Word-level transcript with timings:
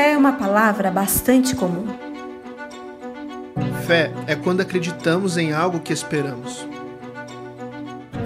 Fé 0.00 0.12
é 0.12 0.16
uma 0.16 0.32
palavra 0.32 0.90
bastante 0.90 1.54
comum. 1.54 1.86
Fé 3.86 4.10
é 4.26 4.34
quando 4.34 4.62
acreditamos 4.62 5.36
em 5.36 5.52
algo 5.52 5.78
que 5.78 5.92
esperamos. 5.92 6.66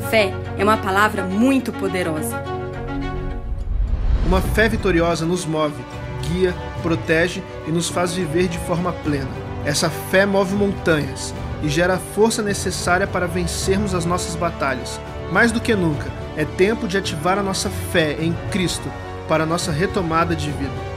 Fé 0.08 0.32
é 0.56 0.62
uma 0.62 0.76
palavra 0.76 1.24
muito 1.24 1.72
poderosa. 1.72 2.40
Uma 4.24 4.40
fé 4.40 4.68
vitoriosa 4.68 5.26
nos 5.26 5.44
move, 5.44 5.74
guia, 6.28 6.54
protege 6.80 7.42
e 7.66 7.72
nos 7.72 7.88
faz 7.88 8.14
viver 8.14 8.46
de 8.46 8.58
forma 8.58 8.92
plena. 8.92 9.26
Essa 9.66 9.90
fé 9.90 10.24
move 10.24 10.54
montanhas 10.54 11.34
e 11.60 11.68
gera 11.68 11.94
a 11.94 11.98
força 11.98 12.40
necessária 12.40 13.08
para 13.08 13.26
vencermos 13.26 13.96
as 13.96 14.04
nossas 14.04 14.36
batalhas. 14.36 15.00
Mais 15.32 15.50
do 15.50 15.60
que 15.60 15.74
nunca, 15.74 16.06
é 16.36 16.44
tempo 16.44 16.86
de 16.86 16.96
ativar 16.96 17.36
a 17.36 17.42
nossa 17.42 17.68
fé 17.68 18.16
em 18.20 18.32
Cristo 18.52 18.88
para 19.26 19.42
a 19.42 19.46
nossa 19.46 19.72
retomada 19.72 20.36
de 20.36 20.52
vida. 20.52 20.93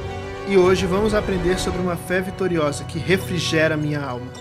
E 0.50 0.58
hoje 0.58 0.86
vamos 0.86 1.14
aprender 1.14 1.60
sobre 1.60 1.82
uma 1.82 1.98
fé 1.98 2.22
vitoriosa 2.22 2.86
que 2.86 2.98
refrigera 2.98 3.76
minha 3.76 4.00
alma. 4.00 4.32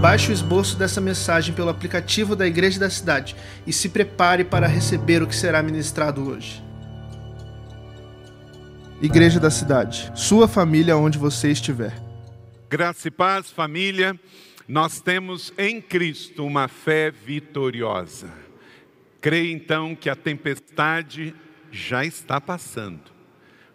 Baixe 0.00 0.30
o 0.30 0.32
esboço 0.32 0.78
dessa 0.78 0.98
mensagem 0.98 1.54
pelo 1.54 1.68
aplicativo 1.68 2.34
da 2.34 2.46
Igreja 2.46 2.80
da 2.80 2.88
Cidade 2.88 3.36
e 3.66 3.72
se 3.72 3.90
prepare 3.90 4.44
para 4.44 4.66
receber 4.66 5.22
o 5.22 5.26
que 5.26 5.36
será 5.36 5.62
ministrado 5.62 6.26
hoje. 6.26 6.64
Igreja 9.02 9.38
da 9.38 9.50
Cidade, 9.50 10.10
sua 10.14 10.48
família 10.48 10.96
onde 10.96 11.18
você 11.18 11.50
estiver. 11.50 11.92
Graça 12.70 13.08
e 13.08 13.10
paz, 13.10 13.50
família. 13.50 14.18
Nós 14.66 15.02
temos 15.02 15.52
em 15.58 15.82
Cristo 15.82 16.46
uma 16.46 16.66
fé 16.66 17.10
vitoriosa. 17.10 18.28
Creio 19.20 19.54
então 19.54 19.94
que 19.94 20.08
a 20.08 20.16
tempestade 20.16 21.34
já 21.70 22.06
está 22.06 22.40
passando 22.40 23.17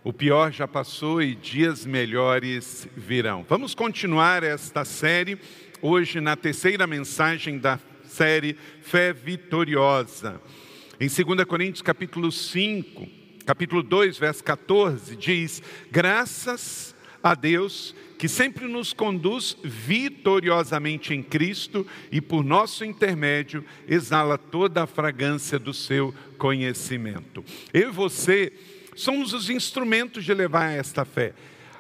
o 0.03 0.11
pior 0.11 0.51
já 0.51 0.67
passou 0.67 1.21
e 1.21 1.33
dias 1.33 1.85
melhores 1.85 2.87
virão. 2.95 3.45
Vamos 3.47 3.73
continuar 3.73 4.43
esta 4.43 4.83
série 4.83 5.39
hoje 5.81 6.19
na 6.19 6.35
terceira 6.35 6.85
mensagem 6.85 7.57
da 7.57 7.79
série 8.05 8.57
Fé 8.81 9.13
Vitoriosa. 9.13 10.41
Em 10.99 11.07
2 11.07 11.45
Coríntios 11.45 11.81
capítulo 11.81 12.31
5, 12.33 13.07
capítulo 13.45 13.81
2, 13.81 14.17
verso 14.17 14.43
14, 14.43 15.15
diz: 15.15 15.63
"Graças 15.89 16.93
a 17.21 17.33
Deus 17.33 17.95
que 18.17 18.27
sempre 18.27 18.67
nos 18.67 18.91
conduz 18.91 19.57
vitoriosamente 19.63 21.13
em 21.13 21.23
Cristo 21.23 21.87
e 22.11 22.19
por 22.19 22.43
nosso 22.43 22.83
intermédio 22.83 23.63
exala 23.87 24.37
toda 24.37 24.83
a 24.83 24.87
fragrância 24.87 25.57
do 25.57 25.73
seu 25.73 26.13
conhecimento." 26.37 27.43
Eu 27.73 27.87
e 27.87 27.91
você 27.91 28.51
somos 28.95 29.33
os 29.33 29.49
instrumentos 29.49 30.23
de 30.23 30.33
levar 30.33 30.71
esta 30.71 31.05
fé. 31.05 31.33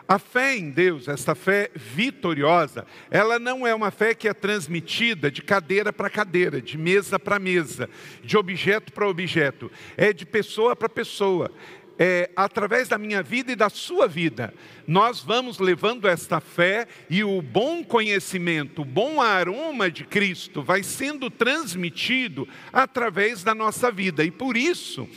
A 0.07 0.19
fé 0.19 0.57
em 0.57 0.69
Deus, 0.69 1.07
esta 1.07 1.33
fé 1.33 1.71
vitoriosa, 1.73 2.85
ela 3.09 3.39
não 3.39 3.65
é 3.65 3.73
uma 3.73 3.89
fé 3.89 4.13
que 4.13 4.27
é 4.27 4.33
transmitida 4.33 5.31
de 5.31 5.41
cadeira 5.41 5.93
para 5.93 6.09
cadeira, 6.09 6.61
de 6.61 6.77
mesa 6.77 7.17
para 7.17 7.39
mesa, 7.39 7.89
de 8.21 8.37
objeto 8.37 8.91
para 8.91 9.07
objeto, 9.07 9.71
é 9.95 10.11
de 10.11 10.25
pessoa 10.25 10.75
para 10.75 10.89
pessoa. 10.89 11.49
É, 11.97 12.31
através 12.35 12.87
da 12.87 12.97
minha 12.97 13.21
vida 13.21 13.51
e 13.51 13.55
da 13.55 13.69
sua 13.69 14.07
vida, 14.07 14.51
nós 14.85 15.19
vamos 15.21 15.59
levando 15.59 16.07
esta 16.07 16.41
fé 16.41 16.87
e 17.07 17.23
o 17.23 17.39
bom 17.39 17.83
conhecimento, 17.83 18.81
o 18.81 18.85
bom 18.85 19.21
aroma 19.21 19.91
de 19.91 20.03
Cristo 20.03 20.63
vai 20.63 20.81
sendo 20.81 21.29
transmitido 21.29 22.47
através 22.73 23.43
da 23.43 23.53
nossa 23.53 23.91
vida. 23.91 24.23
E 24.23 24.31
por 24.31 24.57
isso, 24.57 25.07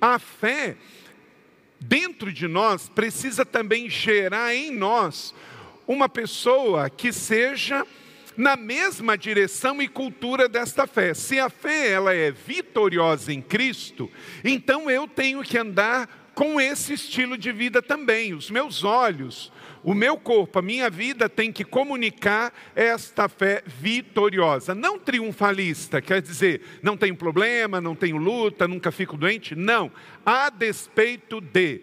a 0.00 0.18
fé 0.18 0.76
dentro 1.80 2.32
de 2.32 2.48
nós 2.48 2.88
precisa 2.88 3.44
também 3.44 3.88
gerar 3.88 4.54
em 4.54 4.70
nós 4.70 5.34
uma 5.86 6.08
pessoa 6.08 6.90
que 6.90 7.12
seja 7.12 7.86
na 8.36 8.54
mesma 8.54 9.18
direção 9.18 9.82
e 9.82 9.88
cultura 9.88 10.48
desta 10.48 10.86
fé. 10.86 11.12
Se 11.12 11.40
a 11.40 11.50
fé 11.50 11.90
ela 11.90 12.14
é 12.14 12.30
vitoriosa 12.30 13.32
em 13.32 13.42
Cristo, 13.42 14.10
então 14.44 14.88
eu 14.88 15.08
tenho 15.08 15.42
que 15.42 15.58
andar 15.58 16.30
com 16.34 16.60
esse 16.60 16.92
estilo 16.92 17.36
de 17.36 17.50
vida 17.50 17.82
também. 17.82 18.32
Os 18.32 18.48
meus 18.48 18.84
olhos, 18.84 19.50
o 19.82 19.94
meu 19.94 20.16
corpo, 20.16 20.58
a 20.58 20.62
minha 20.62 20.90
vida 20.90 21.28
tem 21.28 21.52
que 21.52 21.64
comunicar 21.64 22.52
esta 22.74 23.28
fé 23.28 23.62
vitoriosa, 23.66 24.74
não 24.74 24.98
triunfalista, 24.98 26.00
quer 26.00 26.20
dizer, 26.20 26.60
não 26.82 26.96
tenho 26.96 27.16
problema, 27.16 27.80
não 27.80 27.94
tenho 27.94 28.16
luta, 28.16 28.68
nunca 28.68 28.90
fico 28.90 29.16
doente, 29.16 29.54
não, 29.54 29.90
a 30.24 30.50
despeito 30.50 31.40
de 31.40 31.82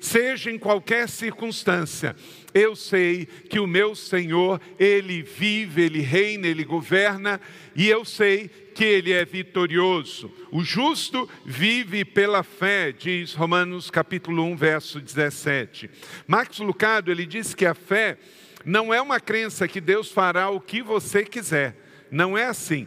seja 0.00 0.50
em 0.50 0.58
qualquer 0.58 1.08
circunstância, 1.08 2.14
eu 2.54 2.76
sei 2.76 3.26
que 3.26 3.58
o 3.58 3.66
meu 3.66 3.94
Senhor, 3.94 4.60
Ele 4.78 5.22
vive, 5.22 5.82
Ele 5.82 6.00
reina, 6.00 6.46
Ele 6.46 6.64
governa, 6.64 7.40
e 7.74 7.88
eu 7.88 8.04
sei 8.04 8.50
que 8.78 8.84
Ele 8.84 9.12
é 9.12 9.24
vitorioso. 9.24 10.32
O 10.52 10.62
justo 10.62 11.28
vive 11.44 12.04
pela 12.04 12.44
fé, 12.44 12.92
diz 12.92 13.34
Romanos 13.34 13.90
capítulo 13.90 14.44
1, 14.44 14.56
verso 14.56 15.00
17. 15.00 15.90
Marcos 16.28 16.60
Lucado, 16.60 17.10
ele 17.10 17.26
diz 17.26 17.56
que 17.56 17.66
a 17.66 17.74
fé 17.74 18.16
não 18.64 18.94
é 18.94 19.02
uma 19.02 19.18
crença 19.18 19.66
que 19.66 19.80
Deus 19.80 20.12
fará 20.12 20.48
o 20.50 20.60
que 20.60 20.80
você 20.80 21.24
quiser. 21.24 21.76
Não 22.08 22.38
é 22.38 22.44
assim. 22.44 22.86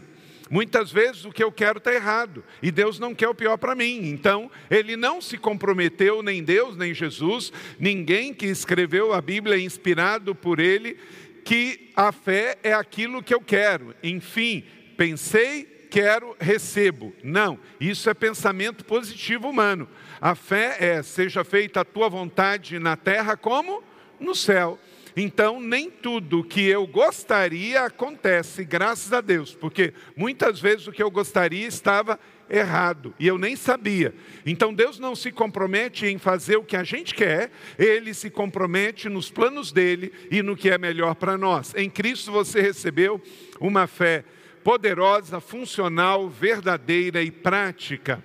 Muitas 0.49 0.93
vezes 0.93 1.25
o 1.25 1.31
que 1.31 1.43
eu 1.43 1.51
quero 1.51 1.79
está 1.79 1.93
errado 1.93 2.41
e 2.63 2.71
Deus 2.71 2.97
não 2.97 3.13
quer 3.13 3.27
o 3.27 3.35
pior 3.35 3.57
para 3.57 3.75
mim. 3.75 4.11
Então, 4.11 4.49
ele 4.69 4.95
não 4.95 5.19
se 5.19 5.37
comprometeu, 5.37 6.23
nem 6.23 6.41
Deus, 6.41 6.77
nem 6.77 6.93
Jesus, 6.93 7.51
ninguém 7.77 8.33
que 8.33 8.45
escreveu 8.45 9.11
a 9.11 9.19
Bíblia 9.19 9.59
inspirado 9.59 10.33
por 10.33 10.61
ele, 10.61 10.97
que 11.43 11.91
a 11.97 12.13
fé 12.13 12.57
é 12.63 12.71
aquilo 12.71 13.21
que 13.21 13.33
eu 13.33 13.41
quero. 13.41 13.93
Enfim, 14.01 14.63
pensei, 14.95 15.80
quero, 15.91 16.35
recebo. 16.39 17.13
Não, 17.21 17.59
isso 17.79 18.09
é 18.09 18.13
pensamento 18.13 18.85
positivo 18.85 19.49
humano. 19.49 19.87
A 20.21 20.33
fé 20.33 20.77
é: 20.79 21.03
seja 21.03 21.43
feita 21.43 21.81
a 21.81 21.85
tua 21.85 22.09
vontade 22.09 22.79
na 22.79 22.95
terra 22.95 23.35
como 23.35 23.83
no 24.19 24.33
céu. 24.33 24.79
Então, 25.13 25.59
nem 25.59 25.91
tudo 25.91 26.41
que 26.41 26.65
eu 26.65 26.87
gostaria 26.87 27.81
acontece, 27.81 28.63
graças 28.63 29.11
a 29.11 29.19
Deus, 29.19 29.53
porque 29.53 29.93
muitas 30.15 30.57
vezes 30.61 30.87
o 30.87 30.91
que 30.93 31.03
eu 31.03 31.11
gostaria 31.11 31.67
estava 31.67 32.17
errado 32.49 33.13
e 33.19 33.27
eu 33.27 33.37
nem 33.37 33.57
sabia. 33.57 34.15
Então, 34.45 34.73
Deus 34.73 34.99
não 34.99 35.13
se 35.13 35.29
compromete 35.29 36.05
em 36.05 36.17
fazer 36.17 36.55
o 36.55 36.63
que 36.63 36.77
a 36.77 36.83
gente 36.85 37.13
quer, 37.13 37.51
ele 37.77 38.13
se 38.13 38.29
compromete 38.29 39.09
nos 39.09 39.29
planos 39.29 39.73
dele 39.73 40.13
e 40.31 40.41
no 40.41 40.55
que 40.55 40.69
é 40.69 40.77
melhor 40.77 41.15
para 41.15 41.37
nós. 41.37 41.75
Em 41.75 41.89
Cristo 41.89 42.31
você 42.31 42.61
recebeu 42.61 43.21
uma 43.59 43.87
fé 43.87 44.23
poderosa, 44.63 45.39
funcional, 45.39 46.29
verdadeira 46.29 47.21
e 47.21 47.31
prática. 47.31 48.23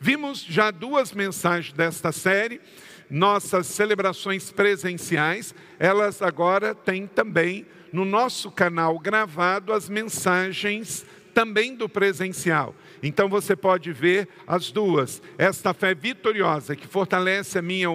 Vimos 0.00 0.42
já 0.42 0.70
duas 0.70 1.12
mensagens 1.12 1.72
desta 1.72 2.12
série 2.12 2.60
nossas 3.10 3.66
celebrações 3.66 4.50
presenciais, 4.50 5.54
elas 5.78 6.20
agora 6.20 6.74
têm 6.74 7.06
também 7.06 7.66
no 7.92 8.04
nosso 8.04 8.50
canal 8.50 8.98
gravado 8.98 9.72
as 9.72 9.88
mensagens 9.88 11.06
também 11.32 11.74
do 11.74 11.88
presencial. 11.88 12.74
Então 13.02 13.28
você 13.28 13.54
pode 13.54 13.92
ver 13.92 14.28
as 14.46 14.70
duas. 14.70 15.22
Esta 15.38 15.72
fé 15.72 15.94
vitoriosa 15.94 16.76
que 16.76 16.86
fortalece 16.86 17.58
a 17.58 17.62
minha 17.62 17.88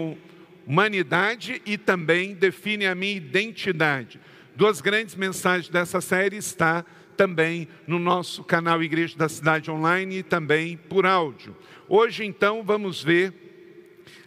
humanidade 0.65 1.61
e 1.65 1.77
também 1.77 2.33
define 2.33 2.87
a 2.87 2.95
minha 2.95 3.17
identidade. 3.17 4.19
Duas 4.55 4.81
grandes 4.81 5.15
mensagens 5.15 5.69
dessa 5.69 5.99
série 5.99 6.37
está 6.37 6.85
também 7.15 7.67
no 7.87 7.99
nosso 7.99 8.43
canal 8.43 8.83
Igreja 8.83 9.17
da 9.17 9.29
Cidade 9.29 9.71
Online 9.71 10.17
e 10.17 10.23
também 10.23 10.77
por 10.77 11.05
áudio. 11.05 11.55
Hoje 11.87 12.25
então 12.25 12.63
vamos 12.63 13.03
ver 13.03 13.33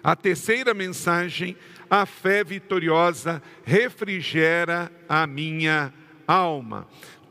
a 0.03 0.15
terceira 0.15 0.73
mensagem, 0.73 1.57
a 1.91 2.07
fé 2.07 2.45
vitoriosa 2.45 3.43
refrigera 3.65 4.91
a 5.09 5.27
minha 5.27 5.93
alma. 6.29 6.87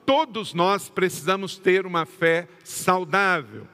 Todos 0.06 0.54
nós 0.54 0.90
precisamos 0.90 1.58
ter 1.58 1.86
uma 1.86 2.06
fé 2.06 2.48
saudável, 2.64 3.68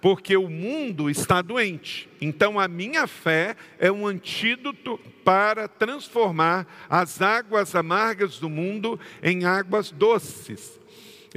porque 0.00 0.36
o 0.36 0.48
mundo 0.48 1.08
está 1.08 1.40
doente. 1.40 2.08
Então 2.20 2.58
a 2.58 2.68
minha 2.68 3.06
fé 3.06 3.56
é 3.78 3.90
um 3.90 4.06
antídoto 4.06 4.98
para 5.24 5.68
transformar 5.68 6.66
as 6.90 7.22
águas 7.22 7.74
amargas 7.74 8.38
do 8.38 8.48
mundo 8.48 8.98
em 9.22 9.44
águas 9.44 9.90
doces. 9.90 10.77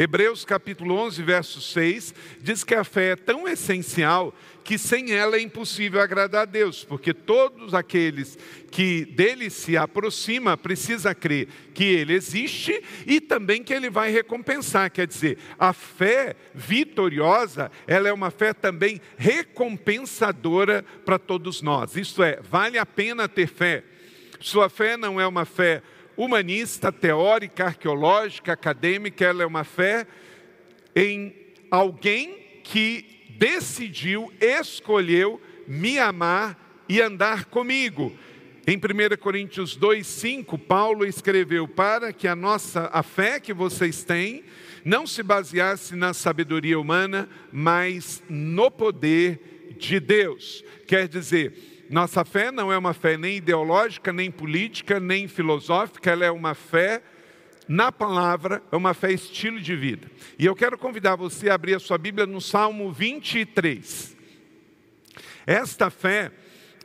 Hebreus 0.01 0.43
capítulo 0.43 0.95
11, 0.95 1.21
verso 1.21 1.61
6, 1.61 2.15
diz 2.41 2.63
que 2.63 2.73
a 2.73 2.83
fé 2.83 3.11
é 3.11 3.15
tão 3.15 3.47
essencial 3.47 4.33
que 4.63 4.75
sem 4.75 5.11
ela 5.11 5.35
é 5.35 5.41
impossível 5.41 6.01
agradar 6.01 6.41
a 6.41 6.45
Deus, 6.45 6.83
porque 6.83 7.13
todos 7.13 7.75
aqueles 7.75 8.35
que 8.71 9.05
dele 9.05 9.51
se 9.51 9.77
aproxima 9.77 10.57
precisa 10.57 11.13
crer 11.13 11.49
que 11.75 11.83
ele 11.83 12.13
existe 12.13 12.81
e 13.05 13.21
também 13.21 13.63
que 13.63 13.71
ele 13.71 13.91
vai 13.91 14.09
recompensar. 14.09 14.89
Quer 14.89 15.05
dizer, 15.05 15.37
a 15.59 15.71
fé 15.71 16.35
vitoriosa, 16.51 17.69
ela 17.85 18.09
é 18.09 18.13
uma 18.13 18.31
fé 18.31 18.55
também 18.55 18.99
recompensadora 19.17 20.83
para 21.05 21.19
todos 21.19 21.61
nós. 21.61 21.95
Isto 21.95 22.23
é, 22.23 22.39
vale 22.41 22.79
a 22.79 22.87
pena 22.87 23.29
ter 23.29 23.45
fé. 23.45 23.83
Sua 24.39 24.67
fé 24.67 24.97
não 24.97 25.21
é 25.21 25.27
uma 25.27 25.45
fé 25.45 25.83
humanista, 26.23 26.91
teórica, 26.91 27.65
arqueológica, 27.65 28.53
acadêmica, 28.53 29.25
ela 29.25 29.41
é 29.41 29.45
uma 29.45 29.63
fé 29.63 30.05
em 30.95 31.33
alguém 31.71 32.61
que 32.63 33.33
decidiu, 33.39 34.31
escolheu 34.39 35.41
me 35.67 35.97
amar 35.97 36.83
e 36.87 37.01
andar 37.01 37.45
comigo. 37.45 38.15
Em 38.67 38.77
1 38.77 39.17
Coríntios 39.17 39.75
2:5, 39.75 40.59
Paulo 40.59 41.05
escreveu 41.05 41.67
para 41.67 42.13
que 42.13 42.27
a 42.27 42.35
nossa 42.35 42.87
a 42.93 43.01
fé 43.01 43.39
que 43.39 43.51
vocês 43.51 44.03
têm 44.03 44.43
não 44.85 45.07
se 45.07 45.23
baseasse 45.23 45.95
na 45.95 46.13
sabedoria 46.13 46.79
humana, 46.79 47.27
mas 47.51 48.21
no 48.29 48.69
poder 48.69 49.75
de 49.79 49.99
Deus. 49.99 50.63
Quer 50.85 51.07
dizer, 51.07 51.70
nossa 51.91 52.23
fé 52.23 52.51
não 52.51 52.71
é 52.71 52.77
uma 52.77 52.93
fé 52.93 53.17
nem 53.17 53.35
ideológica, 53.35 54.13
nem 54.13 54.31
política, 54.31 54.97
nem 54.97 55.27
filosófica, 55.27 56.09
ela 56.09 56.23
é 56.23 56.31
uma 56.31 56.55
fé 56.55 57.01
na 57.67 57.91
palavra, 57.91 58.63
é 58.71 58.75
uma 58.77 58.93
fé 58.93 59.11
estilo 59.11 59.59
de 59.59 59.75
vida. 59.75 60.09
E 60.39 60.45
eu 60.45 60.55
quero 60.55 60.77
convidar 60.77 61.17
você 61.17 61.49
a 61.49 61.53
abrir 61.53 61.75
a 61.75 61.79
sua 61.79 61.97
Bíblia 61.97 62.25
no 62.25 62.39
Salmo 62.39 62.93
23. 62.93 64.15
Esta 65.45 65.89
fé, 65.89 66.31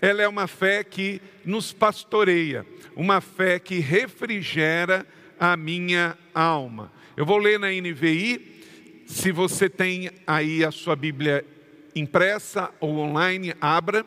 ela 0.00 0.22
é 0.22 0.28
uma 0.28 0.48
fé 0.48 0.82
que 0.82 1.22
nos 1.44 1.72
pastoreia, 1.72 2.66
uma 2.96 3.20
fé 3.20 3.60
que 3.60 3.78
refrigera 3.78 5.06
a 5.38 5.56
minha 5.56 6.18
alma. 6.34 6.92
Eu 7.16 7.24
vou 7.24 7.38
ler 7.38 7.60
na 7.60 7.68
NVI, 7.68 9.04
se 9.06 9.30
você 9.30 9.68
tem 9.68 10.10
aí 10.26 10.64
a 10.64 10.72
sua 10.72 10.96
Bíblia 10.96 11.44
impressa 11.94 12.70
ou 12.80 12.98
online, 12.98 13.54
abra. 13.60 14.04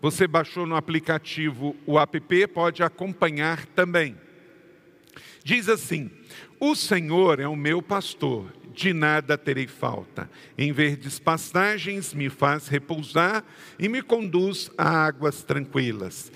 Você 0.00 0.26
baixou 0.26 0.66
no 0.66 0.76
aplicativo 0.76 1.74
o 1.86 1.98
app, 1.98 2.46
pode 2.48 2.82
acompanhar 2.82 3.66
também. 3.66 4.16
Diz 5.42 5.68
assim: 5.68 6.10
O 6.60 6.74
Senhor 6.74 7.40
é 7.40 7.48
o 7.48 7.56
meu 7.56 7.80
pastor, 7.80 8.52
de 8.74 8.92
nada 8.92 9.38
terei 9.38 9.66
falta. 9.66 10.30
Em 10.56 10.72
verdes 10.72 11.18
pastagens 11.18 12.12
me 12.12 12.28
faz 12.28 12.68
repousar 12.68 13.44
e 13.78 13.88
me 13.88 14.02
conduz 14.02 14.70
a 14.76 15.06
águas 15.06 15.42
tranquilas. 15.42 16.30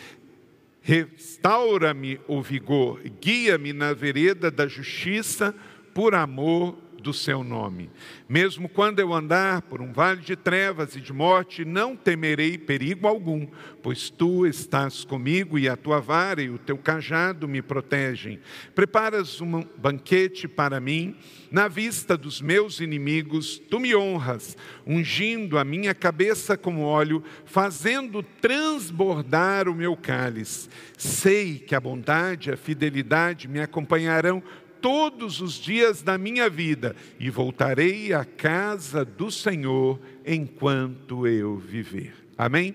Restaura-me 0.81 2.19
o 2.27 2.41
vigor, 2.41 3.01
guia-me 3.21 3.73
na 3.73 3.93
vereda 3.93 4.51
da 4.51 4.67
justiça 4.67 5.55
por 5.93 6.15
amor 6.15 6.79
do 7.01 7.13
seu 7.13 7.43
nome. 7.43 7.91
Mesmo 8.29 8.69
quando 8.69 9.01
eu 9.01 9.13
andar 9.13 9.63
por 9.63 9.81
um 9.81 9.93
vale 9.93 10.21
de 10.21 10.37
trevas 10.37 10.95
e 10.95 11.01
de 11.01 11.13
morte, 11.13 11.65
não 11.65 11.97
temerei 11.97 12.57
perigo 12.57 13.07
algum, 13.09 13.47
pois 13.83 14.11
tu 14.11 14.47
estás 14.47 15.05
comigo 15.05 15.59
e 15.59 15.69
a 15.69 15.77
tua 15.77 16.01
vara 16.01 16.43
e 16.43 16.51
o 16.51 16.59
teu 16.59 16.79
cajado 16.79 17.49
me 17.49 17.63
protegem. 17.63 18.39
Preparas 18.75 19.41
um 19.41 19.65
banquete 19.77 20.47
para 20.47 20.79
mim 20.79 21.17
na 21.51 21.67
vista 21.67 22.17
dos 22.17 22.41
meus 22.41 22.81
inimigos, 22.81 23.59
tu 23.59 23.81
me 23.81 23.95
honras, 23.95 24.57
ungindo 24.87 25.59
a 25.59 25.65
minha 25.65 25.93
cabeça 25.95 26.57
com 26.57 26.83
óleo, 26.83 27.25
fazendo 27.45 28.23
transbordar 28.23 29.69
o 29.69 29.75
meu 29.75 29.97
cálice. 29.97 30.69
Sei 30.97 31.59
que 31.59 31.75
a 31.75 31.81
bondade 31.81 32.51
e 32.51 32.53
a 32.53 32.57
fidelidade 32.57 33.49
me 33.49 33.61
acompanharão 33.61 34.43
todos 34.81 35.41
os 35.41 35.55
dias 35.55 36.03
da 36.03 36.17
minha 36.19 36.49
vida 36.49 36.97
e 37.19 37.31
voltarei 37.31 38.13
à 38.13 38.25
casa 38.25 39.05
do 39.05 39.31
Senhor 39.31 40.01
enquanto 40.27 41.27
eu 41.27 41.57
viver. 41.57 42.15
Amém? 42.37 42.75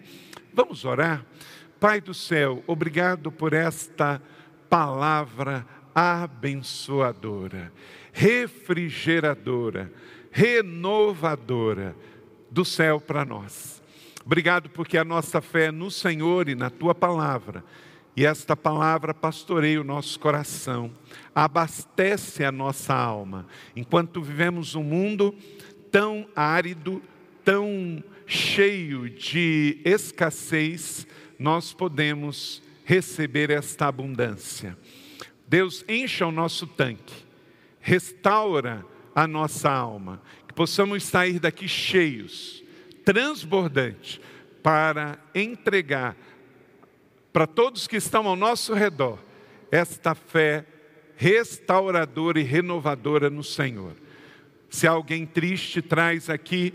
Vamos 0.54 0.86
orar? 0.86 1.26
Pai 1.80 2.00
do 2.00 2.14
céu, 2.14 2.64
obrigado 2.68 3.32
por 3.32 3.54
esta 3.54 4.22
palavra 4.70 5.66
abençoadora, 5.94 7.72
refrigeradora, 8.12 9.92
renovadora 10.32 11.96
do 12.50 12.66
céu 12.66 13.00
para 13.00 13.26
nós. 13.26 13.82
Obrigado 14.26 14.70
porque 14.70 14.98
a 14.98 15.04
nossa 15.04 15.42
fé 15.42 15.72
no 15.72 15.92
Senhor 15.92 16.50
e 16.50 16.56
na 16.56 16.70
tua 16.70 16.96
palavra 16.96 17.64
e 18.16 18.26
esta 18.26 18.56
palavra 18.56 19.14
pastoreia 19.14 19.82
o 19.82 19.84
nosso 19.84 20.20
coração, 20.20 20.92
abastece 21.34 22.46
a 22.46 22.52
nossa 22.52 22.94
alma. 22.94 23.46
Enquanto 23.76 24.22
vivemos 24.22 24.74
um 24.74 24.84
mundo 24.84 25.36
tão 25.92 26.26
árido, 26.36 27.02
tão 27.44 28.02
cheio 28.26 29.10
de 29.10 29.82
escassez, 29.84 31.06
nós 31.38 31.74
podemos 31.74 32.64
receber 32.86 33.50
esta 33.50 33.88
abundância. 33.88 34.78
Deus 35.48 35.84
encha 35.88 36.26
o 36.26 36.32
nosso 36.32 36.66
tanque, 36.66 37.26
restaura 37.82 38.86
a 39.14 39.28
nossa 39.28 39.70
alma, 39.70 40.22
que 40.48 40.54
possamos 40.54 41.04
sair 41.04 41.40
daqui 41.40 41.68
cheios, 41.68 42.64
transbordantes, 43.04 44.20
para 44.64 45.20
entregar 45.36 46.18
para 47.36 47.46
todos 47.46 47.86
que 47.86 47.98
estão 47.98 48.30
ao 48.30 48.36
nosso 48.38 48.74
redor, 48.74 49.20
esta 49.70 50.16
fé 50.16 50.66
restauradora 51.18 52.40
e 52.40 52.44
renovadora 52.44 53.30
no 53.30 53.44
Senhor. 53.44 53.94
Se 54.70 54.88
alguém 54.88 55.26
triste, 55.26 55.82
traz 55.82 56.30
aqui 56.30 56.74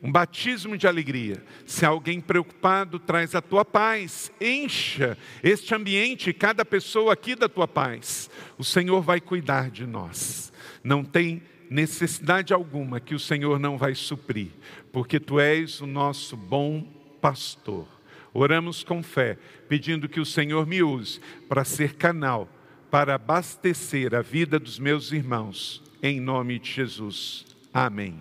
um 0.00 0.12
batismo 0.12 0.78
de 0.78 0.86
alegria. 0.86 1.42
Se 1.66 1.84
alguém 1.84 2.20
preocupado, 2.20 3.00
traz 3.00 3.34
a 3.34 3.42
tua 3.42 3.64
paz. 3.64 4.30
Encha 4.40 5.18
este 5.42 5.74
ambiente, 5.74 6.32
cada 6.32 6.64
pessoa 6.64 7.12
aqui 7.12 7.34
da 7.34 7.48
tua 7.48 7.66
paz. 7.66 8.30
O 8.56 8.62
Senhor 8.62 9.02
vai 9.02 9.20
cuidar 9.20 9.68
de 9.68 9.84
nós. 9.84 10.52
Não 10.84 11.02
tem 11.02 11.42
necessidade 11.68 12.54
alguma 12.54 13.00
que 13.00 13.16
o 13.16 13.18
Senhor 13.18 13.58
não 13.58 13.76
vai 13.76 13.96
suprir, 13.96 14.52
porque 14.92 15.18
tu 15.18 15.40
és 15.40 15.80
o 15.80 15.88
nosso 15.88 16.36
bom 16.36 16.86
pastor. 17.20 17.88
Oramos 18.34 18.82
com 18.82 19.02
fé, 19.02 19.36
pedindo 19.68 20.08
que 20.08 20.20
o 20.20 20.24
Senhor 20.24 20.66
me 20.66 20.82
use 20.82 21.20
para 21.48 21.64
ser 21.64 21.94
canal, 21.94 22.48
para 22.90 23.14
abastecer 23.14 24.14
a 24.14 24.22
vida 24.22 24.58
dos 24.58 24.78
meus 24.78 25.12
irmãos, 25.12 25.82
em 26.02 26.20
nome 26.20 26.58
de 26.58 26.70
Jesus. 26.70 27.44
Amém. 27.72 28.18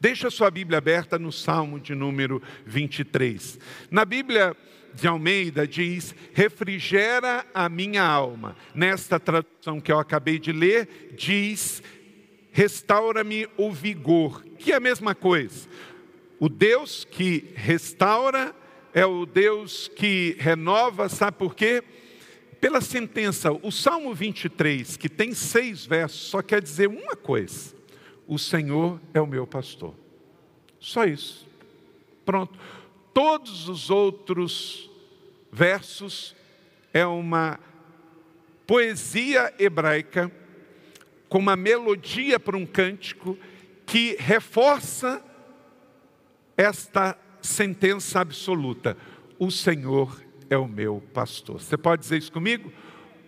Deixa 0.00 0.30
sua 0.30 0.50
Bíblia 0.50 0.78
aberta 0.78 1.18
no 1.18 1.32
Salmo 1.32 1.78
de 1.78 1.94
número 1.94 2.42
23. 2.66 3.58
Na 3.90 4.04
Bíblia 4.04 4.56
de 4.94 5.06
Almeida 5.06 5.66
diz: 5.66 6.14
refrigera 6.32 7.46
a 7.54 7.68
minha 7.68 8.02
alma. 8.02 8.56
Nesta 8.74 9.18
tradução 9.18 9.80
que 9.80 9.92
eu 9.92 9.98
acabei 9.98 10.38
de 10.38 10.52
ler, 10.52 11.14
diz: 11.16 11.82
restaura-me 12.50 13.48
o 13.56 13.72
vigor, 13.72 14.44
que 14.58 14.72
é 14.72 14.76
a 14.76 14.80
mesma 14.80 15.14
coisa. 15.14 15.68
O 16.38 16.48
Deus 16.48 17.04
que 17.04 17.52
restaura 17.54 18.54
é 18.94 19.04
o 19.04 19.26
Deus 19.26 19.88
que 19.88 20.36
renova, 20.38 21.08
sabe 21.08 21.36
por 21.36 21.56
quê? 21.56 21.82
Pela 22.60 22.80
sentença, 22.80 23.52
o 23.52 23.72
Salmo 23.72 24.14
23, 24.14 24.96
que 24.96 25.08
tem 25.08 25.34
seis 25.34 25.84
versos, 25.84 26.20
só 26.20 26.40
quer 26.40 26.62
dizer 26.62 26.88
uma 26.88 27.16
coisa: 27.16 27.74
o 28.26 28.38
Senhor 28.38 29.00
é 29.12 29.20
o 29.20 29.26
meu 29.26 29.46
pastor. 29.46 29.94
Só 30.78 31.04
isso. 31.04 31.46
Pronto. 32.24 32.58
Todos 33.12 33.68
os 33.68 33.90
outros 33.90 34.88
versos 35.50 36.34
é 36.92 37.04
uma 37.04 37.58
poesia 38.66 39.52
hebraica 39.58 40.30
com 41.28 41.38
uma 41.38 41.56
melodia 41.56 42.38
para 42.38 42.56
um 42.56 42.64
cântico 42.64 43.36
que 43.84 44.16
reforça 44.18 45.22
esta 46.56 47.18
sentença 47.46 48.20
absoluta: 48.20 48.96
o 49.38 49.50
Senhor 49.50 50.20
é 50.48 50.56
o 50.56 50.66
meu 50.66 51.02
pastor. 51.12 51.60
Você 51.60 51.76
pode 51.76 52.02
dizer 52.02 52.18
isso 52.18 52.32
comigo? 52.32 52.72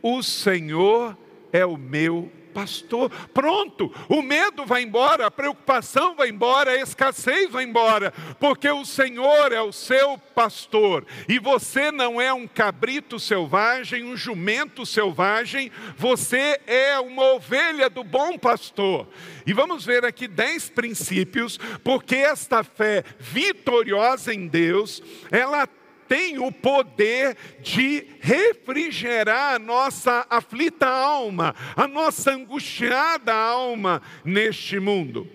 O 0.02 0.22
Senhor 0.22 1.16
é 1.56 1.64
o 1.64 1.76
meu 1.76 2.30
pastor. 2.56 3.10
Pronto, 3.34 3.92
o 4.08 4.22
medo 4.22 4.64
vai 4.64 4.82
embora, 4.82 5.26
a 5.26 5.30
preocupação 5.30 6.16
vai 6.16 6.30
embora, 6.30 6.70
a 6.70 6.80
escassez 6.80 7.50
vai 7.50 7.64
embora, 7.64 8.14
porque 8.40 8.66
o 8.70 8.82
Senhor 8.82 9.52
é 9.52 9.60
o 9.60 9.72
seu 9.72 10.16
pastor 10.34 11.04
e 11.28 11.38
você 11.38 11.92
não 11.92 12.18
é 12.18 12.32
um 12.32 12.46
cabrito 12.46 13.20
selvagem, 13.20 14.04
um 14.04 14.16
jumento 14.16 14.86
selvagem, 14.86 15.70
você 15.98 16.58
é 16.66 16.98
uma 16.98 17.34
ovelha 17.34 17.90
do 17.90 18.02
bom 18.02 18.38
pastor. 18.38 19.06
E 19.46 19.52
vamos 19.52 19.84
ver 19.84 20.06
aqui 20.06 20.26
dez 20.26 20.70
princípios, 20.70 21.58
porque 21.84 22.16
esta 22.16 22.64
fé 22.64 23.04
vitoriosa 23.18 24.32
em 24.32 24.48
Deus, 24.48 25.02
ela 25.30 25.66
tem 26.08 26.38
o 26.38 26.50
poder 26.50 27.36
de 27.60 28.06
refrigerar 28.20 29.54
a 29.54 29.58
nossa 29.58 30.26
aflita 30.28 30.86
alma, 30.86 31.54
a 31.74 31.86
nossa 31.86 32.32
angustiada 32.32 33.34
alma 33.34 34.00
neste 34.24 34.78
mundo. 34.78 35.28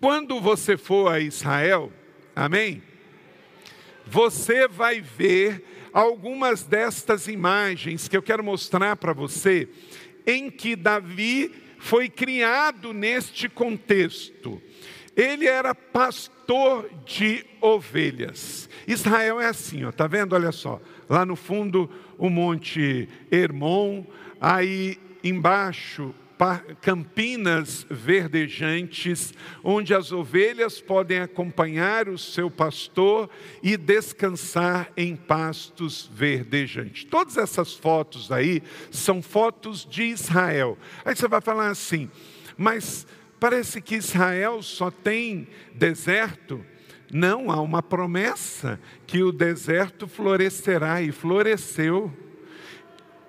Quando 0.00 0.40
você 0.40 0.76
for 0.76 1.10
a 1.10 1.20
Israel, 1.20 1.92
amém? 2.34 2.82
Você 4.06 4.68
vai 4.68 5.00
ver 5.00 5.90
algumas 5.92 6.62
destas 6.62 7.26
imagens 7.26 8.06
que 8.06 8.16
eu 8.16 8.22
quero 8.22 8.44
mostrar 8.44 8.96
para 8.96 9.12
você, 9.12 9.68
em 10.26 10.50
que 10.50 10.76
Davi 10.76 11.50
foi 11.78 12.08
criado 12.08 12.92
neste 12.92 13.48
contexto. 13.48 14.60
Ele 15.16 15.46
era 15.46 15.74
pastor 15.74 16.90
de 17.04 17.44
ovelhas. 17.60 18.68
Israel 18.86 19.40
é 19.40 19.46
assim, 19.46 19.84
ó, 19.84 19.90
tá 19.90 20.06
vendo? 20.06 20.34
Olha 20.34 20.52
só. 20.52 20.80
Lá 21.08 21.24
no 21.24 21.34
fundo 21.34 21.90
o 22.18 22.28
Monte 22.28 23.08
Hermon, 23.30 24.04
aí 24.40 24.98
embaixo 25.24 26.14
campinas 26.82 27.86
verdejantes, 27.88 29.32
onde 29.64 29.94
as 29.94 30.12
ovelhas 30.12 30.80
podem 30.80 31.20
acompanhar 31.20 32.08
o 32.08 32.18
seu 32.18 32.50
pastor 32.50 33.30
e 33.62 33.76
descansar 33.76 34.92
em 34.96 35.16
pastos 35.16 36.10
verdejantes. 36.12 37.04
Todas 37.04 37.38
essas 37.38 37.72
fotos 37.74 38.30
aí 38.30 38.62
são 38.90 39.22
fotos 39.22 39.86
de 39.86 40.04
Israel. 40.04 40.76
Aí 41.04 41.16
você 41.16 41.26
vai 41.26 41.40
falar 41.40 41.68
assim, 41.68 42.10
mas 42.56 43.06
Parece 43.48 43.80
que 43.80 43.94
Israel 43.94 44.60
só 44.60 44.90
tem 44.90 45.46
deserto. 45.72 46.66
Não, 47.12 47.48
há 47.48 47.60
uma 47.60 47.80
promessa 47.80 48.80
que 49.06 49.22
o 49.22 49.30
deserto 49.30 50.08
florescerá 50.08 51.00
e 51.00 51.12
floresceu. 51.12 52.12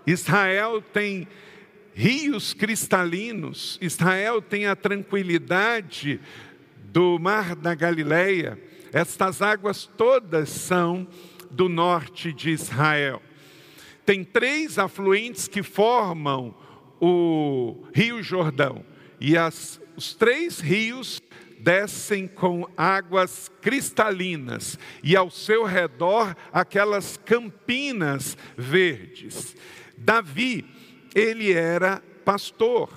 Israel 0.07 0.81
tem 0.81 1.27
rios 1.93 2.51
cristalinos, 2.51 3.77
Israel 3.79 4.41
tem 4.41 4.65
a 4.65 4.75
tranquilidade 4.75 6.19
do 6.85 7.19
mar 7.19 7.55
da 7.55 7.75
Galileia. 7.75 8.59
Estas 8.91 9.39
águas 9.39 9.85
todas 9.85 10.49
são 10.49 11.07
do 11.51 11.69
norte 11.69 12.33
de 12.33 12.49
Israel. 12.49 13.21
Tem 14.03 14.23
três 14.23 14.79
afluentes 14.79 15.47
que 15.47 15.61
formam 15.61 16.55
o 16.99 17.83
Rio 17.93 18.23
Jordão 18.23 18.83
e 19.21 19.37
as 19.37 19.79
os 19.97 20.13
três 20.13 20.59
rios 20.59 21.21
descem 21.59 22.27
com 22.27 22.69
águas 22.77 23.51
cristalinas 23.61 24.77
e 25.01 25.15
ao 25.15 25.31
seu 25.31 25.65
redor 25.65 26.37
aquelas 26.53 27.17
campinas 27.17 28.37
verdes. 28.55 29.55
Davi, 29.97 30.63
ele 31.15 31.51
era 31.51 32.01
pastor. 32.23 32.89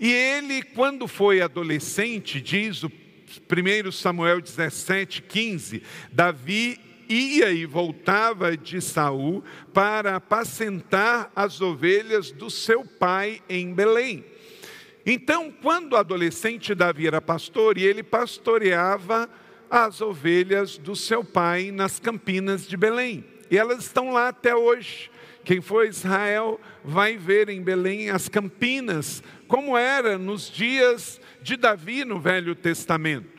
E 0.00 0.10
ele, 0.10 0.62
quando 0.62 1.06
foi 1.06 1.42
adolescente, 1.42 2.40
diz 2.40 2.82
o 2.84 2.86
1 2.88 3.92
Samuel 3.92 4.40
17, 4.40 5.22
15, 5.22 5.82
Davi 6.10 6.80
ia 7.06 7.50
e 7.50 7.66
voltava 7.66 8.56
de 8.56 8.80
Saul 8.80 9.44
para 9.74 10.16
apacentar 10.16 11.30
as 11.36 11.60
ovelhas 11.60 12.30
do 12.30 12.50
seu 12.50 12.84
pai 12.84 13.42
em 13.48 13.74
Belém. 13.74 14.24
Então, 15.10 15.50
quando 15.50 15.96
adolescente, 15.96 16.74
Davi 16.74 17.06
era 17.06 17.18
pastor 17.18 17.78
e 17.78 17.82
ele 17.82 18.02
pastoreava 18.02 19.26
as 19.70 20.02
ovelhas 20.02 20.76
do 20.76 20.94
seu 20.94 21.24
pai 21.24 21.70
nas 21.70 21.98
campinas 21.98 22.68
de 22.68 22.76
Belém. 22.76 23.24
E 23.50 23.56
elas 23.56 23.84
estão 23.84 24.12
lá 24.12 24.28
até 24.28 24.54
hoje. 24.54 25.10
Quem 25.46 25.62
for 25.62 25.86
Israel 25.86 26.60
vai 26.84 27.16
ver 27.16 27.48
em 27.48 27.62
Belém 27.62 28.10
as 28.10 28.28
campinas, 28.28 29.22
como 29.46 29.78
era 29.78 30.18
nos 30.18 30.50
dias 30.50 31.18
de 31.40 31.56
Davi 31.56 32.04
no 32.04 32.20
Velho 32.20 32.54
Testamento. 32.54 33.30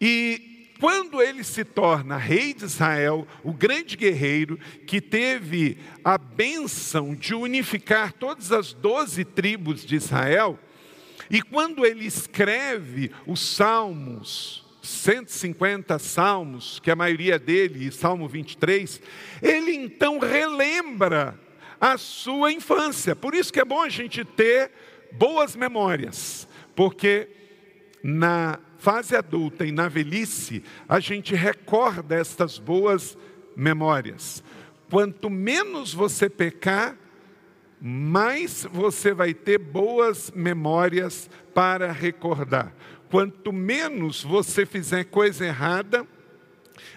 E 0.00 0.47
quando 0.80 1.20
ele 1.20 1.42
se 1.42 1.64
torna 1.64 2.16
rei 2.16 2.54
de 2.54 2.64
Israel, 2.64 3.26
o 3.42 3.52
grande 3.52 3.96
guerreiro 3.96 4.58
que 4.86 5.00
teve 5.00 5.78
a 6.04 6.16
bênção 6.16 7.14
de 7.14 7.34
unificar 7.34 8.12
todas 8.12 8.52
as 8.52 8.72
doze 8.72 9.24
tribos 9.24 9.84
de 9.84 9.96
Israel, 9.96 10.58
e 11.30 11.42
quando 11.42 11.84
ele 11.84 12.06
escreve 12.06 13.10
os 13.26 13.40
salmos, 13.40 14.64
150 14.82 15.98
salmos, 15.98 16.80
que 16.80 16.90
a 16.90 16.96
maioria 16.96 17.38
dele, 17.38 17.92
Salmo 17.92 18.26
23, 18.26 19.02
ele 19.42 19.74
então 19.74 20.18
relembra 20.18 21.38
a 21.80 21.98
sua 21.98 22.52
infância. 22.52 23.14
Por 23.14 23.34
isso 23.34 23.52
que 23.52 23.60
é 23.60 23.64
bom 23.64 23.82
a 23.82 23.88
gente 23.88 24.24
ter 24.24 24.70
boas 25.12 25.54
memórias, 25.54 26.48
porque 26.74 27.28
na 28.02 28.58
fase 28.78 29.16
adulta 29.16 29.66
e 29.66 29.72
na 29.72 29.88
velhice, 29.88 30.62
a 30.88 31.00
gente 31.00 31.34
recorda 31.34 32.14
estas 32.14 32.58
boas 32.58 33.16
memórias. 33.56 34.42
Quanto 34.90 35.28
menos 35.28 35.92
você 35.92 36.30
pecar, 36.30 36.96
mais 37.80 38.66
você 38.70 39.12
vai 39.12 39.34
ter 39.34 39.58
boas 39.58 40.32
memórias 40.34 41.28
para 41.54 41.92
recordar. 41.92 42.72
Quanto 43.10 43.52
menos 43.52 44.22
você 44.22 44.66
fizer 44.66 45.04
coisa 45.04 45.46
errada, 45.46 46.06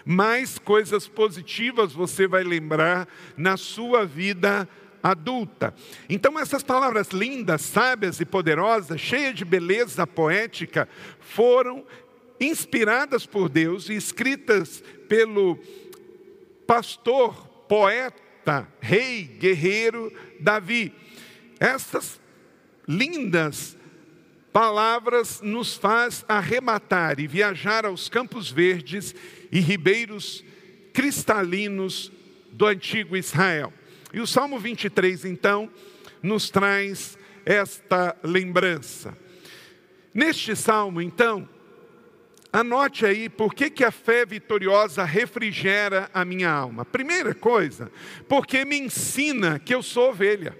mais 0.04 0.58
coisas 0.58 1.06
positivas 1.08 1.92
você 1.92 2.26
vai 2.26 2.42
lembrar 2.42 3.08
na 3.36 3.56
sua 3.56 4.04
vida 4.04 4.68
adulta. 5.02 5.74
Então, 6.08 6.38
essas 6.38 6.62
palavras 6.62 7.08
lindas, 7.08 7.62
sábias 7.62 8.20
e 8.20 8.24
poderosas, 8.24 9.00
cheias 9.00 9.34
de 9.34 9.44
beleza 9.44 10.06
poética, 10.06 10.88
foram 11.20 11.84
inspiradas 12.40 13.26
por 13.26 13.48
Deus 13.48 13.88
e 13.88 13.94
escritas 13.94 14.82
pelo 15.08 15.58
pastor, 16.66 17.46
poeta, 17.68 18.68
rei, 18.80 19.24
guerreiro 19.24 20.12
Davi. 20.40 20.94
Essas 21.58 22.20
lindas 22.86 23.76
palavras 24.52 25.40
nos 25.40 25.74
faz 25.74 26.24
arrematar 26.28 27.18
e 27.18 27.26
viajar 27.26 27.86
aos 27.86 28.08
campos 28.08 28.50
verdes 28.50 29.14
e 29.50 29.60
ribeiros 29.60 30.44
cristalinos 30.92 32.12
do 32.50 32.66
antigo 32.66 33.16
Israel. 33.16 33.72
E 34.12 34.20
o 34.20 34.26
Salmo 34.26 34.58
23, 34.58 35.24
então, 35.24 35.70
nos 36.22 36.50
traz 36.50 37.18
esta 37.44 38.16
lembrança. 38.22 39.16
Neste 40.14 40.54
salmo, 40.54 41.00
então, 41.00 41.48
anote 42.52 43.06
aí 43.06 43.28
por 43.28 43.54
que, 43.54 43.70
que 43.70 43.82
a 43.82 43.90
fé 43.90 44.26
vitoriosa 44.26 45.04
refrigera 45.04 46.10
a 46.12 46.24
minha 46.24 46.50
alma. 46.50 46.84
Primeira 46.84 47.34
coisa, 47.34 47.90
porque 48.28 48.64
me 48.64 48.78
ensina 48.78 49.58
que 49.58 49.74
eu 49.74 49.82
sou 49.82 50.10
ovelha. 50.10 50.58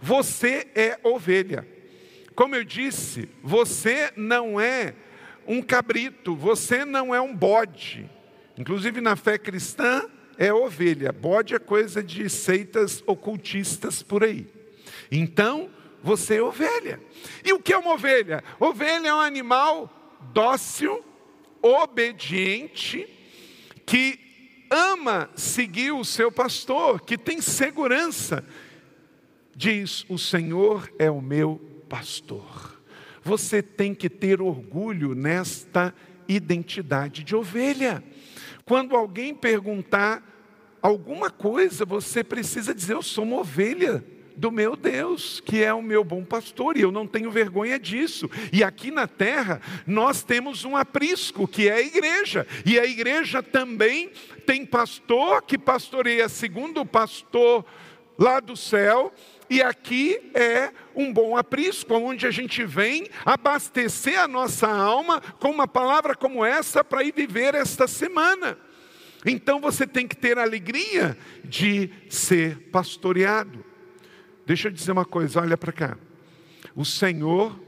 Você 0.00 0.66
é 0.74 0.98
ovelha. 1.02 1.68
Como 2.34 2.56
eu 2.56 2.64
disse, 2.64 3.28
você 3.42 4.10
não 4.16 4.58
é 4.58 4.94
um 5.46 5.60
cabrito, 5.60 6.34
você 6.34 6.86
não 6.86 7.14
é 7.14 7.20
um 7.20 7.36
bode. 7.36 8.08
Inclusive 8.56 9.00
na 9.02 9.14
fé 9.14 9.36
cristã, 9.36 10.08
é 10.40 10.50
ovelha, 10.54 11.12
bode 11.12 11.54
é 11.54 11.58
coisa 11.58 12.02
de 12.02 12.30
seitas 12.30 13.04
ocultistas 13.06 14.02
por 14.02 14.24
aí. 14.24 14.46
Então, 15.12 15.68
você 16.02 16.36
é 16.36 16.42
ovelha. 16.42 16.98
E 17.44 17.52
o 17.52 17.60
que 17.60 17.74
é 17.74 17.76
uma 17.76 17.92
ovelha? 17.92 18.42
Ovelha 18.58 19.08
é 19.08 19.14
um 19.14 19.20
animal 19.20 20.18
dócil, 20.32 21.04
obediente, 21.60 23.06
que 23.84 24.18
ama 24.70 25.28
seguir 25.34 25.92
o 25.92 26.06
seu 26.06 26.32
pastor, 26.32 27.02
que 27.02 27.18
tem 27.18 27.42
segurança. 27.42 28.42
Diz: 29.54 30.06
O 30.08 30.16
Senhor 30.16 30.90
é 30.98 31.10
o 31.10 31.20
meu 31.20 31.60
pastor. 31.86 32.80
Você 33.22 33.60
tem 33.60 33.94
que 33.94 34.08
ter 34.08 34.40
orgulho 34.40 35.14
nesta 35.14 35.94
identidade 36.26 37.22
de 37.24 37.36
ovelha. 37.36 38.02
Quando 38.70 38.94
alguém 38.94 39.34
perguntar 39.34 40.22
alguma 40.80 41.28
coisa, 41.28 41.84
você 41.84 42.22
precisa 42.22 42.72
dizer: 42.72 42.94
Eu 42.94 43.02
sou 43.02 43.24
uma 43.24 43.38
ovelha 43.38 44.04
do 44.36 44.52
meu 44.52 44.76
Deus, 44.76 45.40
que 45.40 45.60
é 45.60 45.74
o 45.74 45.82
meu 45.82 46.04
bom 46.04 46.24
pastor, 46.24 46.76
e 46.76 46.82
eu 46.82 46.92
não 46.92 47.04
tenho 47.04 47.32
vergonha 47.32 47.80
disso. 47.80 48.30
E 48.52 48.62
aqui 48.62 48.92
na 48.92 49.08
terra, 49.08 49.60
nós 49.84 50.22
temos 50.22 50.64
um 50.64 50.76
aprisco, 50.76 51.48
que 51.48 51.68
é 51.68 51.72
a 51.72 51.80
igreja, 51.80 52.46
e 52.64 52.78
a 52.78 52.84
igreja 52.84 53.42
também 53.42 54.12
tem 54.46 54.64
pastor 54.64 55.42
que 55.42 55.58
pastoreia 55.58 56.28
segundo 56.28 56.82
o 56.82 56.86
pastor 56.86 57.64
lá 58.16 58.38
do 58.38 58.54
céu, 58.54 59.12
e 59.50 59.60
aqui 59.60 60.30
é 60.32 60.70
um 60.94 61.12
bom 61.12 61.36
aprisco, 61.36 61.92
onde 61.94 62.24
a 62.24 62.30
gente 62.30 62.64
vem 62.64 63.08
abastecer 63.26 64.20
a 64.20 64.28
nossa 64.28 64.68
alma 64.68 65.20
com 65.20 65.50
uma 65.50 65.66
palavra 65.66 66.14
como 66.14 66.44
essa 66.44 66.84
para 66.84 67.02
ir 67.02 67.12
viver 67.12 67.56
esta 67.56 67.88
semana. 67.88 68.56
Então 69.26 69.60
você 69.60 69.88
tem 69.88 70.06
que 70.06 70.16
ter 70.16 70.38
a 70.38 70.42
alegria 70.42 71.18
de 71.44 71.90
ser 72.08 72.70
pastoreado. 72.70 73.64
Deixa 74.46 74.68
eu 74.68 74.72
dizer 74.72 74.92
uma 74.92 75.04
coisa, 75.04 75.40
olha 75.40 75.56
para 75.56 75.72
cá. 75.72 75.98
O 76.76 76.84
Senhor 76.84 77.60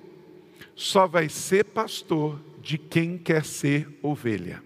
só 0.77 1.09
vai 1.09 1.29
ser 1.29 1.65
pastor 1.65 2.41
de 2.61 2.79
quem 2.79 3.19
quer 3.19 3.45
ser 3.45 3.89
ovelha. 4.01 4.63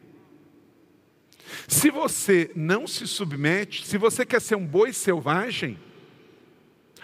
Se 1.67 1.91
você 1.91 2.51
não 2.55 2.87
se 2.87 3.07
submete, 3.07 3.87
se 3.87 3.97
você 3.97 4.27
quer 4.27 4.41
ser 4.41 4.57
um 4.57 4.67
boi 4.67 4.93
selvagem, 4.93 5.79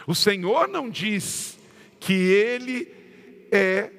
o 0.07 0.15
Senhor 0.15 0.69
não 0.69 0.89
diz 0.89 1.59
que 2.01 2.13
ele 2.13 2.93
é 3.51 3.91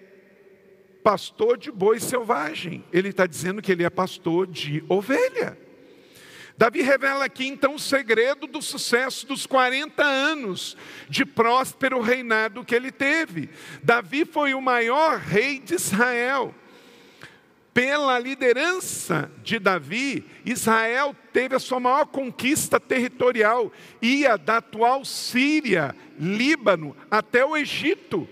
pastor 1.04 1.58
de 1.58 1.72
boi 1.72 2.00
selvagem, 2.00 2.84
ele 2.92 3.10
está 3.10 3.28
dizendo 3.28 3.62
que 3.62 3.72
ele 3.72 3.84
é 3.84 3.90
pastor 3.90 4.48
de 4.48 4.84
ovelha. 4.88 5.58
Davi 6.56 6.82
revela 6.82 7.26
aqui 7.26 7.48
então 7.48 7.76
o 7.76 7.80
segredo 7.80 8.46
do 8.46 8.62
sucesso 8.62 9.26
dos 9.26 9.46
40 9.46 10.04
anos 10.04 10.78
de 11.10 11.26
próspero 11.26 12.00
reinado 12.00 12.64
que 12.64 12.76
ele 12.76 12.92
teve. 12.92 13.50
Davi 13.82 14.24
foi 14.24 14.54
o 14.54 14.62
maior 14.62 15.18
rei 15.18 15.60
de 15.60 15.74
Israel. 15.74 16.54
Pela 17.74 18.20
liderança 18.20 19.32
de 19.44 19.58
Davi, 19.58 20.24
Israel 20.46 21.16
teve 21.32 21.56
a 21.56 21.60
sua 21.60 21.80
maior 21.80 22.06
conquista 22.06 22.80
territorial, 22.80 23.72
ia 24.00 24.38
da 24.38 24.58
atual 24.58 25.04
Síria, 25.04 25.96
Líbano, 26.20 26.96
até 27.10 27.44
o 27.44 27.58
Egito. 27.58 28.30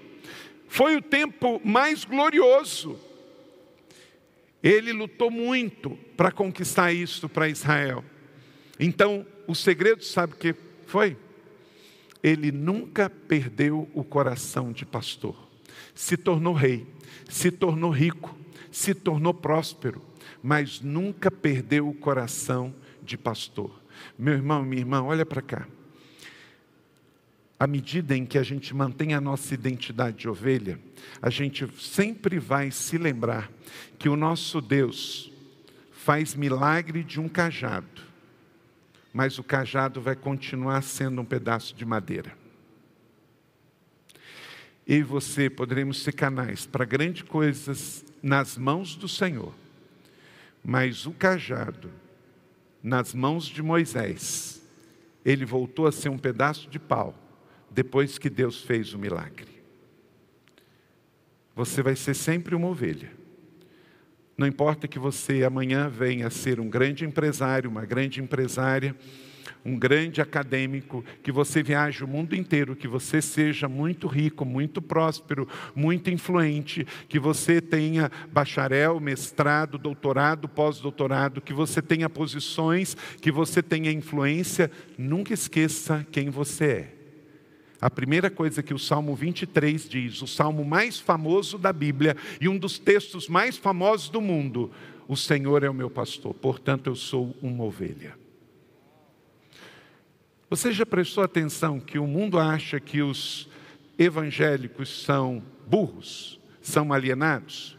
Foi 0.67 0.95
o 0.95 1.01
tempo 1.01 1.60
mais 1.65 2.05
glorioso. 2.05 3.00
Ele 4.62 4.93
lutou 4.93 5.31
muito 5.31 5.98
para 6.15 6.31
conquistar 6.31 6.93
isto 6.93 7.27
para 7.27 7.50
Israel. 7.50 8.05
Então, 8.79 9.25
o 9.48 9.55
segredo, 9.55 10.03
sabe 10.03 10.33
o 10.33 10.38
que 10.38 10.55
foi? 10.86 11.17
Ele 12.21 12.51
nunca 12.51 13.10
perdeu 13.10 13.89
o 13.95 14.03
coração 14.03 14.71
de 14.71 14.86
pastor. 14.86 15.36
Se 15.95 16.15
tornou 16.15 16.53
rei, 16.53 16.86
se 17.27 17.50
tornou 17.50 17.89
rico, 17.89 18.38
se 18.72 18.94
tornou 18.94 19.34
próspero, 19.34 20.01
mas 20.42 20.80
nunca 20.82 21.30
perdeu 21.30 21.88
o 21.88 21.94
coração 21.94 22.74
de 23.04 23.18
pastor. 23.18 23.82
Meu 24.18 24.34
irmão, 24.34 24.63
minha 24.63 24.82
irmã, 24.82 25.04
olha 25.04 25.25
para 25.25 25.42
cá. 25.42 25.68
À 27.60 27.68
medida 27.68 28.18
em 28.18 28.25
que 28.25 28.40
a 28.40 28.44
gente 28.44 28.74
mantém 28.74 29.13
a 29.13 29.22
nossa 29.22 29.54
identidade 29.54 30.18
de 30.18 30.30
ovelha, 30.30 30.80
a 31.22 31.30
gente 31.30 31.68
sempre 31.80 32.40
vai 32.40 32.72
se 32.72 32.98
lembrar 32.98 33.51
que 34.00 34.10
o 34.10 34.16
nosso 34.16 34.60
Deus 34.60 35.32
faz 35.92 36.34
milagre 36.34 37.04
de 37.04 37.20
um 37.20 37.30
cajado, 37.30 38.01
mas 39.13 39.38
o 39.38 39.44
cajado 39.44 40.01
vai 40.01 40.16
continuar 40.16 40.82
sendo 40.82 41.22
um 41.22 41.25
pedaço 41.25 41.75
de 41.75 41.86
madeira. 41.86 42.40
Eu 44.88 44.97
e 44.97 45.03
você 45.03 45.50
poderemos 45.50 46.01
ser 46.03 46.11
canais 46.11 46.65
para 46.65 46.85
grandes 46.85 47.21
coisas 47.23 48.03
nas 48.21 48.57
mãos 48.57 48.95
do 48.95 49.07
Senhor, 49.07 49.53
mas 50.63 51.05
o 51.05 51.11
cajado 51.11 51.91
nas 52.83 53.13
mãos 53.13 53.45
de 53.45 53.61
Moisés, 53.61 54.61
ele 55.23 55.45
voltou 55.45 55.85
a 55.85 55.91
ser 55.91 56.09
um 56.09 56.17
pedaço 56.17 56.69
de 56.69 56.79
pau 56.79 57.15
depois 57.69 58.17
que 58.17 58.29
Deus 58.29 58.61
fez 58.61 58.93
o 58.93 59.00
milagre. 59.00 59.61
Você 61.55 61.83
vai 61.83 61.95
ser 61.95 62.15
sempre 62.15 62.55
uma 62.55 62.67
ovelha. 62.67 63.11
Não 64.38 64.47
importa 64.47 64.88
que 64.88 64.97
você 64.97 65.43
amanhã 65.43 65.88
venha 65.89 66.27
a 66.27 66.31
ser 66.31 66.59
um 66.59 66.69
grande 66.69 67.05
empresário, 67.05 67.69
uma 67.69 67.85
grande 67.85 68.19
empresária, 68.19 68.95
um 69.63 69.77
grande 69.77 70.21
acadêmico, 70.21 71.03
que 71.24 71.31
você 71.31 71.62
viaje 71.63 72.03
o 72.03 72.07
mundo 72.07 72.36
inteiro, 72.36 72.75
que 72.75 72.88
você 72.88 73.21
seja 73.21 73.67
muito 73.67 74.07
rico, 74.07 74.45
muito 74.45 74.81
próspero, 74.81 75.48
muito 75.75 76.10
influente, 76.10 76.86
que 77.07 77.19
você 77.19 77.62
tenha 77.62 78.12
bacharel, 78.31 79.00
mestrado, 79.00 79.77
doutorado, 79.77 80.48
pós-doutorado, 80.48 81.41
que 81.41 81.53
você 81.53 81.81
tenha 81.81 82.10
posições, 82.10 82.95
que 83.21 83.31
você 83.31 83.62
tenha 83.62 83.91
influência, 83.91 84.71
nunca 84.98 85.33
esqueça 85.33 86.05
quem 86.12 86.29
você 86.29 86.66
é. 86.66 87.01
A 87.81 87.89
primeira 87.89 88.29
coisa 88.29 88.61
que 88.61 88.75
o 88.75 88.79
Salmo 88.79 89.16
23 89.16 89.89
diz, 89.89 90.22
o 90.22 90.27
salmo 90.27 90.63
mais 90.63 91.00
famoso 91.00 91.57
da 91.57 91.74
Bíblia 91.74 92.16
e 92.39 92.48
um 92.48 92.55
dos 92.55 92.77
textos 92.77 93.27
mais 93.27 93.57
famosos 93.57 94.07
do 94.07 94.22
mundo: 94.22 94.70
O 95.07 95.18
Senhor 95.18 95.63
é 95.63 95.70
o 95.70 95.74
meu 95.74 95.89
pastor, 95.89 96.31
portanto 96.35 96.87
eu 96.87 96.96
sou 96.96 97.35
uma 97.42 97.63
ovelha. 97.63 98.21
Você 100.51 100.74
já 100.74 100.85
prestou 100.85 101.24
atenção 101.24 101.79
que 101.79 101.98
o 101.98 102.05
mundo 102.05 102.37
acha 102.37 102.77
que 102.77 103.01
os 103.01 103.48
evangélicos 103.98 105.01
são 105.01 105.42
burros, 105.66 106.42
são 106.61 106.92
alienados? 106.92 107.77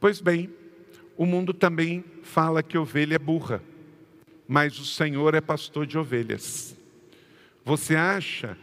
Pois 0.00 0.20
bem, 0.20 0.50
o 1.16 1.24
mundo 1.24 1.54
também 1.54 2.04
fala 2.24 2.64
que 2.64 2.76
ovelha 2.76 3.14
é 3.14 3.18
burra, 3.18 3.62
mas 4.48 4.76
o 4.80 4.84
Senhor 4.84 5.36
é 5.36 5.40
pastor 5.40 5.86
de 5.86 5.96
ovelhas. 5.96 6.76
Você 7.64 7.94
acha 7.94 8.58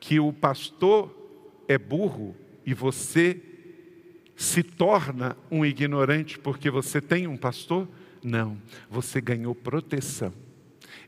que 0.00 0.18
o 0.18 0.32
pastor 0.32 1.14
é 1.68 1.76
burro 1.76 2.34
e 2.64 2.72
você 2.72 3.38
se 4.34 4.62
torna 4.62 5.36
um 5.50 5.66
ignorante 5.66 6.38
porque 6.38 6.70
você 6.70 6.98
tem 6.98 7.26
um 7.26 7.36
pastor? 7.36 7.86
Não, 8.24 8.56
você 8.88 9.20
ganhou 9.20 9.54
proteção 9.54 10.45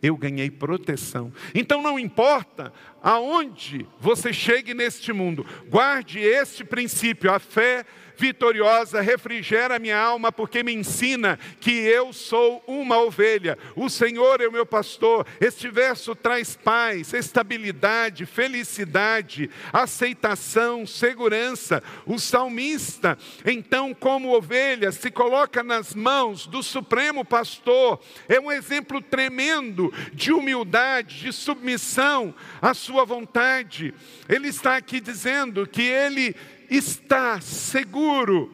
eu 0.03 0.17
ganhei 0.17 0.51
proteção. 0.51 1.33
Então 1.55 1.83
não 1.83 1.99
importa 1.99 2.73
aonde 3.03 3.87
você 4.01 4.33
chegue 4.33 4.75
neste 4.75 5.13
mundo, 5.13 5.47
guarde 5.69 6.19
este 6.19 6.65
princípio: 6.65 7.33
a 7.33 7.39
fé 7.39 7.85
vitoriosa 8.19 9.01
refrigera 9.01 9.79
minha 9.79 9.97
alma, 9.97 10.33
porque 10.33 10.65
me 10.65 10.75
ensina 10.75 11.39
que 11.61 11.71
eu 11.71 12.13
sou 12.13 12.63
uma 12.67 12.99
ovelha. 12.99 13.57
O 13.77 13.89
Senhor 13.89 14.41
é 14.41 14.49
o 14.49 14.53
meu 14.53 14.67
pastor. 14.67 15.25
Este 15.41 15.69
verso 15.69 16.17
traz 16.17 16.57
paz, 16.57 17.15
estabilidade, 17.15 18.27
felicidade, 18.27 19.49
aceitação, 19.73 20.85
segurança. 20.85 21.83
O 22.05 22.19
salmista, 22.19 23.17
então, 23.47 23.95
como 23.95 24.37
ovelha, 24.37 24.91
se 24.91 25.11
coloca 25.11 25.63
nas 25.63 25.95
mãos 25.95 26.47
do 26.47 26.63
Supremo 26.63 27.25
Pastor. 27.25 28.01
É 28.29 28.41
um 28.41 28.51
exemplo 28.51 29.01
tremendo 29.01 29.93
de 30.13 30.33
humildade, 30.33 31.21
de 31.21 31.33
submissão 31.33 32.35
à 32.61 32.75
sua 32.75 33.05
vontade. 33.05 33.95
Ele 34.29 34.49
está 34.49 34.77
aqui 34.77 35.01
dizendo 35.01 35.67
que 35.67 35.83
ele 35.83 36.35
está 36.69 37.41
seguro, 37.41 38.53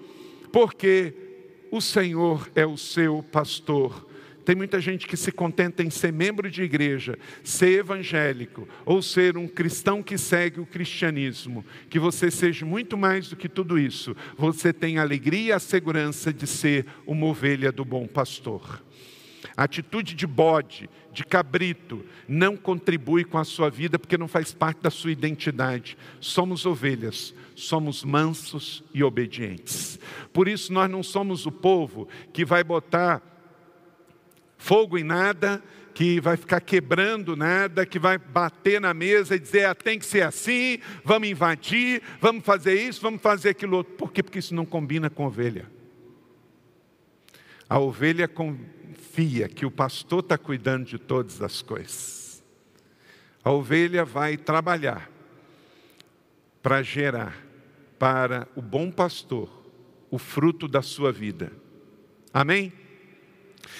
porque 0.52 1.14
o 1.70 1.80
Senhor 1.80 2.48
é 2.54 2.64
o 2.64 2.76
seu 2.76 3.22
pastor. 3.22 4.06
Tem 4.44 4.54
muita 4.54 4.78
gente 4.78 5.06
que 5.06 5.16
se 5.16 5.32
contenta 5.32 5.82
em 5.82 5.88
ser 5.88 6.12
membro 6.12 6.50
de 6.50 6.62
igreja, 6.62 7.18
ser 7.42 7.80
evangélico, 7.80 8.68
ou 8.84 9.00
ser 9.00 9.38
um 9.38 9.48
cristão 9.48 10.02
que 10.02 10.18
segue 10.18 10.60
o 10.60 10.66
cristianismo. 10.66 11.64
Que 11.88 11.98
você 11.98 12.30
seja 12.30 12.66
muito 12.66 12.96
mais 12.96 13.28
do 13.28 13.36
que 13.36 13.48
tudo 13.48 13.78
isso. 13.78 14.14
Você 14.36 14.72
tem 14.72 14.98
a 14.98 15.02
alegria 15.02 15.46
e 15.48 15.52
a 15.52 15.58
segurança 15.58 16.32
de 16.32 16.46
ser 16.46 16.86
uma 17.06 17.26
ovelha 17.26 17.72
do 17.72 17.84
bom 17.84 18.06
pastor. 18.06 18.82
A 19.56 19.64
atitude 19.64 20.14
de 20.14 20.26
bode, 20.26 20.90
de 21.12 21.24
cabrito, 21.24 22.04
não 22.26 22.56
contribui 22.56 23.24
com 23.24 23.38
a 23.38 23.44
sua 23.44 23.70
vida 23.70 23.98
porque 23.98 24.18
não 24.18 24.26
faz 24.26 24.52
parte 24.52 24.82
da 24.82 24.90
sua 24.90 25.12
identidade. 25.12 25.96
Somos 26.20 26.66
ovelhas, 26.66 27.32
somos 27.54 28.02
mansos 28.02 28.82
e 28.92 29.04
obedientes. 29.04 29.98
Por 30.32 30.48
isso, 30.48 30.72
nós 30.72 30.90
não 30.90 31.02
somos 31.02 31.46
o 31.46 31.52
povo 31.52 32.08
que 32.32 32.44
vai 32.44 32.64
botar 32.64 33.22
fogo 34.58 34.98
em 34.98 35.04
nada, 35.04 35.62
que 35.94 36.20
vai 36.20 36.36
ficar 36.36 36.60
quebrando 36.60 37.36
nada, 37.36 37.86
que 37.86 37.98
vai 37.98 38.18
bater 38.18 38.80
na 38.80 38.92
mesa 38.92 39.36
e 39.36 39.38
dizer, 39.38 39.66
ah, 39.66 39.74
tem 39.74 39.98
que 39.98 40.04
ser 40.04 40.22
assim, 40.22 40.78
vamos 41.04 41.28
invadir, 41.28 42.02
vamos 42.20 42.44
fazer 42.44 42.74
isso, 42.74 43.00
vamos 43.00 43.22
fazer 43.22 43.50
aquilo 43.50 43.76
outro. 43.76 43.94
Por 43.94 44.10
quê? 44.10 44.22
Porque 44.22 44.40
isso 44.40 44.54
não 44.54 44.66
combina 44.66 45.08
com 45.08 45.26
ovelha. 45.26 45.70
A 47.68 47.78
ovelha 47.78 48.26
confia 49.14 49.48
que 49.48 49.64
o 49.64 49.70
pastor 49.70 50.20
está 50.20 50.36
cuidando 50.36 50.86
de 50.86 50.98
todas 50.98 51.40
as 51.40 51.62
coisas. 51.62 52.42
A 53.44 53.52
ovelha 53.52 54.04
vai 54.04 54.36
trabalhar 54.36 55.08
para 56.60 56.82
gerar 56.82 57.36
para 57.96 58.48
o 58.56 58.62
bom 58.62 58.90
pastor 58.90 59.48
o 60.10 60.18
fruto 60.18 60.66
da 60.66 60.82
sua 60.82 61.12
vida. 61.12 61.52
Amém? 62.32 62.72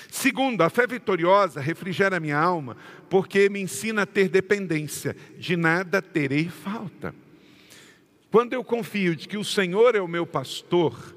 Segundo, 0.09 0.63
a 0.63 0.71
fé 0.71 0.87
vitoriosa 0.87 1.61
refrigera 1.61 2.21
minha 2.21 2.39
alma, 2.39 2.77
porque 3.11 3.49
me 3.49 3.61
ensina 3.61 4.03
a 4.03 4.07
ter 4.07 4.29
dependência, 4.29 5.17
de 5.37 5.57
nada 5.57 6.01
terei 6.01 6.49
falta. 6.49 7.13
Quando 8.31 8.53
eu 8.53 8.63
confio 8.63 9.17
de 9.17 9.27
que 9.27 9.37
o 9.37 9.45
Senhor 9.45 9.97
é 9.97 10.01
o 10.01 10.07
meu 10.07 10.27
pastor, 10.27 11.17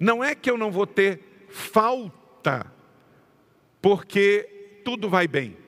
não 0.00 0.24
é 0.24 0.34
que 0.34 0.50
eu 0.50 0.56
não 0.56 0.70
vou 0.70 0.86
ter 0.86 1.46
falta, 1.50 2.73
porque 3.84 4.80
tudo 4.82 5.10
vai 5.10 5.28
bem. 5.28 5.58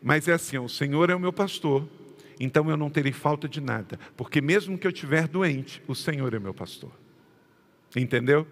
Mas 0.00 0.28
é 0.28 0.34
assim, 0.34 0.56
o 0.56 0.68
Senhor 0.68 1.10
é 1.10 1.16
o 1.16 1.18
meu 1.18 1.32
pastor, 1.32 1.84
então 2.38 2.70
eu 2.70 2.76
não 2.76 2.88
terei 2.88 3.10
falta 3.10 3.48
de 3.48 3.60
nada, 3.60 3.98
porque 4.16 4.40
mesmo 4.40 4.78
que 4.78 4.86
eu 4.86 4.92
estiver 4.92 5.26
doente, 5.26 5.82
o 5.88 5.94
Senhor 5.96 6.32
é 6.32 6.38
meu 6.38 6.54
pastor. 6.54 6.92
Entendeu? 7.96 8.46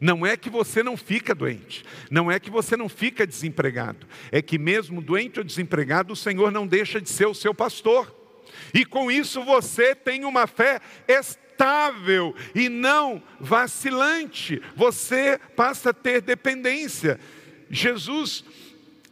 Não 0.00 0.26
é 0.26 0.36
que 0.36 0.50
você 0.50 0.82
não 0.82 0.96
fica 0.96 1.32
doente, 1.32 1.84
não 2.10 2.28
é 2.28 2.40
que 2.40 2.50
você 2.50 2.76
não 2.76 2.88
fica 2.88 3.24
desempregado, 3.24 4.04
é 4.32 4.42
que 4.42 4.58
mesmo 4.58 5.00
doente 5.00 5.38
ou 5.38 5.44
desempregado, 5.44 6.12
o 6.12 6.16
Senhor 6.16 6.50
não 6.50 6.66
deixa 6.66 7.00
de 7.00 7.08
ser 7.08 7.26
o 7.26 7.34
seu 7.34 7.54
pastor. 7.54 8.12
E 8.74 8.84
com 8.84 9.12
isso 9.12 9.44
você 9.44 9.94
tem 9.94 10.24
uma 10.24 10.48
fé 10.48 10.80
estável 11.06 12.34
e 12.52 12.68
não 12.68 13.22
vacilante. 13.38 14.60
Você 14.74 15.38
passa 15.54 15.90
a 15.90 15.94
ter 15.94 16.20
dependência. 16.20 17.20
Jesus, 17.70 18.44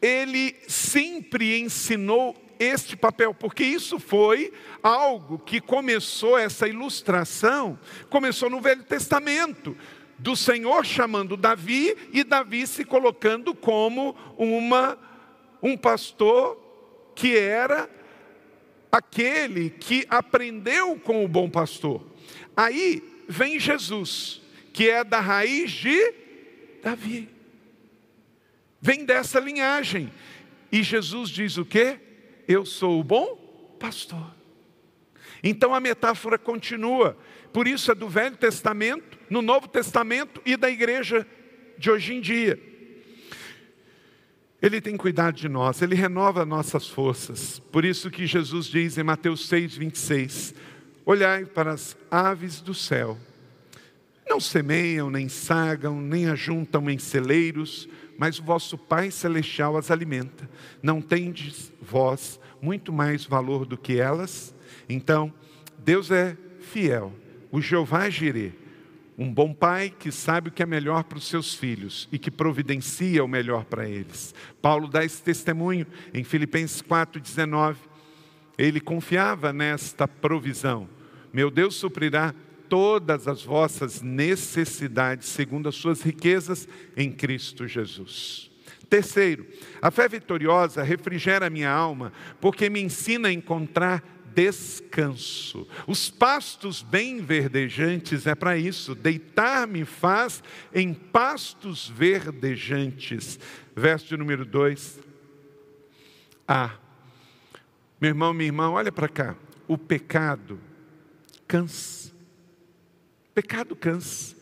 ele 0.03 0.57
sempre 0.67 1.61
ensinou 1.61 2.37
este 2.59 2.97
papel, 2.97 3.33
porque 3.33 3.63
isso 3.63 4.01
foi 4.01 4.53
algo 4.83 5.39
que 5.39 5.61
começou, 5.61 6.37
essa 6.37 6.67
ilustração, 6.67 7.79
começou 8.11 8.51
no 8.51 8.61
Velho 8.61 8.83
Testamento 8.83 9.77
do 10.19 10.35
Senhor 10.35 10.85
chamando 10.85 11.37
Davi 11.37 11.97
e 12.13 12.25
Davi 12.25 12.67
se 12.67 12.85
colocando 12.85 13.55
como 13.55 14.17
uma 14.37 14.99
um 15.63 15.77
pastor 15.77 16.57
que 17.15 17.37
era 17.37 17.89
aquele 18.91 19.71
que 19.71 20.07
aprendeu 20.09 20.97
com 20.99 21.25
o 21.25 21.29
bom 21.29 21.49
pastor. 21.51 22.05
Aí 22.57 23.03
vem 23.29 23.59
Jesus, 23.59 24.41
que 24.73 24.89
é 24.89 25.05
da 25.05 25.21
raiz 25.21 25.71
de 25.71 26.15
Davi. 26.83 27.38
Vem 28.81 29.05
dessa 29.05 29.41
linhagem. 29.41 30.13
E 30.71 30.83
Jesus 30.83 31.31
diz 31.31 31.57
o 31.57 31.65
quê? 31.65 31.99
Eu 32.47 32.65
sou 32.65 33.01
o 33.01 33.05
bom 33.05 33.77
pastor. 33.79 34.35
Então 35.43 35.75
a 35.75 35.81
metáfora 35.81 36.39
continua. 36.39 37.17
Por 37.53 37.67
isso 37.67 37.91
é 37.91 37.95
do 37.95 38.09
Velho 38.09 38.37
Testamento, 38.37 39.19
no 39.31 39.41
Novo 39.41 39.69
Testamento 39.69 40.41
e 40.45 40.57
da 40.57 40.71
igreja 40.71 41.27
de 41.79 41.91
hoje 41.91 42.15
em 42.15 42.21
dia. 42.21 42.61
Ele 44.61 44.81
tem 44.81 44.97
cuidado 44.97 45.37
de 45.37 45.49
nós, 45.49 45.81
ele 45.81 45.95
renova 45.95 46.45
nossas 46.45 46.89
forças. 46.89 47.61
Por 47.61 47.85
isso 47.85 48.11
que 48.11 48.27
Jesus 48.27 48.67
diz 48.67 48.99
em 48.99 49.05
Mateus 49.05 49.49
6, 49.49 49.77
26: 49.77 50.55
Olhai 51.07 51.45
para 51.45 51.73
as 51.73 51.97
aves 52.11 52.61
do 52.61 52.75
céu, 52.75 53.17
não 54.29 54.41
semeiam, 54.41 55.11
nem 55.11 55.29
sagam, 55.29 56.01
nem 56.01 56.29
ajuntam 56.29 56.91
em 56.91 56.99
celeiros, 56.99 57.89
mas 58.19 58.39
o 58.39 58.43
vosso 58.43 58.77
Pai 58.77 59.11
Celestial 59.11 59.77
as 59.77 59.91
alimenta. 59.91 60.51
Não 60.83 61.01
tendes 61.01 61.73
vós 61.81 62.39
muito 62.61 62.93
mais 62.93 63.25
valor 63.25 63.65
do 63.65 63.79
que 63.79 63.99
elas? 63.99 64.55
Então, 64.89 65.33
Deus 65.79 66.11
é 66.11 66.37
fiel 66.61 67.15
o 67.51 67.61
Jeová 67.61 68.11
Jireh, 68.11 68.53
um 69.17 69.33
bom 69.33 69.53
pai 69.53 69.93
que 69.97 70.13
sabe 70.13 70.49
o 70.49 70.53
que 70.53 70.63
é 70.63 70.67
melhor 70.67 71.05
para 71.05 71.19
os 71.19 71.27
seus 71.27 71.55
filhos 71.55 72.09
e 72.13 72.19
que 72.19 72.31
providencia 72.31 73.25
o 73.25 73.29
melhor 73.29 73.65
para 73.65 73.89
eles. 73.89 74.35
Paulo 74.63 74.87
dá 74.87 75.05
esse 75.05 75.23
testemunho 75.23 75.87
em 76.15 76.23
Filipenses 76.23 76.83
4,19. 76.83 77.77
Ele 78.57 78.81
confiava 78.81 79.53
nesta 79.53 80.07
provisão. 80.07 80.89
Meu 81.33 81.51
Deus 81.51 81.75
suprirá 81.75 82.35
todas 82.69 83.27
as 83.27 83.43
vossas 83.43 84.03
necessidades, 84.03 85.29
segundo 85.29 85.69
as 85.69 85.75
suas 85.75 86.03
riquezas 86.03 86.69
em 86.97 87.11
Cristo 87.11 87.67
Jesus. 87.67 88.51
Terceiro, 88.89 89.47
a 89.83 89.91
fé 89.91 90.09
vitoriosa 90.09 90.83
refrigera 90.83 91.51
minha 91.51 91.71
alma, 91.71 92.13
porque 92.41 92.71
me 92.71 92.81
ensina 92.81 93.29
a 93.29 93.33
encontrar 93.33 94.03
descanso. 94.35 95.67
Os 95.87 96.09
pastos 96.09 96.81
bem 96.83 97.21
verdejantes 97.21 98.27
é 98.27 98.35
para 98.35 98.57
isso. 98.57 98.95
Deitar-me 98.95 99.85
faz 99.85 100.43
em 100.73 100.95
pastos 100.95 101.89
verdejantes. 101.89 103.39
Verso 103.75 104.07
de 104.07 104.17
número 104.17 104.45
2. 104.45 105.01
Ah, 106.47 106.77
meu 108.01 108.11
irmão, 108.11 108.33
minha 108.33 108.47
irmã, 108.47 108.71
olha 108.71 108.93
para 108.93 109.09
cá. 109.09 109.37
O 109.67 109.77
pecado 109.77 110.61
cansa. 111.47 112.08
Pecado 113.39 113.77
cansa. 113.77 114.35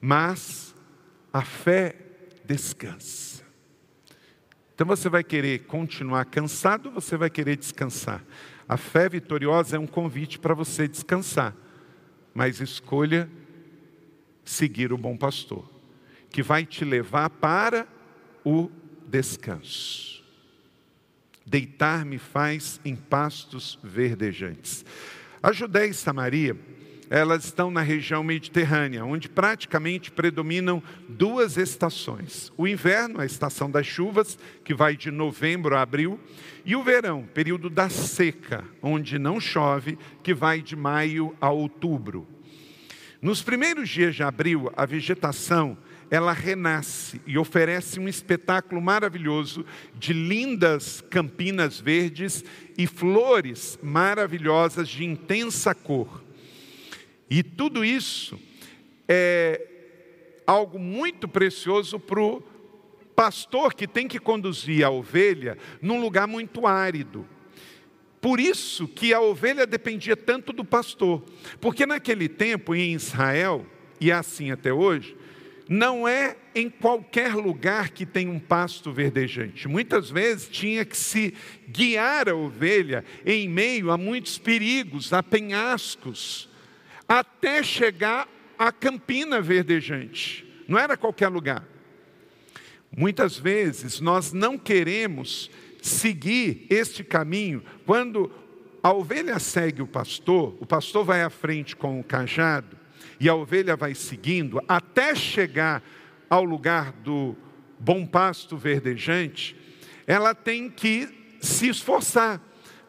Mas 0.00 0.74
a 1.32 1.40
fé 1.40 1.94
descansa. 2.44 3.44
Então 4.74 4.84
você 4.88 5.08
vai 5.08 5.22
querer 5.22 5.66
continuar 5.66 6.24
cansado, 6.24 6.90
você 6.90 7.16
vai 7.16 7.30
querer 7.30 7.56
descansar. 7.56 8.24
A 8.68 8.76
fé 8.76 9.08
vitoriosa 9.08 9.76
é 9.76 9.78
um 9.78 9.86
convite 9.86 10.36
para 10.36 10.52
você 10.52 10.88
descansar, 10.88 11.54
mas 12.34 12.60
escolha 12.60 13.30
seguir 14.44 14.92
o 14.92 14.98
bom 14.98 15.16
pastor, 15.16 15.70
que 16.28 16.42
vai 16.42 16.66
te 16.66 16.84
levar 16.84 17.30
para 17.30 17.86
o 18.44 18.68
descanso. 19.06 20.24
Deitar-me 21.46 22.18
faz 22.18 22.80
em 22.84 22.96
pastos 22.96 23.78
verdejantes. 23.80 24.84
A 25.40 25.52
Judéia 25.52 25.90
e 25.90 25.94
Samaria 25.94 26.56
elas 27.10 27.44
estão 27.44 27.70
na 27.70 27.80
região 27.80 28.22
mediterrânea, 28.22 29.04
onde 29.04 29.28
praticamente 29.28 30.10
predominam 30.10 30.82
duas 31.08 31.56
estações. 31.56 32.52
O 32.56 32.66
inverno, 32.66 33.20
a 33.20 33.26
estação 33.26 33.70
das 33.70 33.86
chuvas, 33.86 34.38
que 34.64 34.74
vai 34.74 34.96
de 34.96 35.10
novembro 35.10 35.76
a 35.76 35.82
abril, 35.82 36.20
e 36.64 36.76
o 36.76 36.82
verão, 36.82 37.26
período 37.32 37.70
da 37.70 37.88
seca, 37.88 38.64
onde 38.82 39.18
não 39.18 39.40
chove, 39.40 39.98
que 40.22 40.34
vai 40.34 40.60
de 40.60 40.76
maio 40.76 41.34
a 41.40 41.50
outubro. 41.50 42.26
Nos 43.20 43.42
primeiros 43.42 43.88
dias 43.88 44.14
de 44.14 44.22
abril, 44.22 44.70
a 44.76 44.86
vegetação 44.86 45.76
ela 46.10 46.32
renasce 46.32 47.20
e 47.26 47.36
oferece 47.36 48.00
um 48.00 48.08
espetáculo 48.08 48.80
maravilhoso 48.80 49.64
de 49.94 50.12
lindas 50.12 51.02
campinas 51.10 51.78
verdes 51.78 52.44
e 52.78 52.86
flores 52.86 53.78
maravilhosas 53.82 54.88
de 54.88 55.04
intensa 55.04 55.74
cor. 55.74 56.27
E 57.30 57.42
tudo 57.42 57.84
isso 57.84 58.38
é 59.06 59.66
algo 60.46 60.78
muito 60.78 61.28
precioso 61.28 61.98
para 61.98 62.20
o 62.20 62.42
pastor 63.14 63.74
que 63.74 63.86
tem 63.86 64.06
que 64.06 64.18
conduzir 64.18 64.84
a 64.84 64.90
ovelha 64.90 65.58
num 65.82 66.00
lugar 66.00 66.26
muito 66.26 66.66
árido. 66.66 67.26
Por 68.20 68.40
isso 68.40 68.88
que 68.88 69.12
a 69.12 69.20
ovelha 69.20 69.66
dependia 69.66 70.16
tanto 70.16 70.52
do 70.52 70.64
pastor, 70.64 71.22
porque 71.60 71.86
naquele 71.86 72.28
tempo 72.28 72.74
em 72.74 72.94
Israel, 72.94 73.66
e 74.00 74.10
é 74.10 74.14
assim 74.14 74.50
até 74.50 74.72
hoje, 74.72 75.16
não 75.68 76.08
é 76.08 76.36
em 76.54 76.70
qualquer 76.70 77.34
lugar 77.34 77.90
que 77.90 78.06
tem 78.06 78.26
um 78.28 78.38
pasto 78.38 78.90
verdejante. 78.90 79.68
Muitas 79.68 80.10
vezes 80.10 80.48
tinha 80.48 80.84
que 80.84 80.96
se 80.96 81.34
guiar 81.68 82.28
a 82.28 82.34
ovelha 82.34 83.04
em 83.24 83.48
meio 83.48 83.90
a 83.90 83.98
muitos 83.98 84.38
perigos, 84.38 85.12
a 85.12 85.22
penhascos, 85.22 86.47
até 87.08 87.62
chegar 87.62 88.28
à 88.58 88.70
Campina 88.70 89.40
Verdejante. 89.40 90.46
Não 90.68 90.78
era 90.78 90.96
qualquer 90.96 91.28
lugar. 91.28 91.64
Muitas 92.94 93.38
vezes 93.38 94.00
nós 94.00 94.32
não 94.32 94.58
queremos 94.58 95.50
seguir 95.80 96.66
este 96.68 97.02
caminho. 97.02 97.62
Quando 97.86 98.30
a 98.82 98.92
ovelha 98.92 99.38
segue 99.38 99.82
o 99.82 99.86
pastor, 99.86 100.56
o 100.60 100.66
pastor 100.66 101.04
vai 101.04 101.22
à 101.22 101.30
frente 101.30 101.74
com 101.74 101.98
o 101.98 102.04
cajado 102.04 102.76
e 103.18 103.28
a 103.28 103.34
ovelha 103.34 103.76
vai 103.76 103.94
seguindo 103.94 104.62
até 104.68 105.14
chegar 105.14 105.82
ao 106.28 106.44
lugar 106.44 106.92
do 106.92 107.36
bom 107.78 108.06
pasto 108.06 108.56
verdejante, 108.56 109.56
ela 110.06 110.34
tem 110.34 110.68
que 110.68 111.08
se 111.40 111.68
esforçar, 111.68 112.40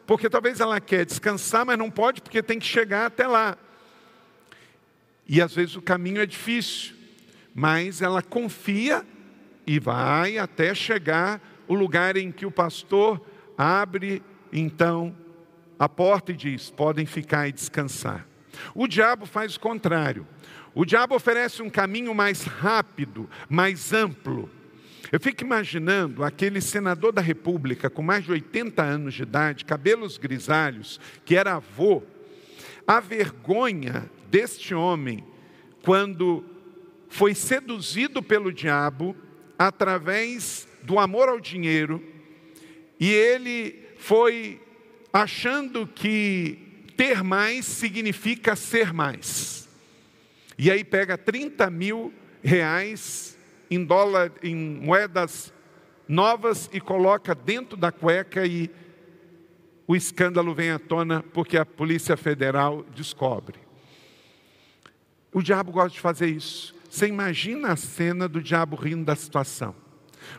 porque 0.06 0.28
talvez 0.28 0.60
ela 0.60 0.80
quer 0.80 1.06
descansar, 1.06 1.64
mas 1.64 1.78
não 1.78 1.90
pode 1.90 2.20
porque 2.20 2.42
tem 2.42 2.58
que 2.58 2.66
chegar 2.66 3.06
até 3.06 3.26
lá. 3.26 3.56
E 5.32 5.40
às 5.40 5.54
vezes 5.54 5.76
o 5.76 5.80
caminho 5.80 6.20
é 6.20 6.26
difícil, 6.26 6.92
mas 7.54 8.02
ela 8.02 8.20
confia 8.20 9.06
e 9.64 9.78
vai 9.78 10.38
até 10.38 10.74
chegar 10.74 11.40
o 11.68 11.74
lugar 11.74 12.16
em 12.16 12.32
que 12.32 12.44
o 12.44 12.50
pastor 12.50 13.24
abre 13.56 14.24
então 14.52 15.14
a 15.78 15.88
porta 15.88 16.32
e 16.32 16.36
diz: 16.36 16.68
podem 16.68 17.06
ficar 17.06 17.46
e 17.46 17.52
descansar. 17.52 18.26
O 18.74 18.88
diabo 18.88 19.24
faz 19.24 19.54
o 19.54 19.60
contrário. 19.60 20.26
O 20.74 20.84
diabo 20.84 21.14
oferece 21.14 21.62
um 21.62 21.70
caminho 21.70 22.12
mais 22.12 22.42
rápido, 22.42 23.30
mais 23.48 23.92
amplo. 23.92 24.50
Eu 25.12 25.20
fico 25.20 25.44
imaginando 25.44 26.24
aquele 26.24 26.60
senador 26.60 27.12
da 27.12 27.22
República 27.22 27.88
com 27.88 28.02
mais 28.02 28.24
de 28.24 28.32
80 28.32 28.82
anos 28.82 29.14
de 29.14 29.22
idade, 29.22 29.64
cabelos 29.64 30.18
grisalhos, 30.18 31.00
que 31.24 31.36
era 31.36 31.54
avô, 31.54 32.02
a 32.84 32.98
vergonha 32.98 34.10
deste 34.30 34.74
homem 34.74 35.24
quando 35.82 36.44
foi 37.08 37.34
seduzido 37.34 38.22
pelo 38.22 38.52
diabo 38.52 39.16
através 39.58 40.68
do 40.82 40.98
amor 40.98 41.28
ao 41.28 41.40
dinheiro 41.40 42.02
e 42.98 43.10
ele 43.10 43.88
foi 43.98 44.60
achando 45.12 45.86
que 45.86 46.58
ter 46.96 47.24
mais 47.24 47.66
significa 47.66 48.54
ser 48.54 48.92
mais. 48.92 49.68
E 50.56 50.70
aí 50.70 50.84
pega 50.84 51.16
30 51.16 51.68
mil 51.70 52.12
reais 52.42 53.36
em 53.70 53.84
dólar, 53.84 54.32
em 54.42 54.54
moedas 54.54 55.52
novas 56.06 56.68
e 56.72 56.80
coloca 56.80 57.34
dentro 57.34 57.76
da 57.76 57.90
cueca 57.90 58.44
e 58.44 58.70
o 59.86 59.96
escândalo 59.96 60.54
vem 60.54 60.70
à 60.70 60.78
tona 60.78 61.24
porque 61.32 61.56
a 61.56 61.64
Polícia 61.64 62.16
Federal 62.16 62.84
descobre. 62.94 63.69
O 65.32 65.42
diabo 65.42 65.72
gosta 65.72 65.90
de 65.90 66.00
fazer 66.00 66.28
isso. 66.28 66.74
Você 66.88 67.06
imagina 67.06 67.72
a 67.72 67.76
cena 67.76 68.28
do 68.28 68.42
diabo 68.42 68.76
rindo 68.76 69.04
da 69.04 69.14
situação. 69.14 69.74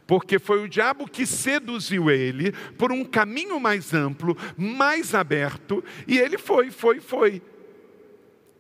Porque 0.06 0.38
foi 0.38 0.64
o 0.64 0.70
diabo 0.70 1.08
que 1.08 1.26
seduziu 1.26 2.10
ele 2.10 2.52
por 2.78 2.92
um 2.92 3.04
caminho 3.04 3.60
mais 3.60 3.94
amplo, 3.94 4.38
mais 4.58 5.16
aberto, 5.16 5.84
e 6.08 6.18
ele 6.18 6.38
foi, 6.38 6.70
foi, 6.70 7.00
foi. 7.00 7.42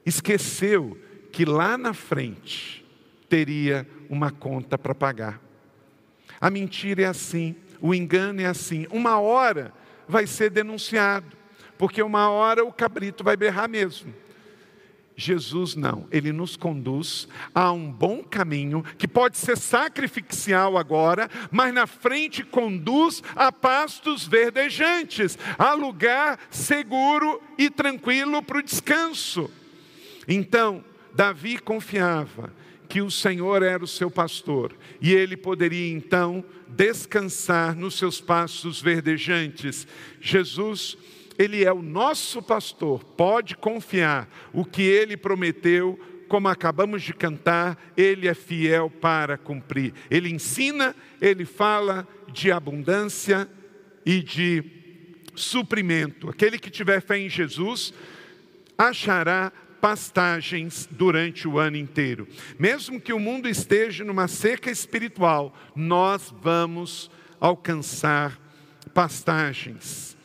Esqueceu 0.06 0.98
que 1.32 1.46
lá 1.46 1.78
na 1.78 1.94
frente 1.94 2.86
teria 3.30 3.88
uma 4.10 4.32
conta 4.32 4.78
para 4.78 4.96
pagar. 4.96 5.42
A 6.40 6.50
mentira 6.50 7.04
é 7.04 7.06
assim, 7.06 7.56
o 7.80 7.94
engano 7.94 8.42
é 8.42 8.46
assim. 8.46 8.88
Uma 8.90 9.20
hora 9.20 9.74
vai 10.08 10.26
ser 10.26 10.50
denunciado, 10.50 11.38
porque 11.78 12.02
uma 12.02 12.30
hora 12.30 12.66
o 12.66 12.74
cabrito 12.74 13.24
vai 13.24 13.38
berrar 13.38 13.70
mesmo. 13.70 14.14
Jesus 15.22 15.76
não, 15.76 16.08
ele 16.12 16.32
nos 16.32 16.58
conduz 16.58 17.28
a 17.54 17.72
um 17.72 17.92
bom 17.92 18.24
caminho 18.24 18.84
que 18.98 19.08
pode 19.08 19.38
ser 19.38 19.56
sacrificial 19.56 20.78
agora, 20.78 21.30
mas 21.52 21.72
na 21.72 21.86
frente 21.86 22.44
conduz 22.44 23.22
a 23.36 23.52
pastos 23.52 24.28
verdejantes, 24.28 25.38
a 25.60 25.74
lugar 25.74 26.40
seguro 26.50 27.40
e 27.56 27.70
tranquilo 27.70 28.42
para 28.42 28.58
o 28.58 28.64
descanso. 28.64 29.48
Então, 30.28 30.84
Davi 31.14 31.60
confiava 31.60 32.52
que 32.90 33.00
o 33.00 33.12
Senhor 33.12 33.62
era 33.62 33.84
o 33.84 33.88
seu 33.88 34.10
pastor 34.10 34.76
e 35.00 35.14
ele 35.14 35.38
poderia 35.38 35.94
então 35.94 36.44
descansar 36.68 37.76
nos 37.76 37.94
seus 37.94 38.20
pastos 38.20 38.82
verdejantes. 38.82 39.88
Jesus, 40.20 40.98
ele 41.42 41.64
é 41.64 41.74
o 41.74 41.82
nosso 41.82 42.42
pastor, 42.42 43.04
pode 43.04 43.56
confiar. 43.56 44.30
O 44.54 44.64
que 44.64 44.84
ele 44.84 45.18
prometeu, 45.18 46.00
como 46.28 46.48
acabamos 46.48 47.02
de 47.02 47.14
cantar, 47.14 47.78
ele 47.98 48.28
é 48.28 48.34
fiel 48.36 48.90
para 48.90 49.38
cumprir. 49.38 49.94
Ele 50.10 50.30
ensina, 50.30 50.96
ele 51.20 51.44
fala 51.44 52.08
de 52.32 52.52
abundância 52.52 53.50
e 54.06 54.22
de 54.22 54.64
suprimento. 55.34 56.30
Aquele 56.30 56.60
que 56.60 56.70
tiver 56.70 57.02
fé 57.02 57.18
em 57.18 57.30
Jesus 57.30 57.92
achará 58.78 59.52
pastagens 59.82 60.88
durante 60.92 61.48
o 61.48 61.58
ano 61.58 61.76
inteiro. 61.76 62.28
Mesmo 62.60 63.02
que 63.02 63.14
o 63.14 63.20
mundo 63.20 63.50
esteja 63.50 64.04
numa 64.04 64.28
seca 64.28 64.70
espiritual, 64.70 65.58
nós 65.76 66.32
vamos 66.40 67.10
alcançar 67.40 68.40
pastagens. 68.94 70.16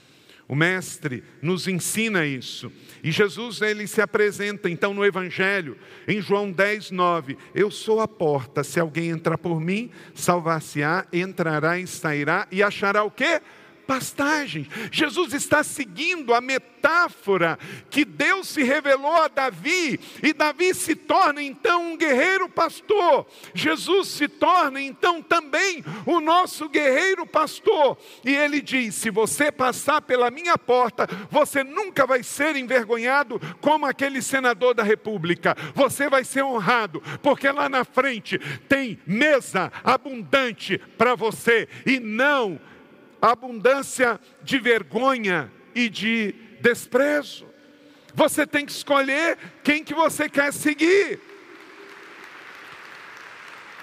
O 0.48 0.54
mestre 0.54 1.24
nos 1.42 1.66
ensina 1.66 2.24
isso. 2.24 2.70
E 3.02 3.10
Jesus 3.10 3.60
ele 3.60 3.86
se 3.86 4.00
apresenta 4.00 4.70
então 4.70 4.94
no 4.94 5.04
evangelho, 5.04 5.76
em 6.06 6.20
João 6.20 6.52
10, 6.52 6.92
9. 6.92 7.36
Eu 7.54 7.70
sou 7.70 8.00
a 8.00 8.06
porta, 8.06 8.62
se 8.62 8.78
alguém 8.78 9.08
entrar 9.08 9.38
por 9.38 9.60
mim, 9.60 9.90
salvar-se-á, 10.14 11.06
entrará 11.12 11.78
e 11.78 11.86
sairá 11.86 12.46
e 12.50 12.62
achará 12.62 13.02
o 13.02 13.10
quê? 13.10 13.40
Pastagens. 13.86 14.66
Jesus 14.90 15.32
está 15.32 15.62
seguindo 15.62 16.34
a 16.34 16.40
metáfora 16.40 17.58
que 17.90 18.04
Deus 18.04 18.48
se 18.48 18.62
revelou 18.62 19.16
a 19.16 19.28
Davi, 19.28 19.98
e 20.22 20.32
Davi 20.32 20.74
se 20.74 20.94
torna 20.94 21.42
então 21.42 21.92
um 21.92 21.96
guerreiro 21.96 22.48
pastor. 22.48 23.26
Jesus 23.54 24.08
se 24.08 24.28
torna 24.28 24.80
então 24.80 25.22
também 25.22 25.84
o 26.04 26.20
nosso 26.20 26.68
guerreiro 26.68 27.26
pastor. 27.26 27.96
E 28.24 28.34
ele 28.34 28.60
diz: 28.60 28.94
se 28.94 29.10
você 29.10 29.50
passar 29.50 30.02
pela 30.02 30.30
minha 30.30 30.58
porta, 30.58 31.08
você 31.30 31.64
nunca 31.64 32.06
vai 32.06 32.22
ser 32.22 32.56
envergonhado 32.56 33.40
como 33.60 33.86
aquele 33.86 34.20
senador 34.22 34.74
da 34.74 34.82
República. 34.82 35.56
Você 35.74 36.08
vai 36.08 36.24
ser 36.24 36.44
honrado, 36.44 37.02
porque 37.22 37.50
lá 37.50 37.68
na 37.68 37.84
frente 37.84 38.38
tem 38.68 38.98
mesa 39.06 39.72
abundante 39.82 40.78
para 40.96 41.14
você 41.14 41.68
e 41.84 41.98
não 41.98 42.60
abundância 43.30 44.20
de 44.42 44.58
vergonha 44.58 45.50
e 45.74 45.88
de 45.88 46.34
desprezo. 46.60 47.46
Você 48.14 48.46
tem 48.46 48.64
que 48.64 48.72
escolher 48.72 49.36
quem 49.62 49.84
que 49.84 49.94
você 49.94 50.28
quer 50.28 50.52
seguir. 50.52 51.20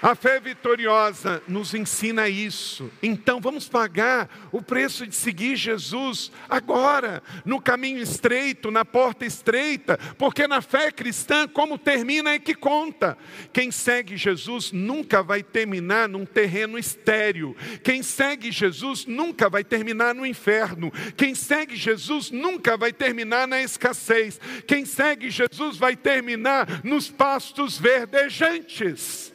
A 0.04 0.14
fé 0.14 0.38
vitoriosa 0.38 1.42
nos 1.48 1.72
ensina 1.72 2.28
isso. 2.28 2.90
Então 3.02 3.40
vamos 3.40 3.70
pagar 3.70 4.28
o 4.52 4.60
preço 4.60 5.06
de 5.06 5.16
seguir 5.16 5.56
Jesus 5.56 6.30
agora, 6.46 7.22
no 7.42 7.58
caminho 7.58 8.02
estreito, 8.02 8.70
na 8.70 8.84
porta 8.84 9.24
estreita, 9.24 9.98
porque 10.18 10.46
na 10.46 10.60
fé 10.60 10.92
cristã, 10.92 11.48
como 11.48 11.78
termina 11.78 12.34
é 12.34 12.38
que 12.38 12.54
conta. 12.54 13.16
Quem 13.50 13.70
segue 13.70 14.14
Jesus 14.14 14.72
nunca 14.72 15.22
vai 15.22 15.42
terminar 15.42 16.06
num 16.06 16.26
terreno 16.26 16.78
estéril. 16.78 17.56
Quem 17.82 18.02
segue 18.02 18.52
Jesus 18.52 19.06
nunca 19.06 19.48
vai 19.48 19.64
terminar 19.64 20.14
no 20.14 20.26
inferno. 20.26 20.92
Quem 21.16 21.34
segue 21.34 21.76
Jesus 21.76 22.30
nunca 22.30 22.76
vai 22.76 22.92
terminar 22.92 23.48
na 23.48 23.62
escassez. 23.62 24.38
Quem 24.66 24.84
segue 24.84 25.30
Jesus 25.30 25.78
vai 25.78 25.96
terminar 25.96 26.84
nos 26.84 27.10
pastos 27.10 27.78
verdejantes 27.78 29.32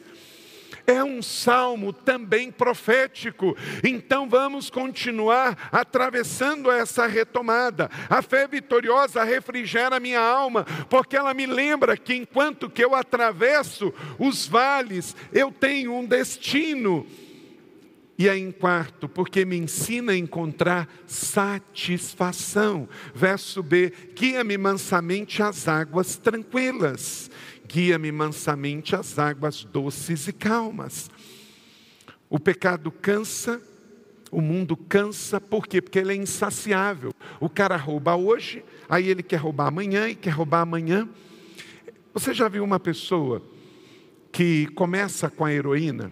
é 0.90 1.04
um 1.04 1.22
salmo 1.22 1.92
também 1.92 2.50
profético. 2.50 3.56
Então 3.84 4.28
vamos 4.28 4.68
continuar 4.68 5.68
atravessando 5.70 6.70
essa 6.70 7.06
retomada. 7.06 7.90
A 8.08 8.20
fé 8.22 8.46
vitoriosa 8.48 9.22
refrigera 9.22 10.00
minha 10.00 10.20
alma, 10.20 10.64
porque 10.88 11.16
ela 11.16 11.32
me 11.32 11.46
lembra 11.46 11.96
que 11.96 12.14
enquanto 12.14 12.68
que 12.68 12.84
eu 12.84 12.94
atravesso 12.94 13.94
os 14.18 14.46
vales, 14.46 15.14
eu 15.32 15.52
tenho 15.52 15.94
um 15.94 16.04
destino. 16.04 17.06
E 18.18 18.28
aí, 18.28 18.38
em 18.38 18.52
quarto, 18.52 19.08
porque 19.08 19.46
me 19.46 19.56
ensina 19.56 20.12
a 20.12 20.16
encontrar 20.16 20.86
satisfação. 21.06 22.86
Verso 23.14 23.62
B: 23.62 23.90
guia-me 24.14 24.58
mansamente 24.58 25.42
às 25.42 25.66
águas 25.66 26.18
tranquilas 26.18 27.29
guia-me 27.70 28.10
mansamente 28.10 28.96
às 28.96 29.16
águas 29.16 29.62
doces 29.62 30.26
e 30.26 30.32
calmas. 30.32 31.08
O 32.28 32.38
pecado 32.38 32.90
cansa, 32.90 33.62
o 34.28 34.40
mundo 34.40 34.76
cansa, 34.76 35.40
por 35.40 35.68
quê? 35.68 35.80
Porque 35.80 36.00
ele 36.00 36.12
é 36.12 36.16
insaciável. 36.16 37.14
O 37.38 37.48
cara 37.48 37.76
rouba 37.76 38.16
hoje, 38.16 38.64
aí 38.88 39.08
ele 39.08 39.22
quer 39.22 39.36
roubar 39.36 39.68
amanhã 39.68 40.08
e 40.08 40.16
quer 40.16 40.30
roubar 40.30 40.62
amanhã. 40.62 41.08
Você 42.12 42.34
já 42.34 42.48
viu 42.48 42.64
uma 42.64 42.80
pessoa 42.80 43.40
que 44.32 44.66
começa 44.74 45.30
com 45.30 45.44
a 45.44 45.52
heroína? 45.52 46.10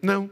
Não. 0.00 0.30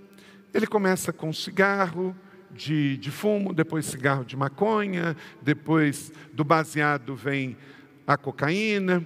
Ele 0.54 0.66
começa 0.66 1.12
com 1.12 1.34
cigarro 1.34 2.16
de, 2.50 2.96
de 2.96 3.10
fumo, 3.10 3.52
depois 3.52 3.84
cigarro 3.84 4.24
de 4.24 4.34
maconha, 4.38 5.14
depois 5.42 6.10
do 6.32 6.42
baseado 6.44 7.14
vem 7.14 7.58
a 8.06 8.16
cocaína, 8.16 9.04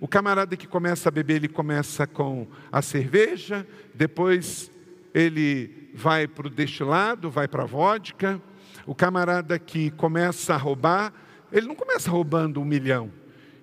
o 0.00 0.06
camarada 0.06 0.56
que 0.56 0.66
começa 0.66 1.08
a 1.08 1.12
beber, 1.12 1.36
ele 1.36 1.48
começa 1.48 2.06
com 2.06 2.46
a 2.70 2.80
cerveja, 2.80 3.66
depois 3.94 4.70
ele 5.12 5.90
vai 5.92 6.28
para 6.28 6.46
o 6.46 6.50
destilado, 6.50 7.30
vai 7.30 7.48
para 7.48 7.64
a 7.64 7.66
vodka. 7.66 8.40
O 8.86 8.94
camarada 8.94 9.58
que 9.58 9.90
começa 9.92 10.54
a 10.54 10.56
roubar, 10.56 11.12
ele 11.50 11.66
não 11.66 11.74
começa 11.74 12.10
roubando 12.10 12.60
um 12.60 12.64
milhão. 12.64 13.10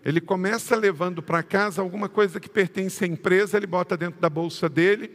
Ele 0.03 0.21
começa 0.21 0.75
levando 0.75 1.23
para 1.23 1.41
casa 1.41 1.81
alguma 1.81 2.09
coisa 2.09 2.39
que 2.39 2.49
pertence 2.49 3.03
à 3.03 3.07
empresa, 3.07 3.57
ele 3.57 3.65
bota 3.65 3.97
dentro 3.97 4.19
da 4.19 4.29
bolsa 4.29 4.69
dele, 4.69 5.11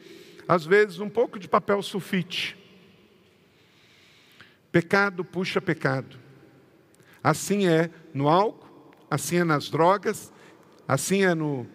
às 0.49 0.65
vezes 0.65 0.99
um 0.99 1.09
pouco 1.09 1.39
de 1.39 1.47
papel 1.47 1.81
sulfite. 1.83 2.57
Pecado 4.73 5.25
puxa 5.25 5.61
pecado. 5.61 6.19
Assim 7.23 7.69
é 7.69 7.91
no 8.15 8.29
álcool, 8.29 8.93
assim 9.11 9.37
é 9.37 9.45
nas 9.45 9.69
drogas, 9.69 10.33
assim 10.91 11.23
é 11.23 11.37
no, 11.37 11.69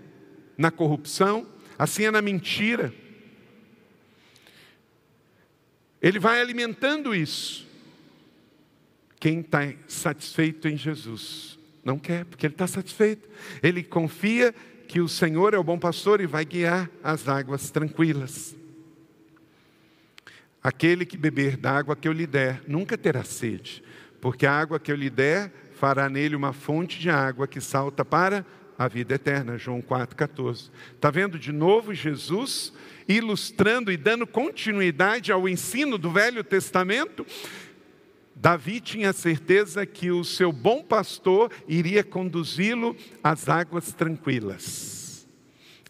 na 0.58 0.70
corrupção, 0.70 1.48
assim 1.80 2.04
é 2.04 2.12
na 2.12 2.22
mentira. 2.22 2.94
Ele 6.02 6.20
vai 6.20 6.42
alimentando 6.42 7.16
isso. 7.16 7.66
Quem 9.18 9.40
está 9.40 9.72
satisfeito 9.88 10.68
em 10.68 10.76
Jesus 10.76 11.58
não 11.84 11.98
quer, 11.98 12.26
porque 12.26 12.46
ele 12.46 12.56
está 12.56 12.68
satisfeito. 12.68 13.30
Ele 13.64 13.84
confia 13.84 14.54
que 14.86 15.00
o 15.00 15.08
Senhor 15.08 15.54
é 15.54 15.58
o 15.58 15.64
bom 15.64 15.80
pastor 15.80 16.20
e 16.20 16.28
vai 16.28 16.44
guiar 16.44 16.90
as 17.02 17.30
águas 17.30 17.72
tranquilas. 17.72 18.54
Aquele 20.62 21.06
que 21.06 21.16
beber 21.16 21.56
da 21.56 21.72
água 21.72 21.96
que 21.96 22.08
eu 22.08 22.12
lhe 22.12 22.28
der 22.28 22.62
nunca 22.68 22.98
terá 22.98 23.24
sede, 23.24 23.82
porque 24.20 24.46
a 24.46 24.52
água 24.52 24.78
que 24.78 24.92
eu 24.92 24.96
lhe 24.96 25.10
der 25.10 25.54
fará 25.76 26.10
nele 26.10 26.36
uma 26.36 26.52
fonte 26.52 27.00
de 27.00 27.10
água 27.10 27.48
que 27.48 27.62
salta 27.62 28.04
para 28.04 28.46
a 28.78 28.88
vida 28.88 29.16
eterna. 29.16 29.58
João 29.58 29.82
4,14. 29.82 30.70
Está 30.96 31.10
vendo 31.10 31.40
de 31.40 31.52
novo 31.52 31.94
Jesus 31.94 32.74
ilustrando 33.08 33.92
e 33.92 33.98
dando 33.98 34.26
continuidade 34.26 35.32
ao 35.32 35.48
ensino 35.48 35.98
do 35.98 36.12
Velho 36.12 36.44
Testamento? 36.44 37.26
Davi 38.36 38.82
tinha 38.82 39.14
certeza 39.14 39.86
que 39.86 40.12
o 40.12 40.24
seu 40.24 40.52
bom 40.52 40.84
pastor 40.84 41.52
iria 41.68 42.04
conduzi-lo 42.04 42.96
às 43.24 43.48
águas 43.48 43.94
tranquilas. 43.94 45.26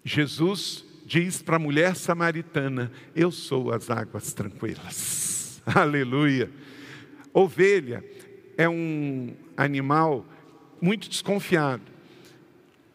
Jesus 0.04 0.86
diz 1.06 1.42
para 1.42 1.56
a 1.56 1.60
mulher 1.60 1.96
samaritana: 1.96 2.92
Eu 3.16 3.32
sou 3.32 3.72
as 3.72 3.90
águas 3.90 4.32
tranquilas. 4.34 5.62
Aleluia. 5.66 6.52
Ovelha 7.34 8.04
é 8.56 8.70
um 8.70 9.36
animal 9.58 10.26
muito 10.80 11.10
desconfiado. 11.10 11.95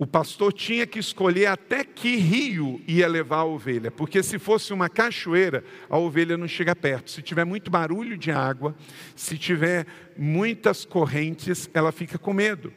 O 0.00 0.06
pastor 0.06 0.50
tinha 0.54 0.86
que 0.86 0.98
escolher 0.98 1.44
até 1.44 1.84
que 1.84 2.16
rio 2.16 2.80
ia 2.88 3.06
levar 3.06 3.40
a 3.40 3.44
ovelha, 3.44 3.90
porque 3.90 4.22
se 4.22 4.38
fosse 4.38 4.72
uma 4.72 4.88
cachoeira, 4.88 5.62
a 5.90 5.98
ovelha 5.98 6.38
não 6.38 6.48
chega 6.48 6.74
perto. 6.74 7.10
Se 7.10 7.20
tiver 7.20 7.44
muito 7.44 7.70
barulho 7.70 8.16
de 8.16 8.30
água, 8.30 8.74
se 9.14 9.36
tiver 9.36 9.86
muitas 10.16 10.86
correntes, 10.86 11.68
ela 11.74 11.92
fica 11.92 12.16
com 12.16 12.32
medo. 12.32 12.72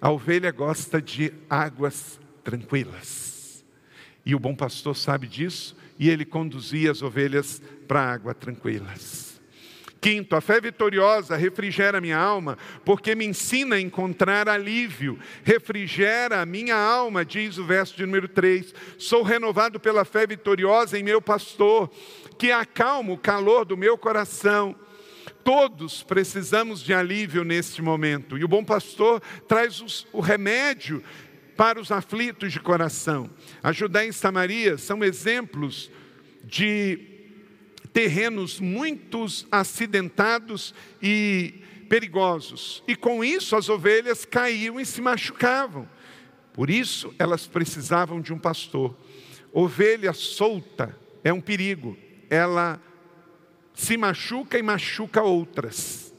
A 0.00 0.10
ovelha 0.10 0.50
gosta 0.50 1.00
de 1.00 1.32
águas 1.48 2.18
tranquilas. 2.42 3.64
E 4.26 4.34
o 4.34 4.40
bom 4.40 4.52
pastor 4.52 4.96
sabe 4.96 5.28
disso, 5.28 5.76
e 5.96 6.10
ele 6.10 6.24
conduzia 6.24 6.90
as 6.90 7.02
ovelhas 7.02 7.62
para 7.86 8.00
água 8.00 8.34
tranquilas. 8.34 9.33
Quinto, 10.04 10.36
a 10.36 10.40
fé 10.42 10.60
vitoriosa 10.60 11.34
refrigera 11.34 11.98
minha 11.98 12.18
alma, 12.18 12.58
porque 12.84 13.14
me 13.14 13.24
ensina 13.24 13.76
a 13.76 13.80
encontrar 13.80 14.50
alívio. 14.50 15.18
Refrigera 15.42 16.42
a 16.42 16.44
minha 16.44 16.76
alma, 16.76 17.24
diz 17.24 17.56
o 17.56 17.64
verso 17.64 17.96
de 17.96 18.04
número 18.04 18.28
3. 18.28 18.74
Sou 18.98 19.22
renovado 19.22 19.80
pela 19.80 20.04
fé 20.04 20.26
vitoriosa 20.26 20.98
em 20.98 21.02
meu 21.02 21.22
pastor, 21.22 21.90
que 22.36 22.52
acalma 22.52 23.14
o 23.14 23.16
calor 23.16 23.64
do 23.64 23.78
meu 23.78 23.96
coração. 23.96 24.76
Todos 25.42 26.02
precisamos 26.02 26.82
de 26.82 26.92
alívio 26.92 27.42
neste 27.42 27.80
momento, 27.80 28.36
e 28.36 28.44
o 28.44 28.48
bom 28.48 28.62
pastor 28.62 29.22
traz 29.48 29.80
os, 29.80 30.06
o 30.12 30.20
remédio 30.20 31.02
para 31.56 31.80
os 31.80 31.90
aflitos 31.90 32.52
de 32.52 32.60
coração. 32.60 33.30
A 33.62 33.72
Judéia 33.72 34.10
e 34.10 34.12
Samaria 34.12 34.76
são 34.76 35.02
exemplos 35.02 35.90
de 36.42 37.13
terrenos 37.94 38.58
muito 38.58 39.24
acidentados 39.52 40.74
e 41.00 41.62
perigosos. 41.88 42.82
E 42.88 42.96
com 42.96 43.24
isso 43.24 43.54
as 43.54 43.68
ovelhas 43.68 44.24
caíam 44.24 44.80
e 44.80 44.84
se 44.84 45.00
machucavam. 45.00 45.88
Por 46.52 46.68
isso 46.68 47.14
elas 47.20 47.46
precisavam 47.46 48.20
de 48.20 48.32
um 48.32 48.38
pastor. 48.38 48.96
Ovelha 49.52 50.12
solta 50.12 50.94
é 51.22 51.32
um 51.32 51.40
perigo. 51.40 51.96
Ela 52.28 52.80
se 53.72 53.96
machuca 53.96 54.58
e 54.58 54.62
machuca 54.62 55.22
outras. 55.22 56.12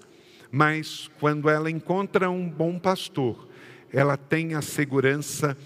Mas 0.50 1.12
quando 1.20 1.50
ela 1.50 1.70
encontra 1.70 2.30
um 2.30 2.50
bom 2.50 2.80
pastor, 2.80 3.50
ela 3.92 4.16
tem 4.16 4.54
a 4.54 4.62
segurança 4.62 5.58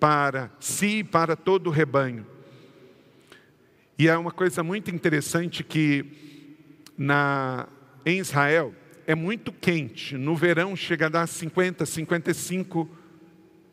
para 0.00 0.50
si 0.58 0.98
e 0.98 1.04
para 1.04 1.36
todo 1.36 1.68
o 1.68 1.72
rebanho. 1.72 2.26
E 3.98 4.08
é 4.08 4.16
uma 4.16 4.30
coisa 4.30 4.62
muito 4.62 4.90
interessante 4.90 5.64
que 5.64 6.04
na, 6.98 7.66
em 8.04 8.18
Israel 8.18 8.74
é 9.06 9.14
muito 9.14 9.52
quente, 9.52 10.16
no 10.16 10.36
verão 10.36 10.76
chega 10.76 11.06
a 11.06 11.08
dar 11.08 11.26
50, 11.26 11.86
55 11.86 12.88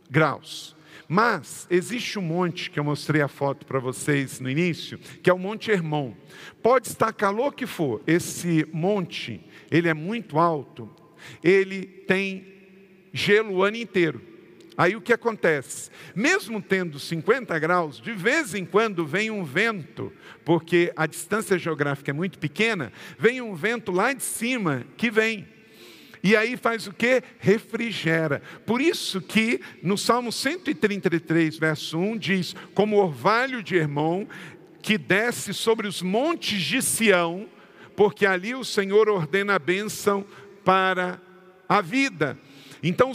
graus. 0.10 0.76
Mas 1.08 1.68
existe 1.70 2.18
um 2.18 2.22
monte 2.22 2.70
que 2.72 2.80
eu 2.80 2.84
mostrei 2.84 3.22
a 3.22 3.28
foto 3.28 3.66
para 3.66 3.80
vocês 3.80 4.40
no 4.40 4.50
início, 4.50 4.98
que 5.22 5.30
é 5.30 5.34
o 5.34 5.40
Monte 5.40 5.70
Hermon. 5.72 6.14
Pode 6.62 6.88
estar 6.88 7.12
calor 7.12 7.54
que 7.54 7.66
for, 7.66 8.02
esse 8.08 8.66
monte, 8.72 9.42
ele 9.70 9.90
é 9.90 9.94
muito 9.94 10.40
alto, 10.40 10.90
ele 11.44 11.86
tem 11.86 12.46
gelo 13.12 13.56
o 13.56 13.64
ano 13.64 13.78
inteiro. 13.78 14.33
Aí 14.78 14.96
o 14.96 15.02
que 15.02 15.14
acontece? 15.14 15.90
Mesmo 16.16 16.62
tendo 16.62 17.00
50 17.00 17.58
graus, 17.60 18.00
de 18.00 18.12
vez 18.12 18.56
em 18.56 18.66
quando 18.66 19.06
vem 19.06 19.30
um 19.30 19.44
vento, 19.44 20.12
porque 20.44 20.92
a 20.96 21.06
distância 21.06 21.58
geográfica 21.58 22.12
é 22.12 22.14
muito 22.14 22.40
pequena, 22.40 22.92
vem 23.18 23.42
um 23.42 23.54
vento 23.54 23.92
lá 23.92 24.14
de 24.14 24.24
cima 24.24 24.86
que 24.98 25.12
vem. 25.12 25.48
E 26.24 26.38
aí 26.38 26.56
faz 26.56 26.88
o 26.88 26.94
que? 26.94 27.22
Refrigera. 27.38 28.42
Por 28.66 28.80
isso 28.80 29.20
que 29.20 29.60
no 29.82 29.98
Salmo 29.98 30.32
133, 30.32 31.58
verso 31.58 32.00
1 32.00 32.18
diz: 32.18 32.56
Como 32.74 32.98
orvalho 32.98 33.62
de 33.62 33.76
Hermon, 33.76 34.26
que 34.82 34.98
desce 34.98 35.54
sobre 35.54 35.86
os 35.86 36.02
montes 36.02 36.62
de 36.62 36.82
Sião, 36.82 37.48
porque 37.96 38.26
ali 38.26 38.56
o 38.56 38.64
Senhor 38.64 39.10
ordena 39.10 39.56
a 39.56 39.60
bênção 39.60 40.26
para 40.64 41.22
a 41.68 41.82
vida. 41.82 42.38
Então, 42.82 43.12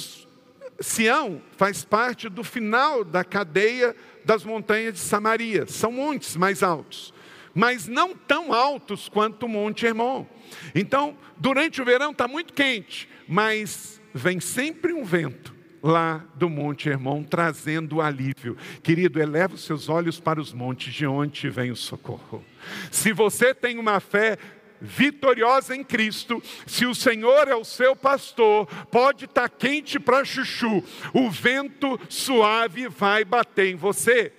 Sião 0.81 1.43
faz 1.57 1.85
parte 1.85 2.29
do 2.29 2.45
final 2.45 3.05
da 3.05 3.25
cadeia 3.25 3.95
das 4.25 4.45
montanhas 4.45 4.95
de 4.95 5.01
Samaria. 5.01 5.67
São 5.67 5.93
montes 5.93 6.37
mais 6.37 6.63
altos, 6.63 7.13
mas 7.55 7.89
não 7.89 8.15
tão 8.15 8.53
altos 8.53 9.09
quanto 9.09 9.47
o 9.47 9.49
Monte 9.49 9.87
Hermon. 9.87 10.27
Então, 10.75 11.17
durante 11.37 11.83
o 11.83 11.85
verão 11.85 12.13
está 12.13 12.29
muito 12.29 12.53
quente, 12.53 13.09
mas 13.27 14.01
vem 14.15 14.41
sempre 14.41 14.93
um 14.93 15.05
vento 15.05 15.59
lá 15.83 16.25
do 16.35 16.49
Monte 16.49 16.89
Hermon 16.89 17.23
trazendo 17.23 18.01
alívio. 18.01 18.57
Querido, 18.83 19.21
eleva 19.21 19.55
os 19.55 19.65
seus 19.65 19.89
olhos 19.89 20.21
para 20.21 20.41
os 20.41 20.53
montes, 20.53 20.93
de 20.93 21.07
onde 21.07 21.49
vem 21.49 21.71
o 21.71 21.77
socorro. 21.77 22.45
Se 22.91 23.13
você 23.13 23.55
tem 23.55 23.79
uma 23.79 24.01
fé 24.01 24.39
vitoriosa 24.81 25.75
em 25.75 25.83
Cristo, 25.83 26.43
se 26.67 26.87
o 26.87 26.95
Senhor 26.95 27.49
é 27.49 27.55
o 27.55 27.65
seu 27.65 27.97
pastor, 27.97 28.67
pode 28.91 29.25
estar 29.25 29.49
tá 29.49 29.57
quente 29.57 29.99
para 29.99 30.25
chuchu, 30.25 30.83
o 31.13 31.31
vento 31.31 31.99
suave 32.09 32.89
vai 32.89 33.25
bater 33.25 33.69
em 33.69 33.77
você. 33.77 34.33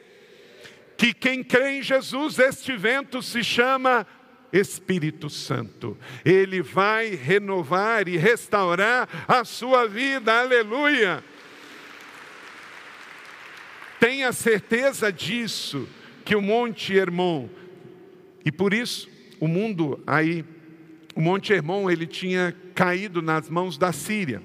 Que 0.97 1.13
quem 1.13 1.43
crê 1.43 1.78
em 1.78 1.82
Jesus, 1.82 2.39
este 2.39 2.75
vento 2.75 3.21
se 3.21 3.43
chama 3.43 4.06
Espírito 4.52 5.30
Santo. 5.30 5.97
Ele 6.25 6.62
vai 6.62 7.15
renovar 7.15 8.08
e 8.08 8.17
restaurar 8.17 9.08
a 9.28 9.45
sua 9.45 9.88
vida. 9.88 10.41
Aleluia. 10.41 11.23
Tenha 13.99 14.32
certeza 14.32 15.12
disso, 15.12 15.88
que 16.23 16.36
o 16.36 16.41
Monte 16.41 16.93
Hermon, 16.93 17.49
e 18.45 18.52
por 18.52 18.73
isso 18.73 19.10
o 19.39 19.47
mundo 19.47 19.99
aí, 20.06 20.43
o 21.15 21.21
Monte 21.21 21.54
Hermon, 21.54 21.89
ele 21.89 22.06
tinha 22.06 22.56
caído 22.75 23.21
nas 23.21 23.49
mãos 23.49 23.78
da 23.78 23.91
Síria. 23.91 24.41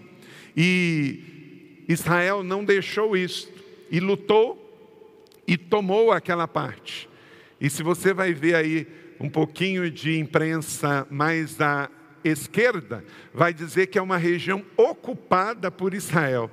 E 0.56 1.84
Israel 1.88 2.42
não 2.42 2.64
deixou 2.64 3.16
isso. 3.16 3.52
E 3.90 4.00
lutou 4.00 4.60
e 5.46 5.56
tomou 5.56 6.12
aquela 6.12 6.48
parte. 6.48 7.08
E 7.60 7.68
se 7.68 7.82
você 7.82 8.12
vai 8.12 8.32
ver 8.32 8.54
aí 8.54 8.86
um 9.20 9.28
pouquinho 9.28 9.90
de 9.90 10.18
imprensa 10.18 11.06
mais 11.10 11.60
à 11.60 11.88
esquerda, 12.24 13.04
vai 13.32 13.52
dizer 13.52 13.86
que 13.88 13.98
é 13.98 14.02
uma 14.02 14.16
região 14.16 14.64
ocupada 14.76 15.70
por 15.70 15.94
Israel. 15.94 16.50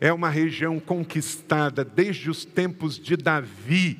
É 0.00 0.12
uma 0.12 0.30
região 0.30 0.78
conquistada 0.80 1.84
desde 1.84 2.30
os 2.30 2.44
tempos 2.44 2.98
de 2.98 3.16
Davi 3.16 3.98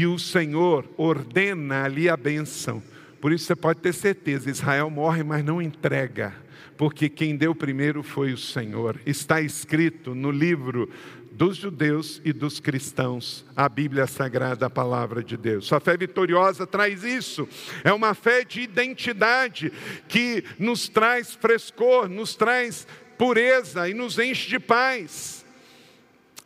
e 0.00 0.06
o 0.06 0.18
Senhor 0.18 0.88
ordena 0.96 1.84
ali 1.84 2.08
a 2.08 2.16
bênção, 2.16 2.82
Por 3.20 3.32
isso 3.32 3.44
você 3.44 3.54
pode 3.54 3.80
ter 3.80 3.92
certeza: 3.92 4.48
Israel 4.48 4.88
morre, 4.88 5.22
mas 5.22 5.44
não 5.44 5.60
entrega, 5.60 6.34
porque 6.78 7.06
quem 7.10 7.36
deu 7.36 7.54
primeiro 7.54 8.02
foi 8.02 8.32
o 8.32 8.38
Senhor. 8.38 8.98
Está 9.04 9.42
escrito 9.42 10.14
no 10.14 10.30
livro 10.30 10.88
dos 11.30 11.58
judeus 11.58 12.18
e 12.24 12.32
dos 12.32 12.60
cristãos, 12.60 13.44
a 13.54 13.68
Bíblia 13.68 14.06
Sagrada, 14.06 14.64
a 14.64 14.70
palavra 14.70 15.22
de 15.22 15.36
Deus. 15.36 15.70
A 15.70 15.78
fé 15.78 15.98
vitoriosa 15.98 16.66
traz 16.66 17.04
isso, 17.04 17.46
é 17.84 17.92
uma 17.92 18.14
fé 18.14 18.42
de 18.42 18.62
identidade 18.62 19.70
que 20.08 20.42
nos 20.58 20.88
traz 20.88 21.34
frescor, 21.34 22.08
nos 22.08 22.34
traz 22.34 22.86
pureza 23.18 23.86
e 23.86 23.92
nos 23.92 24.18
enche 24.18 24.48
de 24.48 24.58
paz. 24.58 25.39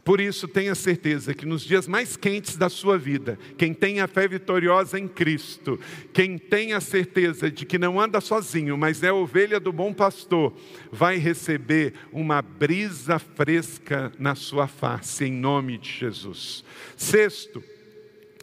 Por 0.04 0.20
isso, 0.20 0.46
tenha 0.46 0.74
certeza 0.74 1.32
que 1.32 1.46
nos 1.46 1.62
dias 1.62 1.88
mais 1.88 2.14
quentes 2.14 2.56
da 2.56 2.68
sua 2.68 2.98
vida, 2.98 3.38
quem 3.56 3.72
tem 3.72 4.00
a 4.00 4.06
fé 4.06 4.28
vitoriosa 4.28 4.98
em 4.98 5.08
Cristo, 5.08 5.80
quem 6.12 6.36
tem 6.36 6.74
a 6.74 6.80
certeza 6.80 7.50
de 7.50 7.64
que 7.64 7.78
não 7.78 7.98
anda 7.98 8.20
sozinho, 8.20 8.76
mas 8.76 9.02
é 9.02 9.10
ovelha 9.10 9.58
do 9.58 9.72
bom 9.72 9.94
pastor, 9.94 10.52
vai 10.92 11.16
receber 11.16 11.94
uma 12.12 12.42
brisa 12.42 13.18
fresca 13.18 14.12
na 14.18 14.34
sua 14.34 14.66
face, 14.66 15.24
em 15.24 15.32
nome 15.32 15.78
de 15.78 15.90
Jesus. 15.90 16.62
Sexto, 16.98 17.64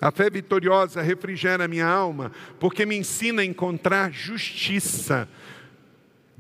a 0.02 0.10
fé 0.10 0.32
vitoriosa 0.32 1.00
refrigera 1.00 1.68
minha 1.68 1.86
alma, 1.86 2.32
porque 2.60 2.88
me 2.88 2.96
ensina 2.96 3.44
a 3.44 3.46
encontrar 3.46 4.12
justiça. 4.12 5.30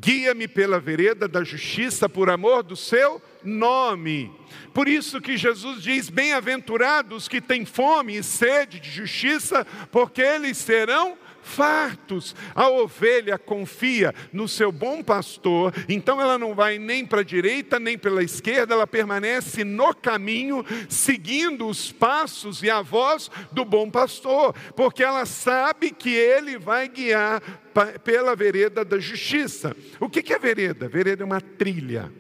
Guia-me 0.02 0.48
pela 0.48 0.80
vereda 0.80 1.28
da 1.28 1.44
justiça 1.44 2.10
por 2.10 2.28
amor 2.28 2.64
do 2.64 2.76
seu 2.76 3.22
nome. 3.44 4.32
Por 4.74 4.88
isso 4.88 5.22
que 5.22 5.38
Jesus 5.38 5.84
diz: 5.84 6.10
Bem-aventurados 6.10 7.28
que 7.28 7.40
têm 7.40 7.66
fome 7.66 8.18
e 8.18 8.24
sede 8.24 8.80
de 8.80 8.90
justiça, 8.90 9.64
porque 9.92 10.24
eles 10.24 10.58
serão 10.58 11.16
fartos. 11.42 12.36
A 12.54 12.70
ovelha 12.70 13.38
confia 13.38 14.14
no 14.32 14.48
seu 14.48 14.72
bom 14.72 15.04
pastor, 15.04 15.74
então 15.88 16.22
ela 16.22 16.38
não 16.38 16.54
vai 16.54 16.78
nem 16.78 17.06
para 17.06 17.22
a 17.22 17.24
direita 17.24 17.80
nem 17.80 17.98
pela 17.98 18.24
esquerda, 18.24 18.74
ela 18.74 18.88
permanece 18.88 19.64
no 19.64 19.94
caminho, 19.94 20.66
seguindo 20.90 21.68
os 21.68 21.92
passos 21.92 22.64
e 22.64 22.70
a 22.70 22.82
voz 22.82 23.30
do 23.52 23.66
bom 23.66 23.90
pastor, 23.90 24.54
porque 24.76 25.04
ela 25.04 25.26
sabe 25.26 25.92
que 25.92 26.14
ele 26.14 26.58
vai 26.58 26.88
guiar 26.88 27.42
pela 28.04 28.36
vereda 28.36 28.84
da 28.84 29.00
justiça. 29.00 29.76
O 30.00 30.10
que 30.10 30.34
é 30.34 30.40
vereda? 30.40 30.88
Vereda 30.88 31.24
é 31.24 31.26
uma 31.26 31.42
trilha. 31.42 32.12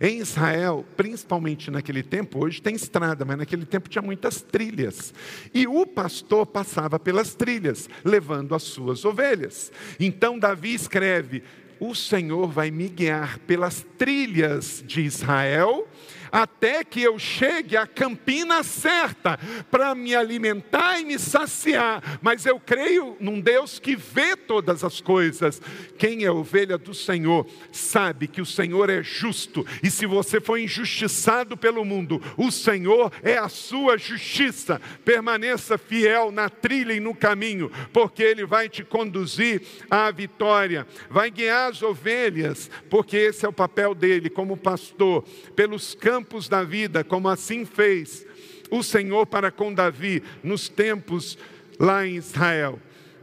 Em 0.00 0.18
Israel, 0.18 0.84
principalmente 0.96 1.70
naquele 1.70 2.02
tempo, 2.02 2.44
hoje 2.44 2.60
tem 2.60 2.74
estrada, 2.74 3.24
mas 3.24 3.38
naquele 3.38 3.64
tempo 3.64 3.88
tinha 3.88 4.02
muitas 4.02 4.42
trilhas. 4.42 5.14
E 5.54 5.66
o 5.66 5.86
pastor 5.86 6.46
passava 6.46 6.98
pelas 6.98 7.34
trilhas, 7.34 7.88
levando 8.04 8.54
as 8.54 8.62
suas 8.62 9.04
ovelhas. 9.04 9.72
Então 9.98 10.38
Davi 10.38 10.74
escreve: 10.74 11.42
O 11.80 11.94
Senhor 11.94 12.48
vai 12.48 12.70
me 12.70 12.88
guiar 12.88 13.38
pelas 13.40 13.86
trilhas 13.96 14.82
de 14.86 15.00
Israel 15.02 15.88
até 16.36 16.84
que 16.84 17.00
eu 17.00 17.18
chegue 17.18 17.78
à 17.78 17.86
campina 17.86 18.62
certa 18.62 19.38
para 19.70 19.94
me 19.94 20.14
alimentar 20.14 21.00
e 21.00 21.04
me 21.06 21.18
saciar. 21.18 22.18
Mas 22.20 22.44
eu 22.44 22.60
creio 22.60 23.16
num 23.18 23.40
Deus 23.40 23.78
que 23.78 23.96
vê 23.96 24.36
todas 24.36 24.84
as 24.84 25.00
coisas. 25.00 25.62
Quem 25.96 26.24
é 26.24 26.30
ovelha 26.30 26.76
do 26.76 26.92
Senhor 26.92 27.46
sabe 27.72 28.28
que 28.28 28.42
o 28.42 28.46
Senhor 28.46 28.90
é 28.90 29.02
justo, 29.02 29.66
e 29.82 29.90
se 29.90 30.04
você 30.04 30.38
foi 30.38 30.64
injustiçado 30.64 31.56
pelo 31.56 31.86
mundo, 31.86 32.20
o 32.36 32.50
Senhor 32.50 33.10
é 33.22 33.38
a 33.38 33.48
sua 33.48 33.96
justiça. 33.96 34.78
Permaneça 35.06 35.78
fiel 35.78 36.30
na 36.30 36.50
trilha 36.50 36.92
e 36.92 37.00
no 37.00 37.14
caminho, 37.14 37.70
porque 37.94 38.22
Ele 38.22 38.44
vai 38.44 38.68
te 38.68 38.84
conduzir 38.84 39.62
à 39.90 40.10
vitória, 40.10 40.86
vai 41.08 41.30
guiar 41.30 41.70
as 41.70 41.80
ovelhas, 41.80 42.70
porque 42.90 43.16
esse 43.16 43.46
é 43.46 43.48
o 43.48 43.52
papel 43.54 43.94
dele 43.94 44.28
como 44.28 44.54
pastor, 44.54 45.24
pelos 45.54 45.94
campos 45.94 46.25
campos 46.26 46.48
da 46.48 46.64
vida, 46.64 47.04
como 47.04 47.28
assim 47.28 47.64
fez 47.64 48.26
o 48.68 48.82
Senhor 48.82 49.26
para 49.26 49.52
com 49.52 49.72
Davi 49.72 50.20
nos 50.42 50.68
tempos 50.68 51.38
lá 51.78 52.04
em 52.04 52.16
Israel. 52.16 52.80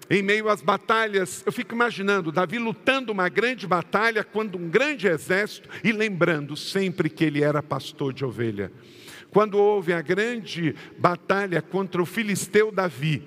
Em 0.09 0.21
meio 0.21 0.47
às 0.47 0.61
batalhas, 0.61 1.43
eu 1.45 1.51
fico 1.51 1.75
imaginando 1.75 2.31
Davi 2.31 2.57
lutando 2.57 3.11
uma 3.11 3.27
grande 3.27 3.67
batalha 3.67 4.23
quando 4.23 4.57
um 4.57 4.69
grande 4.69 5.05
exército 5.05 5.67
e 5.83 5.91
lembrando 5.91 6.55
sempre 6.55 7.09
que 7.09 7.25
ele 7.25 7.43
era 7.43 7.61
pastor 7.61 8.13
de 8.13 8.23
ovelha. 8.23 8.71
Quando 9.29 9.57
houve 9.57 9.91
a 9.91 10.01
grande 10.01 10.73
batalha 10.97 11.61
contra 11.61 12.01
o 12.01 12.05
filisteu 12.05 12.71
Davi, 12.71 13.21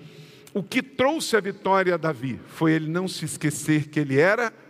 o 0.54 0.62
que 0.62 0.82
trouxe 0.82 1.36
a 1.36 1.40
vitória 1.40 1.94
a 1.94 1.98
Davi 1.98 2.40
foi 2.46 2.72
ele 2.72 2.88
não 2.88 3.06
se 3.06 3.26
esquecer 3.26 3.88
que 3.88 4.00
ele 4.00 4.18
era 4.18 4.50
pastor, 4.50 4.65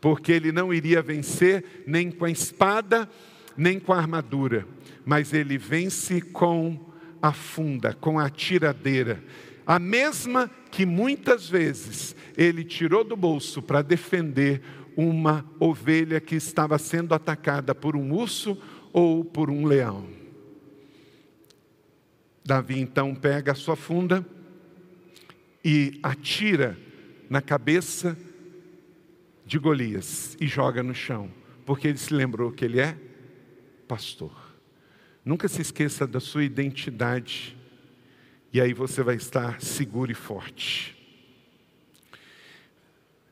porque 0.00 0.32
ele 0.32 0.52
não 0.52 0.72
iria 0.72 1.02
vencer 1.02 1.84
nem 1.86 2.10
com 2.10 2.24
a 2.24 2.30
espada, 2.30 3.08
nem 3.56 3.80
com 3.80 3.92
a 3.92 3.98
armadura, 3.98 4.66
mas 5.04 5.32
ele 5.32 5.58
vence 5.58 6.20
com 6.20 6.92
a 7.20 7.32
funda, 7.32 7.92
com 7.94 8.18
a 8.18 8.30
tiradeira, 8.30 9.22
a 9.66 9.78
mesma 9.78 10.50
que 10.70 10.86
muitas 10.86 11.48
vezes 11.48 12.14
ele 12.36 12.64
tirou 12.64 13.04
do 13.04 13.16
bolso 13.16 13.60
para 13.60 13.82
defender 13.82 14.62
uma 14.96 15.44
ovelha 15.60 16.20
que 16.20 16.34
estava 16.34 16.78
sendo 16.78 17.14
atacada 17.14 17.74
por 17.74 17.94
um 17.94 18.12
urso 18.12 18.56
ou 18.92 19.24
por 19.24 19.50
um 19.50 19.66
leão. 19.66 20.06
Davi 22.44 22.80
então 22.80 23.14
pega 23.14 23.52
a 23.52 23.54
sua 23.54 23.76
funda 23.76 24.26
e 25.64 26.00
atira 26.02 26.78
na 27.28 27.42
cabeça 27.42 28.16
de 29.48 29.58
Golias 29.58 30.36
e 30.38 30.46
joga 30.46 30.82
no 30.82 30.94
chão, 30.94 31.30
porque 31.64 31.88
ele 31.88 31.96
se 31.96 32.12
lembrou 32.12 32.52
que 32.52 32.66
ele 32.66 32.78
é 32.78 32.98
pastor. 33.88 34.30
Nunca 35.24 35.48
se 35.48 35.62
esqueça 35.62 36.06
da 36.06 36.20
sua 36.20 36.44
identidade, 36.44 37.56
e 38.52 38.60
aí 38.60 38.74
você 38.74 39.02
vai 39.02 39.16
estar 39.16 39.58
seguro 39.62 40.12
e 40.12 40.14
forte. 40.14 40.94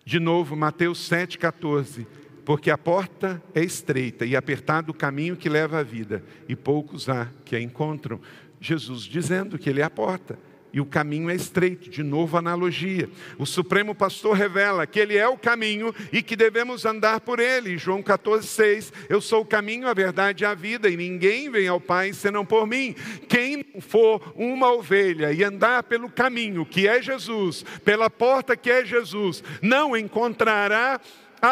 De 0.06 0.18
novo, 0.18 0.56
Mateus 0.56 1.06
7,14. 1.06 2.06
Porque 2.46 2.70
a 2.70 2.78
porta 2.78 3.42
é 3.52 3.62
estreita 3.62 4.24
e 4.24 4.36
apertado 4.36 4.92
o 4.92 4.94
caminho 4.94 5.36
que 5.36 5.48
leva 5.48 5.80
à 5.80 5.82
vida, 5.82 6.24
e 6.48 6.54
poucos 6.54 7.08
há 7.08 7.28
que 7.44 7.56
a 7.56 7.60
encontram. 7.60 8.20
Jesus 8.60 9.02
dizendo 9.02 9.58
que 9.58 9.68
Ele 9.68 9.80
é 9.80 9.84
a 9.84 9.90
porta 9.90 10.38
e 10.76 10.80
o 10.80 10.84
caminho 10.84 11.30
é 11.30 11.34
estreito. 11.34 11.88
De 11.88 12.02
novo, 12.02 12.36
analogia. 12.36 13.08
O 13.38 13.46
Supremo 13.46 13.94
Pastor 13.94 14.36
revela 14.36 14.86
que 14.86 15.00
Ele 15.00 15.16
é 15.16 15.26
o 15.26 15.38
caminho 15.38 15.94
e 16.12 16.22
que 16.22 16.36
devemos 16.36 16.84
andar 16.84 17.20
por 17.20 17.40
Ele. 17.40 17.78
João 17.78 18.02
14,6: 18.02 18.92
Eu 19.08 19.22
sou 19.22 19.40
o 19.40 19.46
caminho, 19.46 19.88
a 19.88 19.94
verdade 19.94 20.44
e 20.44 20.46
a 20.46 20.52
vida, 20.52 20.90
e 20.90 20.94
ninguém 20.94 21.48
vem 21.50 21.66
ao 21.66 21.80
Pai 21.80 22.12
senão 22.12 22.44
por 22.44 22.66
mim. 22.66 22.94
Quem 23.26 23.64
for 23.80 24.34
uma 24.36 24.70
ovelha 24.70 25.32
e 25.32 25.42
andar 25.42 25.82
pelo 25.84 26.10
caminho 26.10 26.66
que 26.66 26.86
é 26.86 27.00
Jesus, 27.00 27.64
pela 27.82 28.10
porta 28.10 28.54
que 28.54 28.70
é 28.70 28.84
Jesus, 28.84 29.42
não 29.62 29.96
encontrará 29.96 31.00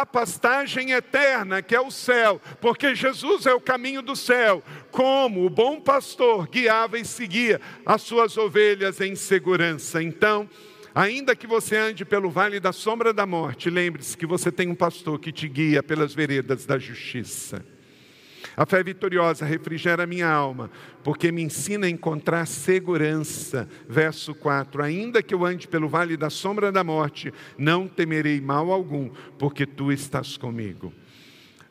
a 0.01 0.07
pastagem 0.07 0.93
eterna, 0.93 1.63
que 1.63 1.75
é 1.75 1.81
o 1.81 1.91
céu, 1.91 2.41
porque 2.61 2.95
Jesus 2.95 3.47
é 3.47 3.55
o 3.55 3.61
caminho 3.61 4.03
do 4.03 4.17
céu, 4.17 4.63
como 4.91 5.45
o 5.45 5.51
bom 5.51 5.81
pastor 5.81 6.49
guiava 6.49 6.99
e 6.99 7.05
seguia 7.05 7.61
as 7.85 8.03
suas 8.03 8.37
ovelhas 8.37 9.01
em 9.01 9.15
segurança. 9.15 10.03
Então, 10.03 10.49
ainda 10.95 11.37
que 11.37 11.47
você 11.47 11.77
ande 11.77 12.05
pelo 12.05 12.31
vale 12.31 12.59
da 12.59 12.73
sombra 12.73 13.13
da 13.13 13.27
morte, 13.27 13.71
lembre-se 13.71 14.17
que 14.17 14.27
você 14.27 14.51
tem 14.51 14.69
um 14.69 14.75
pastor 14.75 15.19
que 15.19 15.33
te 15.33 15.49
guia 15.49 15.83
pelas 15.83 16.15
veredas 16.15 16.67
da 16.67 16.79
justiça. 16.79 17.74
A 18.57 18.65
fé 18.65 18.83
vitoriosa 18.83 19.45
refrigera 19.45 20.07
minha 20.07 20.29
alma, 20.29 20.71
porque 21.03 21.33
me 21.33 21.43
ensina 21.43 21.87
a 21.87 21.91
encontrar 21.91 22.47
segurança. 22.47 23.69
Verso 23.89 24.35
4: 24.35 24.83
Ainda 24.83 25.23
que 25.23 25.35
eu 25.35 25.45
ande 25.45 25.67
pelo 25.67 25.89
vale 25.89 26.17
da 26.17 26.31
sombra 26.31 26.71
da 26.71 26.85
morte, 26.85 27.33
não 27.59 27.89
temerei 27.89 28.41
mal 28.41 28.71
algum, 28.71 29.11
porque 29.39 29.67
tu 29.67 29.91
estás 29.91 30.37
comigo. 30.37 30.93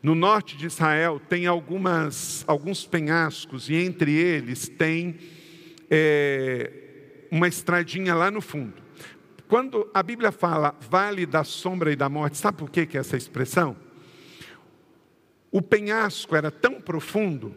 No 0.01 0.13
norte 0.13 0.57
de 0.57 0.67
Israel 0.67 1.21
tem 1.29 1.47
algumas, 1.47 2.43
alguns 2.45 2.85
penhascos, 2.85 3.69
e 3.69 3.75
entre 3.75 4.11
eles 4.11 4.67
tem 4.67 5.15
é, 5.89 6.69
uma 7.31 7.47
estradinha 7.47 8.13
lá 8.13 8.29
no 8.29 8.41
fundo. 8.41 8.83
Quando 9.47 9.89
a 9.93 10.03
Bíblia 10.03 10.31
fala 10.31 10.75
vale 10.89 11.25
da 11.25 11.45
sombra 11.45 11.91
e 11.91 11.95
da 11.95 12.09
morte, 12.09 12.37
sabe 12.37 12.57
por 12.57 12.69
que, 12.69 12.85
que 12.85 12.97
é 12.97 12.99
essa 12.99 13.15
expressão? 13.15 13.77
O 15.53 15.61
penhasco 15.61 16.35
era 16.35 16.49
tão 16.49 16.81
profundo 16.81 17.53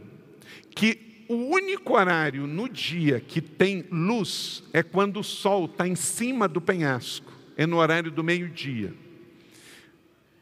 que 0.75 1.25
o 1.31 1.35
único 1.35 1.95
horário 1.97 2.47
no 2.47 2.69
dia 2.69 3.19
que 3.19 3.41
tem 3.41 3.87
luz 3.91 4.63
é 4.71 4.83
quando 4.83 5.21
o 5.21 5.25
sol 5.25 5.65
está 5.65 5.89
em 5.89 5.95
cima 5.95 6.47
do 6.47 6.61
penhasco, 6.61 7.33
é 7.57 7.65
no 7.65 7.79
horário 7.79 8.11
do 8.11 8.23
meio-dia. 8.23 8.93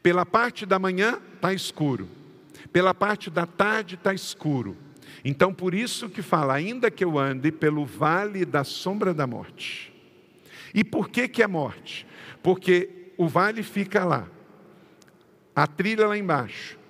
Pela 0.02 0.26
parte 0.26 0.66
da 0.66 0.80
manhã 0.80 1.20
está 1.36 1.54
escuro, 1.54 2.08
pela 2.72 2.92
parte 2.92 3.30
da 3.30 3.46
tarde 3.46 3.94
está 3.94 4.12
escuro. 4.12 4.76
Então, 5.24 5.54
por 5.54 5.74
isso 5.74 6.08
que 6.08 6.22
fala, 6.22 6.54
ainda 6.54 6.90
que 6.90 7.04
eu 7.04 7.16
ande 7.16 7.52
pelo 7.52 7.86
vale 7.86 8.44
da 8.44 8.64
sombra 8.64 9.14
da 9.14 9.28
morte. 9.28 9.94
E 10.74 10.82
por 10.82 11.08
que, 11.08 11.28
que 11.28 11.40
é 11.40 11.46
morte? 11.46 12.04
Porque 12.42 13.12
o 13.16 13.28
vale 13.28 13.62
fica 13.62 14.04
lá, 14.04 14.26
a 15.54 15.68
trilha 15.68 16.08
lá 16.08 16.18
embaixo. 16.18 16.82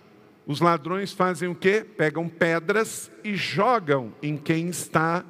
Os 0.47 0.61
ladrões 0.61 1.12
fazem 1.12 1.49
o 1.49 1.55
quê? 1.55 1.84
Pegam 1.97 2.28
pedras 2.28 3.11
e 3.22 3.34
jogam 3.34 4.12
em 4.22 4.36
quem 4.36 4.68
está 4.68 5.24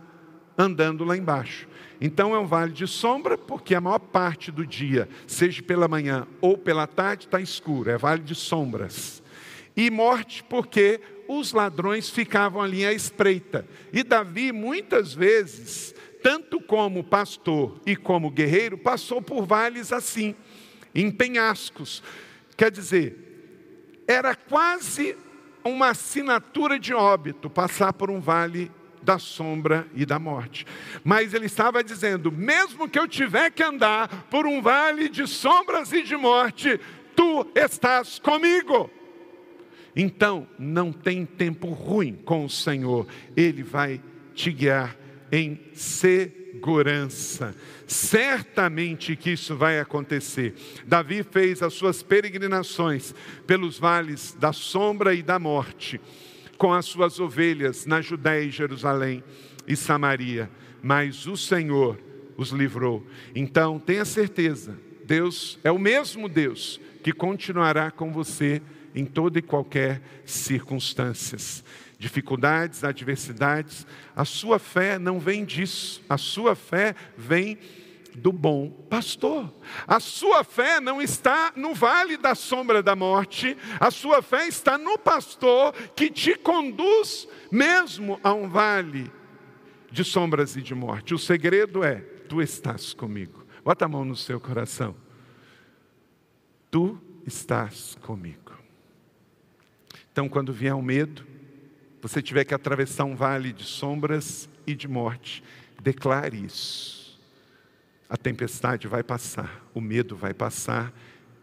andando 0.58 1.04
lá 1.04 1.16
embaixo. 1.16 1.68
Então 2.00 2.34
é 2.34 2.38
um 2.38 2.46
vale 2.46 2.72
de 2.72 2.86
sombra, 2.86 3.38
porque 3.38 3.74
a 3.74 3.80
maior 3.80 3.98
parte 3.98 4.50
do 4.50 4.66
dia, 4.66 5.08
seja 5.26 5.62
pela 5.62 5.88
manhã 5.88 6.26
ou 6.40 6.58
pela 6.58 6.86
tarde, 6.86 7.26
está 7.26 7.40
escuro, 7.40 7.90
é 7.90 7.96
vale 7.96 8.22
de 8.22 8.34
sombras. 8.34 9.22
E 9.76 9.90
morte, 9.90 10.42
porque 10.44 11.00
os 11.28 11.52
ladrões 11.52 12.10
ficavam 12.10 12.60
ali 12.60 12.84
à 12.84 12.92
espreita. 12.92 13.66
E 13.92 14.02
Davi, 14.02 14.52
muitas 14.52 15.14
vezes, 15.14 15.94
tanto 16.22 16.60
como 16.60 17.04
pastor 17.04 17.80
e 17.86 17.96
como 17.96 18.30
guerreiro, 18.30 18.76
passou 18.76 19.22
por 19.22 19.46
vales 19.46 19.92
assim, 19.92 20.34
em 20.94 21.10
penhascos. 21.10 22.02
Quer 22.56 22.70
dizer, 22.70 23.23
era 24.06 24.34
quase 24.34 25.16
uma 25.64 25.88
assinatura 25.88 26.78
de 26.78 26.92
óbito 26.92 27.48
passar 27.48 27.92
por 27.92 28.10
um 28.10 28.20
vale 28.20 28.70
da 29.02 29.18
sombra 29.18 29.86
e 29.94 30.06
da 30.06 30.18
morte. 30.18 30.66
Mas 31.02 31.34
ele 31.34 31.46
estava 31.46 31.84
dizendo: 31.84 32.32
mesmo 32.32 32.88
que 32.88 32.98
eu 32.98 33.06
tiver 33.06 33.50
que 33.50 33.62
andar 33.62 34.08
por 34.30 34.46
um 34.46 34.60
vale 34.60 35.08
de 35.08 35.26
sombras 35.26 35.92
e 35.92 36.02
de 36.02 36.16
morte, 36.16 36.80
tu 37.14 37.46
estás 37.54 38.18
comigo. 38.18 38.90
Então, 39.96 40.48
não 40.58 40.92
tem 40.92 41.24
tempo 41.24 41.68
ruim 41.68 42.18
com 42.24 42.44
o 42.44 42.50
Senhor, 42.50 43.06
Ele 43.36 43.62
vai 43.62 44.00
te 44.34 44.50
guiar 44.50 44.96
em 45.34 45.58
segurança. 45.72 47.56
Certamente 47.88 49.16
que 49.16 49.32
isso 49.32 49.56
vai 49.56 49.80
acontecer. 49.80 50.54
Davi 50.86 51.24
fez 51.24 51.60
as 51.60 51.74
suas 51.74 52.04
peregrinações 52.04 53.12
pelos 53.44 53.76
vales 53.76 54.36
da 54.38 54.52
sombra 54.52 55.12
e 55.12 55.22
da 55.24 55.40
morte 55.40 56.00
com 56.56 56.72
as 56.72 56.86
suas 56.86 57.18
ovelhas 57.18 57.84
na 57.84 58.00
Judéia 58.00 58.44
e 58.44 58.50
Jerusalém 58.50 59.24
e 59.66 59.74
Samaria, 59.74 60.48
mas 60.80 61.26
o 61.26 61.36
Senhor 61.36 61.98
os 62.36 62.50
livrou. 62.50 63.04
Então, 63.34 63.80
tenha 63.80 64.04
certeza, 64.04 64.78
Deus 65.04 65.58
é 65.64 65.72
o 65.72 65.78
mesmo 65.80 66.28
Deus 66.28 66.80
que 67.02 67.12
continuará 67.12 67.90
com 67.90 68.12
você 68.12 68.62
em 68.94 69.04
toda 69.04 69.38
e 69.38 69.42
qualquer 69.42 70.00
circunstâncias. 70.24 71.64
Dificuldades, 71.98 72.84
adversidades, 72.84 73.86
a 74.14 74.24
sua 74.24 74.58
fé 74.58 74.98
não 74.98 75.18
vem 75.18 75.44
disso, 75.44 76.02
a 76.08 76.18
sua 76.18 76.54
fé 76.54 76.94
vem 77.16 77.58
do 78.14 78.32
bom 78.32 78.70
pastor. 78.88 79.52
A 79.86 79.98
sua 79.98 80.44
fé 80.44 80.80
não 80.80 81.02
está 81.02 81.52
no 81.56 81.74
vale 81.74 82.16
da 82.16 82.34
sombra 82.34 82.82
da 82.82 82.94
morte, 82.94 83.56
a 83.80 83.90
sua 83.90 84.22
fé 84.22 84.46
está 84.46 84.78
no 84.78 84.98
pastor 84.98 85.72
que 85.96 86.10
te 86.10 86.36
conduz 86.36 87.28
mesmo 87.50 88.20
a 88.22 88.32
um 88.32 88.48
vale 88.48 89.10
de 89.90 90.04
sombras 90.04 90.56
e 90.56 90.62
de 90.62 90.74
morte. 90.74 91.14
O 91.14 91.18
segredo 91.18 91.82
é: 91.82 91.96
tu 92.28 92.40
estás 92.40 92.92
comigo. 92.92 93.44
Bota 93.64 93.84
a 93.84 93.88
mão 93.88 94.04
no 94.04 94.16
seu 94.16 94.40
coração. 94.40 94.94
Tu 96.70 96.98
estás 97.26 97.96
comigo. 98.02 98.43
Então, 100.14 100.28
quando 100.28 100.52
vier 100.52 100.74
o 100.74 100.80
medo, 100.80 101.26
você 102.00 102.22
tiver 102.22 102.44
que 102.44 102.54
atravessar 102.54 103.04
um 103.04 103.16
vale 103.16 103.52
de 103.52 103.64
sombras 103.64 104.48
e 104.66 104.74
de 104.74 104.86
morte, 104.86 105.42
declare 105.82 106.42
isso 106.42 106.94
a 108.14 108.16
tempestade 108.16 108.86
vai 108.86 109.02
passar, 109.02 109.68
o 109.74 109.80
medo 109.80 110.14
vai 110.14 110.32
passar 110.32 110.92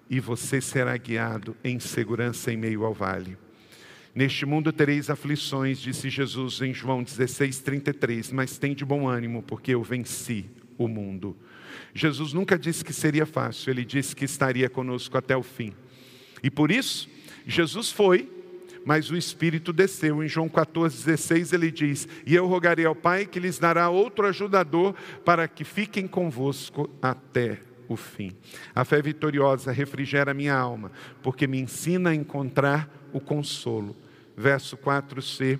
e 0.09 0.21
você 0.21 0.61
será 0.61 0.95
guiado 0.95 1.53
em 1.65 1.81
segurança 1.81 2.49
em 2.49 2.55
meio 2.55 2.85
ao 2.85 2.93
vale. 2.93 3.37
Neste 4.15 4.45
mundo 4.45 4.71
tereis 4.71 5.09
aflições, 5.09 5.79
disse 5.79 6.09
Jesus 6.09 6.61
em 6.61 6.73
João 6.73 7.03
16, 7.03 7.59
33, 7.59 8.31
mas 8.31 8.57
tem 8.57 8.73
de 8.73 8.85
bom 8.85 9.05
ânimo, 9.05 9.43
porque 9.43 9.73
eu 9.73 9.83
venci 9.83 10.45
o 10.77 10.87
mundo. 10.87 11.35
Jesus 11.93 12.31
nunca 12.31 12.57
disse 12.57 12.85
que 12.85 12.93
seria 12.93 13.25
fácil, 13.25 13.71
ele 13.71 13.83
disse 13.83 14.15
que 14.15 14.23
estaria 14.23 14.69
conosco 14.69 15.17
até 15.17 15.35
o 15.35 15.43
fim. 15.43 15.73
E 16.41 16.49
por 16.49 16.71
isso, 16.71 17.09
Jesus 17.45 17.91
foi 17.91 18.29
mas 18.85 19.09
o 19.09 19.17
Espírito 19.17 19.71
desceu. 19.71 20.23
Em 20.23 20.27
João 20.27 20.49
14,16 20.49 21.53
ele 21.53 21.71
diz: 21.71 22.07
E 22.25 22.35
eu 22.35 22.47
rogarei 22.47 22.85
ao 22.85 22.95
Pai 22.95 23.25
que 23.25 23.39
lhes 23.39 23.59
dará 23.59 23.89
outro 23.89 24.27
ajudador 24.27 24.95
para 25.23 25.47
que 25.47 25.63
fiquem 25.63 26.07
convosco 26.07 26.89
até 27.01 27.59
o 27.87 27.95
fim. 27.95 28.31
A 28.73 28.85
fé 28.85 29.01
vitoriosa 29.01 29.71
refrigera 29.71 30.33
minha 30.33 30.55
alma, 30.55 30.91
porque 31.21 31.47
me 31.47 31.59
ensina 31.59 32.11
a 32.11 32.15
encontrar 32.15 32.89
o 33.13 33.19
consolo. 33.19 33.95
Verso 34.35 34.77
4c: 34.77 35.59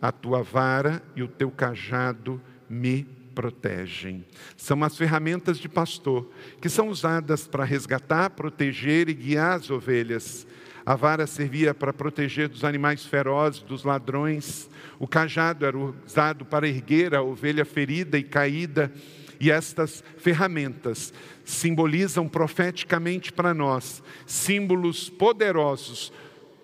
A 0.00 0.12
tua 0.12 0.42
vara 0.42 1.02
e 1.16 1.22
o 1.22 1.28
teu 1.28 1.50
cajado 1.50 2.40
me 2.68 3.06
protegem. 3.34 4.24
São 4.56 4.82
as 4.84 4.96
ferramentas 4.96 5.58
de 5.58 5.68
pastor 5.68 6.30
que 6.60 6.68
são 6.68 6.88
usadas 6.88 7.46
para 7.46 7.64
resgatar, 7.64 8.30
proteger 8.30 9.08
e 9.08 9.14
guiar 9.14 9.56
as 9.58 9.70
ovelhas. 9.70 10.46
A 10.84 10.96
vara 10.96 11.26
servia 11.26 11.72
para 11.72 11.92
proteger 11.92 12.48
dos 12.48 12.64
animais 12.64 13.04
ferozes, 13.04 13.60
dos 13.60 13.84
ladrões. 13.84 14.68
O 14.98 15.06
cajado 15.06 15.64
era 15.64 15.76
usado 15.78 16.44
para 16.44 16.68
erguer 16.68 17.14
a 17.14 17.22
ovelha 17.22 17.64
ferida 17.64 18.18
e 18.18 18.22
caída. 18.22 18.92
E 19.40 19.50
estas 19.50 20.02
ferramentas 20.18 21.12
simbolizam 21.44 22.28
profeticamente 22.28 23.32
para 23.32 23.52
nós 23.52 24.02
símbolos 24.26 25.08
poderosos 25.08 26.12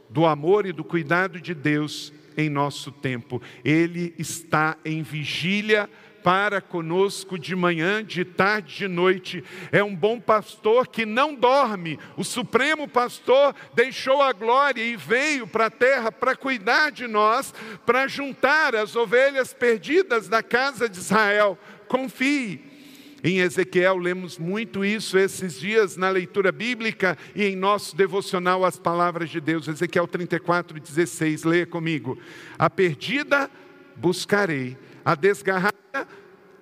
do 0.08 0.24
amor 0.24 0.66
e 0.66 0.72
do 0.72 0.84
cuidado 0.84 1.40
de 1.40 1.54
Deus 1.54 2.12
em 2.36 2.48
nosso 2.48 2.92
tempo. 2.92 3.42
Ele 3.64 4.14
está 4.18 4.76
em 4.84 5.02
vigília 5.02 5.88
para 6.28 6.60
conosco 6.60 7.38
de 7.38 7.56
manhã, 7.56 8.04
de 8.04 8.22
tarde, 8.22 8.76
de 8.76 8.86
noite. 8.86 9.42
É 9.72 9.82
um 9.82 9.96
bom 9.96 10.20
pastor 10.20 10.86
que 10.86 11.06
não 11.06 11.34
dorme. 11.34 11.98
O 12.18 12.22
supremo 12.22 12.86
pastor 12.86 13.54
deixou 13.74 14.20
a 14.20 14.30
glória 14.34 14.82
e 14.82 14.94
veio 14.94 15.46
para 15.46 15.66
a 15.68 15.70
terra 15.70 16.12
para 16.12 16.36
cuidar 16.36 16.92
de 16.92 17.06
nós, 17.06 17.54
para 17.86 18.06
juntar 18.06 18.76
as 18.76 18.94
ovelhas 18.94 19.54
perdidas 19.54 20.28
da 20.28 20.42
casa 20.42 20.86
de 20.86 20.98
Israel. 20.98 21.58
Confie. 21.88 22.60
Em 23.24 23.38
Ezequiel 23.38 23.96
lemos 23.96 24.36
muito 24.36 24.84
isso 24.84 25.16
esses 25.16 25.58
dias 25.58 25.96
na 25.96 26.10
leitura 26.10 26.52
bíblica 26.52 27.16
e 27.34 27.42
em 27.42 27.56
nosso 27.56 27.96
devocional 27.96 28.66
as 28.66 28.78
palavras 28.78 29.30
de 29.30 29.40
Deus. 29.40 29.66
Ezequiel 29.66 30.06
34, 30.06 30.78
16, 30.78 31.44
leia 31.44 31.66
comigo. 31.66 32.18
A 32.58 32.68
perdida 32.68 33.50
buscarei, 33.96 34.76
a 35.08 35.14
desgarrada 35.14 36.06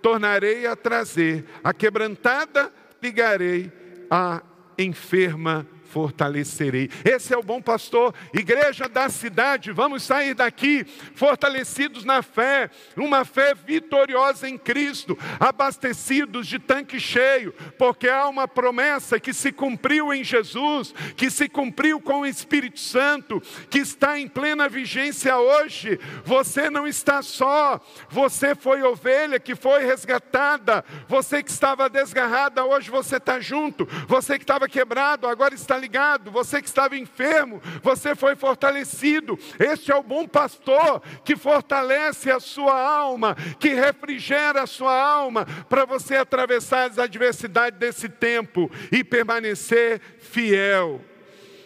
tornarei 0.01 0.69
a 0.69 0.77
trazer, 0.77 1.45
a 1.65 1.75
quebrantada 1.75 2.73
ligarei, 3.03 3.73
a 4.09 4.41
enferma 4.79 5.67
fortalecerei. 5.97 6.91
Esse 7.07 7.33
é 7.33 7.39
o 7.39 7.43
bom 7.43 7.63
pastor, 7.63 8.15
igreja 8.35 8.87
da 8.87 9.09
cidade, 9.09 9.73
vamos 9.73 10.03
sair 10.03 10.35
daqui 10.35 10.85
fortalecidos 11.15 12.05
na 12.05 12.21
fé, 12.21 12.69
uma 12.95 13.25
fé 13.25 13.55
vitoriosa 13.55 14.47
em 14.47 14.59
Cristo, 14.59 15.19
abastecidos 15.41 16.47
de 16.49 16.59
tanque 16.59 17.01
cheio, 17.01 17.55
porque 17.79 18.11
há 18.11 18.29
uma 18.29 18.47
promessa 18.47 19.19
que 19.19 19.33
se 19.33 19.51
cumpriu 19.51 20.13
em 20.13 20.23
Jesus, 20.23 20.95
que 21.17 21.31
se 21.31 21.49
cumpriu 21.49 21.99
com 21.99 22.21
o 22.21 22.27
Espírito 22.27 22.79
Santo, 22.79 23.43
que 23.71 23.79
está 23.79 24.19
em 24.21 24.29
plena 24.29 24.69
vigência 24.69 25.39
hoje. 25.39 25.99
Você 26.27 26.69
não 26.69 26.87
está 26.87 27.23
só, 27.23 27.81
você 28.11 28.55
foi 28.55 28.83
ovelha 28.83 29.41
que 29.41 29.55
foi 29.55 29.87
resgatada, 29.87 30.85
você 31.09 31.43
que 31.43 31.51
estava 31.51 31.89
desgarrada, 31.89 32.67
hoje 32.67 32.91
você 32.91 33.17
está 33.17 33.41
junto, 33.41 33.89
você 34.07 34.37
que 34.37 34.45
estava 34.45 34.69
quebrado, 34.69 35.27
agora 35.27 35.55
está 35.55 35.86
ligado, 35.87 36.33
você 36.33 36.61
que 36.61 36.67
estava 36.67 36.99
enfermo, 36.99 37.63
você 37.81 38.17
foi 38.17 38.35
fortalecido. 38.35 39.39
Este 39.59 39.93
é 39.93 39.95
o 39.95 40.03
bom 40.03 40.27
pastor 40.27 41.01
que 41.25 41.37
fortalece 41.37 42.29
a 42.29 42.41
sua 42.41 42.79
alma, 42.79 43.37
que 43.61 43.69
refrigera 43.69 44.63
a 44.63 44.67
sua 44.67 44.93
alma, 44.93 45.47
para 45.69 45.85
você 45.85 46.17
atravessar 46.17 46.91
as 46.91 46.99
adversidades 46.99 47.79
desse 47.79 48.09
tempo 48.09 48.69
e 48.91 49.05
permanecer 49.05 50.01
fiel. 50.19 51.01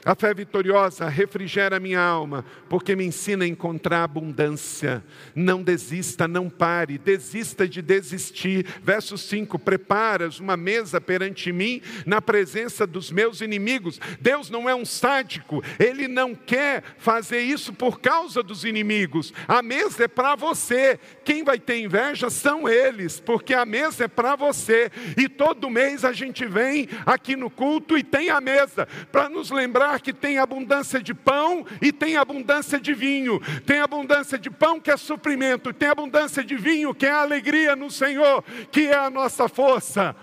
A 0.03 0.15
fé 0.15 0.33
vitoriosa 0.33 1.09
refrigera 1.09 1.79
minha 1.79 2.01
alma, 2.01 2.43
porque 2.71 2.97
me 2.97 3.05
ensina 3.05 3.45
a 3.45 3.49
encontrar 3.49 4.03
abundância. 4.05 5.05
Não 5.35 5.63
desista, 5.63 6.27
não 6.27 6.49
pare, 6.49 6.97
desista 6.97 7.69
de 7.69 7.83
desistir. 7.83 8.65
Verso 8.83 9.19
5: 9.19 9.59
Preparas 9.59 10.41
uma 10.41 10.57
mesa 10.57 11.03
perante 11.03 11.53
mim, 11.53 11.83
na 12.07 12.23
presença 12.23 12.87
dos 12.87 13.11
meus 13.11 13.43
inimigos. 13.43 14.01
Deus 14.21 14.49
não 14.49 14.69
é 14.71 14.75
um 14.75 14.87
sádico, 14.87 15.63
Ele 15.79 16.09
não 16.09 16.35
quer 16.35 16.83
fazer 16.97 17.41
isso 17.41 17.75
por 17.75 18.01
causa 18.01 18.43
dos 18.43 18.65
inimigos. 18.65 19.35
A 19.47 19.61
mesa 19.61 20.05
é 20.05 20.09
para 20.09 20.35
você. 20.35 20.99
Quem 21.25 21.45
vai 21.45 21.59
ter 21.59 21.79
inveja 21.79 22.31
são 22.31 22.67
eles, 22.67 23.21
porque 23.21 23.53
a 23.53 23.67
mesa 23.67 24.05
é 24.05 24.09
para 24.09 24.35
você. 24.35 24.91
E 25.15 25.29
todo 25.29 25.69
mês 25.69 26.07
a 26.07 26.13
gente 26.13 26.47
vem 26.47 26.89
aqui 27.05 27.37
no 27.37 27.51
culto 27.51 27.99
e 27.99 28.03
tem 28.03 28.31
a 28.31 28.41
mesa, 28.41 28.89
para 29.13 29.29
nos 29.29 29.51
lembrar 29.51 29.90
lugar 29.91 30.01
que 30.01 30.13
tem 30.13 30.39
abundância 30.39 31.03
de 31.03 31.13
pão 31.13 31.67
e 31.83 31.93
tem 31.93 32.17
abundância 32.17 32.79
de 32.79 32.95
vinho. 32.95 33.41
Tem 33.67 33.81
abundância 33.81 34.39
de 34.39 34.51
pão 34.51 34.79
que 34.79 34.91
é 34.91 34.97
suprimento, 34.97 35.73
tem 35.73 35.89
abundância 35.89 36.45
de 36.45 36.57
vinho 36.57 36.95
que 36.95 37.07
é 37.07 37.11
alegria 37.11 37.75
no 37.75 37.91
Senhor, 37.91 38.45
que 38.71 38.87
é 38.87 38.97
a 38.97 39.11
nossa 39.11 39.49
força 39.49 40.15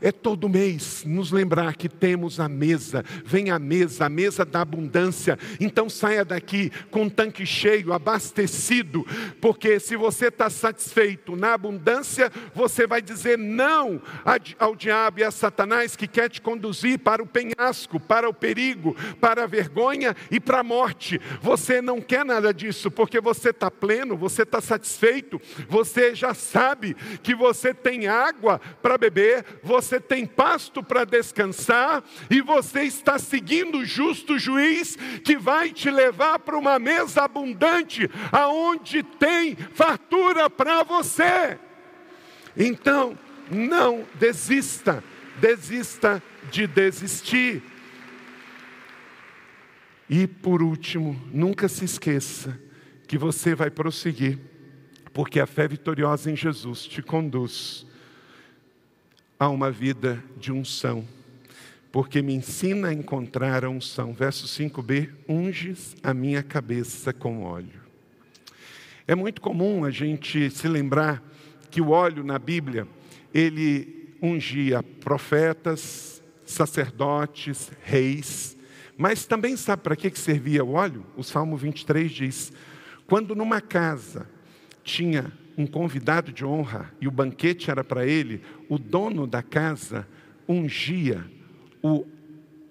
é 0.00 0.12
todo 0.12 0.48
mês 0.48 1.04
nos 1.06 1.30
lembrar 1.30 1.76
que 1.76 1.88
temos 1.88 2.40
a 2.40 2.48
mesa, 2.48 3.04
vem 3.24 3.50
a 3.50 3.58
mesa, 3.58 4.06
a 4.06 4.08
mesa 4.08 4.44
da 4.44 4.60
abundância. 4.60 5.38
Então 5.58 5.88
saia 5.88 6.24
daqui 6.24 6.70
com 6.90 7.02
um 7.02 7.08
tanque 7.10 7.44
cheio, 7.44 7.92
abastecido, 7.92 9.06
porque 9.40 9.78
se 9.80 9.96
você 9.96 10.26
está 10.28 10.48
satisfeito 10.48 11.36
na 11.36 11.54
abundância, 11.54 12.30
você 12.54 12.86
vai 12.86 13.02
dizer 13.02 13.38
não 13.38 14.00
ao 14.58 14.74
diabo 14.74 15.20
e 15.20 15.24
a 15.24 15.30
Satanás 15.30 15.96
que 15.96 16.06
quer 16.06 16.28
te 16.28 16.40
conduzir 16.40 16.98
para 16.98 17.22
o 17.22 17.26
penhasco, 17.26 17.98
para 17.98 18.28
o 18.28 18.34
perigo, 18.34 18.96
para 19.20 19.44
a 19.44 19.46
vergonha 19.46 20.16
e 20.30 20.40
para 20.40 20.60
a 20.60 20.64
morte. 20.64 21.20
Você 21.40 21.80
não 21.80 22.00
quer 22.00 22.24
nada 22.24 22.52
disso, 22.52 22.90
porque 22.90 23.20
você 23.20 23.50
está 23.50 23.70
pleno, 23.70 24.16
você 24.16 24.42
está 24.42 24.60
satisfeito, 24.60 25.40
você 25.68 26.14
já 26.14 26.34
sabe 26.34 26.94
que 27.22 27.34
você 27.34 27.74
tem 27.74 28.06
água 28.06 28.60
para 28.82 28.98
beber, 28.98 29.44
você 29.62 29.89
você 29.90 29.98
tem 29.98 30.24
pasto 30.24 30.84
para 30.84 31.04
descansar 31.04 32.04
e 32.30 32.40
você 32.40 32.82
está 32.82 33.18
seguindo 33.18 33.78
o 33.78 33.84
justo 33.84 34.38
juiz 34.38 34.96
que 35.24 35.36
vai 35.36 35.72
te 35.72 35.90
levar 35.90 36.38
para 36.38 36.56
uma 36.56 36.78
mesa 36.78 37.22
abundante, 37.24 38.08
aonde 38.30 39.02
tem 39.02 39.56
fartura 39.56 40.48
para 40.48 40.84
você. 40.84 41.58
Então, 42.56 43.18
não 43.50 44.06
desista, 44.14 45.02
desista 45.40 46.22
de 46.52 46.68
desistir. 46.68 47.60
E 50.08 50.28
por 50.28 50.62
último, 50.62 51.20
nunca 51.32 51.68
se 51.68 51.84
esqueça 51.84 52.56
que 53.08 53.18
você 53.18 53.56
vai 53.56 53.70
prosseguir, 53.70 54.38
porque 55.12 55.40
a 55.40 55.46
fé 55.46 55.66
vitoriosa 55.66 56.30
em 56.30 56.36
Jesus 56.36 56.84
te 56.84 57.02
conduz 57.02 57.89
a 59.40 59.48
uma 59.48 59.70
vida 59.70 60.22
de 60.36 60.52
unção, 60.52 61.02
porque 61.90 62.20
me 62.20 62.34
ensina 62.34 62.88
a 62.88 62.92
encontrar 62.92 63.64
a 63.64 63.70
unção. 63.70 64.12
Verso 64.12 64.46
5b: 64.46 65.08
unges 65.26 65.96
a 66.02 66.12
minha 66.12 66.42
cabeça 66.42 67.10
com 67.10 67.42
óleo. 67.42 67.80
É 69.08 69.14
muito 69.14 69.40
comum 69.40 69.86
a 69.86 69.90
gente 69.90 70.50
se 70.50 70.68
lembrar 70.68 71.22
que 71.70 71.80
o 71.80 71.88
óleo 71.88 72.22
na 72.22 72.38
Bíblia, 72.38 72.86
ele 73.32 74.14
ungia 74.20 74.82
profetas, 74.82 76.22
sacerdotes, 76.44 77.72
reis, 77.82 78.58
mas 78.98 79.24
também 79.24 79.56
sabe 79.56 79.82
para 79.82 79.96
que 79.96 80.10
servia 80.18 80.62
o 80.62 80.74
óleo? 80.74 81.06
O 81.16 81.24
Salmo 81.24 81.56
23 81.56 82.12
diz: 82.12 82.52
quando 83.06 83.34
numa 83.34 83.62
casa 83.62 84.28
tinha 84.84 85.32
um 85.60 85.66
convidado 85.66 86.32
de 86.32 86.44
honra 86.44 86.92
e 87.00 87.06
o 87.06 87.10
banquete 87.10 87.70
era 87.70 87.84
para 87.84 88.06
ele, 88.06 88.42
o 88.68 88.78
dono 88.78 89.26
da 89.26 89.42
casa 89.42 90.06
ungia 90.48 91.24
o 91.82 92.06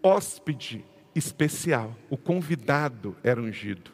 hóspede 0.03 0.83
especial, 1.15 1.97
o 2.09 2.17
convidado 2.17 3.15
era 3.23 3.41
ungido. 3.41 3.91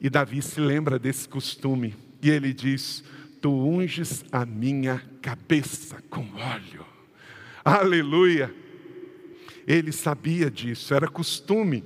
E 0.00 0.10
Davi 0.10 0.42
se 0.42 0.60
lembra 0.60 0.98
desse 0.98 1.28
costume 1.28 1.94
e 2.22 2.30
ele 2.30 2.52
diz: 2.52 3.02
Tu 3.40 3.50
unges 3.50 4.24
a 4.30 4.44
minha 4.44 5.02
cabeça 5.22 6.02
com 6.10 6.26
óleo. 6.34 6.84
Aleluia! 7.64 8.54
Ele 9.66 9.92
sabia 9.92 10.50
disso, 10.50 10.94
era 10.94 11.08
costume 11.08 11.84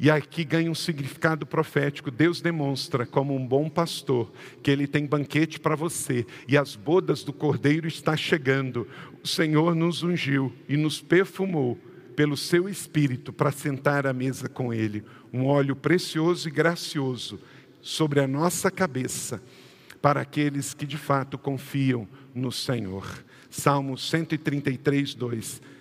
e 0.00 0.10
aqui 0.10 0.44
ganha 0.44 0.70
um 0.70 0.74
significado 0.74 1.44
profético. 1.44 2.10
Deus 2.10 2.40
demonstra, 2.40 3.04
como 3.04 3.34
um 3.34 3.44
bom 3.44 3.68
pastor, 3.68 4.30
que 4.62 4.70
Ele 4.70 4.86
tem 4.86 5.04
banquete 5.04 5.58
para 5.58 5.74
você 5.74 6.24
e 6.46 6.56
as 6.56 6.76
bodas 6.76 7.24
do 7.24 7.32
cordeiro 7.32 7.88
está 7.88 8.16
chegando. 8.16 8.86
O 9.22 9.26
Senhor 9.26 9.74
nos 9.74 10.02
ungiu 10.02 10.52
e 10.68 10.76
nos 10.76 11.00
perfumou 11.00 11.76
pelo 12.14 12.36
seu 12.36 12.68
espírito 12.68 13.32
para 13.32 13.50
sentar 13.50 14.06
à 14.06 14.12
mesa 14.12 14.48
com 14.48 14.72
Ele. 14.72 15.04
Um 15.32 15.46
óleo 15.46 15.74
precioso 15.74 16.48
e 16.48 16.52
gracioso 16.52 17.40
sobre 17.80 18.20
a 18.20 18.28
nossa 18.28 18.70
cabeça, 18.70 19.42
para 20.00 20.20
aqueles 20.20 20.74
que 20.74 20.86
de 20.86 20.96
fato 20.96 21.36
confiam 21.36 22.06
no 22.34 22.52
Senhor. 22.52 23.04
Salmo 23.50 23.98
133, 23.98 25.14
2 25.14 25.77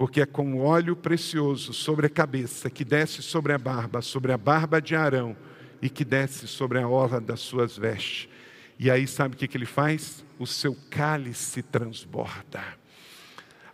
porque 0.00 0.22
é 0.22 0.24
com 0.24 0.58
óleo 0.58 0.96
precioso 0.96 1.74
sobre 1.74 2.06
a 2.06 2.08
cabeça, 2.08 2.70
que 2.70 2.86
desce 2.86 3.20
sobre 3.20 3.52
a 3.52 3.58
barba, 3.58 4.00
sobre 4.00 4.32
a 4.32 4.38
barba 4.38 4.80
de 4.80 4.96
Arão, 4.96 5.36
e 5.82 5.90
que 5.90 6.06
desce 6.06 6.48
sobre 6.48 6.78
a 6.78 6.88
orla 6.88 7.20
das 7.20 7.40
suas 7.40 7.76
vestes. 7.76 8.26
E 8.78 8.90
aí, 8.90 9.06
sabe 9.06 9.34
o 9.34 9.36
que, 9.36 9.46
que 9.46 9.58
ele 9.58 9.66
faz? 9.66 10.24
O 10.38 10.46
seu 10.46 10.74
cálice 10.88 11.62
transborda. 11.62 12.64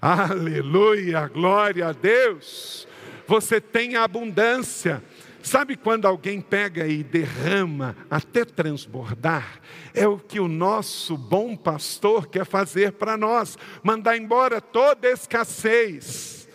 Aleluia, 0.02 1.28
glória 1.28 1.86
a 1.86 1.92
Deus. 1.92 2.88
Você 3.28 3.60
tem 3.60 3.94
abundância. 3.94 5.04
Sabe 5.46 5.76
quando 5.76 6.06
alguém 6.06 6.40
pega 6.40 6.88
e 6.88 7.04
derrama 7.04 7.96
até 8.10 8.44
transbordar? 8.44 9.60
É 9.94 10.04
o 10.04 10.18
que 10.18 10.40
o 10.40 10.48
nosso 10.48 11.16
bom 11.16 11.54
pastor 11.56 12.26
quer 12.26 12.44
fazer 12.44 12.90
para 12.90 13.16
nós, 13.16 13.56
mandar 13.80 14.16
embora 14.16 14.60
toda 14.60 15.08
escassez. 15.08 16.48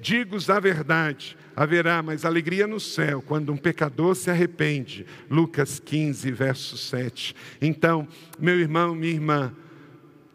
Digo-os 0.00 0.48
a 0.48 0.60
verdade, 0.60 1.36
haverá 1.56 2.00
mais 2.04 2.24
alegria 2.24 2.68
no 2.68 2.78
céu 2.78 3.20
quando 3.20 3.52
um 3.52 3.56
pecador 3.56 4.14
se 4.14 4.30
arrepende. 4.30 5.04
Lucas 5.28 5.80
15, 5.80 6.30
verso 6.30 6.78
7. 6.78 7.34
Então, 7.60 8.06
meu 8.38 8.60
irmão, 8.60 8.94
minha 8.94 9.12
irmã, 9.12 9.52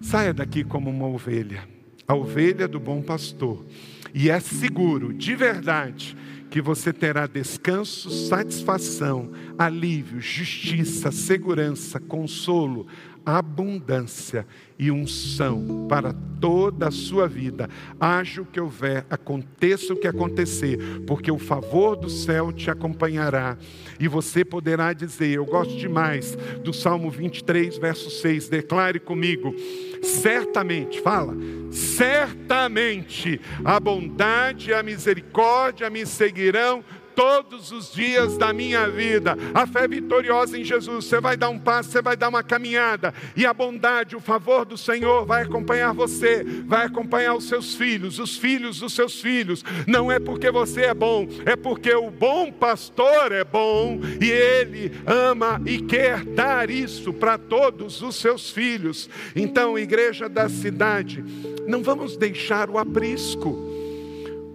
saia 0.01 0.33
daqui 0.33 0.65
como 0.65 0.89
uma 0.89 1.07
ovelha, 1.07 1.65
a 2.05 2.13
ovelha 2.13 2.67
do 2.67 2.77
bom 2.77 3.01
pastor. 3.01 3.65
E 4.13 4.29
é 4.29 4.41
seguro, 4.41 5.13
de 5.13 5.33
verdade, 5.33 6.17
que 6.51 6.61
você 6.61 6.91
terá 6.91 7.27
descanso, 7.27 8.09
satisfação, 8.27 9.31
alívio, 9.57 10.19
justiça, 10.19 11.09
segurança, 11.09 11.97
consolo, 11.97 12.85
abundância 13.25 14.45
e 14.77 14.89
unção 14.89 15.85
para 15.87 16.13
toda 16.39 16.87
a 16.87 16.91
sua 16.91 17.27
vida. 17.27 17.69
Haja 17.99 18.41
o 18.41 18.45
que 18.45 18.59
houver, 18.59 19.05
aconteça 19.09 19.93
o 19.93 19.95
que 19.95 20.07
acontecer, 20.07 20.77
porque 21.05 21.31
o 21.31 21.37
favor 21.37 21.95
do 21.95 22.09
céu 22.09 22.51
te 22.51 22.71
acompanhará 22.71 23.57
e 23.99 24.07
você 24.07 24.43
poderá 24.43 24.91
dizer: 24.93 25.35
Eu 25.35 25.45
gosto 25.45 25.77
demais 25.77 26.35
do 26.63 26.73
Salmo 26.73 27.09
23, 27.11 27.77
verso 27.77 28.09
6. 28.09 28.49
Declare 28.49 28.99
comigo: 28.99 29.53
certamente, 30.01 30.99
fala, 31.01 31.35
certamente 31.69 33.39
a 33.63 33.79
bondade 33.79 34.71
e 34.71 34.73
a 34.73 34.81
misericórdia 34.81 35.89
me 35.89 36.05
seguirão 36.05 36.83
todos 37.15 37.71
os 37.71 37.91
dias 37.91 38.37
da 38.37 38.53
minha 38.53 38.89
vida. 38.89 39.37
A 39.53 39.65
fé 39.67 39.87
vitoriosa 39.87 40.57
em 40.57 40.63
Jesus. 40.63 41.05
Você 41.05 41.19
vai 41.19 41.37
dar 41.37 41.49
um 41.49 41.59
passo, 41.59 41.91
você 41.91 42.01
vai 42.01 42.15
dar 42.15 42.29
uma 42.29 42.43
caminhada, 42.43 43.13
e 43.35 43.45
a 43.45 43.53
bondade, 43.53 44.15
o 44.15 44.19
favor 44.19 44.65
do 44.65 44.77
Senhor 44.77 45.25
vai 45.25 45.43
acompanhar 45.43 45.93
você, 45.93 46.43
vai 46.65 46.85
acompanhar 46.85 47.35
os 47.35 47.47
seus 47.47 47.75
filhos, 47.75 48.19
os 48.19 48.37
filhos 48.37 48.79
dos 48.79 48.93
seus 48.93 49.21
filhos. 49.21 49.63
Não 49.87 50.11
é 50.11 50.19
porque 50.19 50.51
você 50.51 50.81
é 50.81 50.93
bom, 50.93 51.27
é 51.45 51.55
porque 51.55 51.93
o 51.93 52.09
bom 52.09 52.51
pastor 52.51 53.31
é 53.31 53.43
bom 53.43 53.99
e 54.19 54.29
ele 54.29 54.91
ama 55.05 55.61
e 55.65 55.79
quer 55.79 56.23
dar 56.25 56.69
isso 56.69 57.13
para 57.13 57.37
todos 57.37 58.01
os 58.01 58.15
seus 58.15 58.49
filhos. 58.49 59.09
Então, 59.35 59.77
igreja 59.77 60.27
da 60.27 60.49
cidade, 60.49 61.23
não 61.67 61.83
vamos 61.83 62.17
deixar 62.17 62.69
o 62.69 62.77
aprisco. 62.77 63.49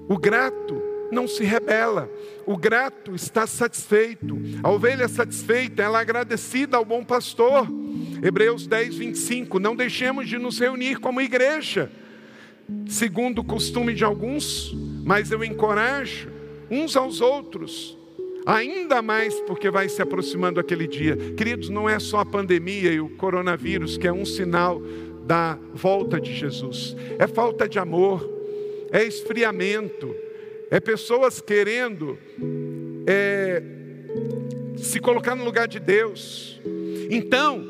O 0.09 0.16
grato 0.16 0.76
não 1.11 1.26
se 1.26 1.44
rebela. 1.44 2.11
O 2.46 2.57
grato 2.57 3.14
está 3.14 3.46
satisfeito. 3.46 4.38
A 4.62 4.70
ovelha 4.70 5.09
satisfeita, 5.09 5.82
ela 5.82 5.98
é 5.98 6.02
agradecida 6.02 6.76
ao 6.76 6.84
bom 6.84 7.04
pastor. 7.04 7.66
Hebreus 8.22 8.66
10, 8.66 8.96
25. 8.96 9.59
Não 9.59 9.74
deixemos 9.74 10.28
de 10.28 10.38
nos 10.38 10.59
reunir 10.59 10.98
como 10.98 11.20
igreja, 11.20 11.90
segundo 12.88 13.40
o 13.40 13.44
costume 13.44 13.94
de 13.94 14.04
alguns, 14.04 14.74
mas 15.04 15.30
eu 15.30 15.44
encorajo 15.44 16.28
uns 16.70 16.96
aos 16.96 17.20
outros. 17.20 17.96
Ainda 18.46 19.02
mais 19.02 19.34
porque 19.40 19.68
vai 19.70 19.88
se 19.88 20.00
aproximando 20.00 20.61
aquele 20.61 20.86
dia. 20.86 21.16
Queridos, 21.36 21.68
não 21.68 21.88
é 21.88 21.98
só 21.98 22.20
a 22.20 22.26
pandemia 22.26 22.92
e 22.92 23.00
o 23.00 23.09
coronavírus 23.16 23.98
que 23.98 24.07
é 24.07 24.12
um 24.12 24.24
sinal 24.24 24.80
da 25.26 25.59
volta 25.74 26.20
de 26.20 26.32
Jesus. 26.32 26.96
É 27.18 27.26
falta 27.26 27.68
de 27.68 27.80
amor, 27.80 28.24
é 28.92 29.02
esfriamento, 29.02 30.14
é 30.70 30.80
pessoas 30.80 31.40
querendo 31.40 32.18
é, 33.06 33.62
se 34.76 35.00
colocar 35.00 35.34
no 35.34 35.44
lugar 35.44 35.68
de 35.68 35.78
Deus. 35.78 36.60
Então, 37.10 37.64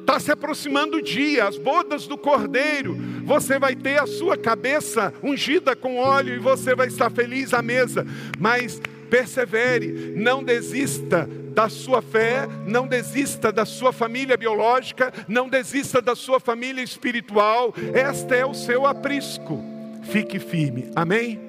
está 0.00 0.18
se 0.18 0.32
aproximando 0.32 0.96
o 0.96 1.02
dia, 1.02 1.46
as 1.46 1.58
bodas 1.58 2.06
do 2.06 2.16
cordeiro. 2.16 2.96
Você 3.24 3.58
vai 3.58 3.76
ter 3.76 4.00
a 4.00 4.06
sua 4.06 4.36
cabeça 4.36 5.12
ungida 5.22 5.76
com 5.76 5.98
óleo 5.98 6.34
e 6.34 6.38
você 6.38 6.74
vai 6.74 6.88
estar 6.88 7.10
feliz 7.10 7.52
à 7.52 7.60
mesa. 7.60 8.06
Mas 8.38 8.80
persevere, 9.10 10.14
não 10.16 10.42
desista 10.42 11.28
da 11.52 11.68
sua 11.68 12.00
fé, 12.00 12.46
não 12.66 12.86
desista 12.86 13.50
da 13.52 13.66
sua 13.66 13.92
família 13.92 14.36
biológica, 14.36 15.12
não 15.26 15.48
desista 15.48 16.00
da 16.00 16.14
sua 16.14 16.40
família 16.40 16.82
espiritual. 16.82 17.74
Este 17.94 18.36
é 18.36 18.46
o 18.46 18.54
seu 18.54 18.86
aprisco. 18.86 19.62
Fique 20.04 20.38
firme. 20.38 20.90
Amém? 20.96 21.47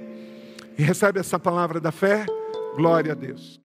E 0.80 0.82
recebe 0.82 1.19
essa 1.19 1.38
palavra 1.38 1.82
da 1.82 1.91
fé. 1.91 2.25
Glória 2.77 3.11
a 3.11 3.15
Deus. 3.15 3.59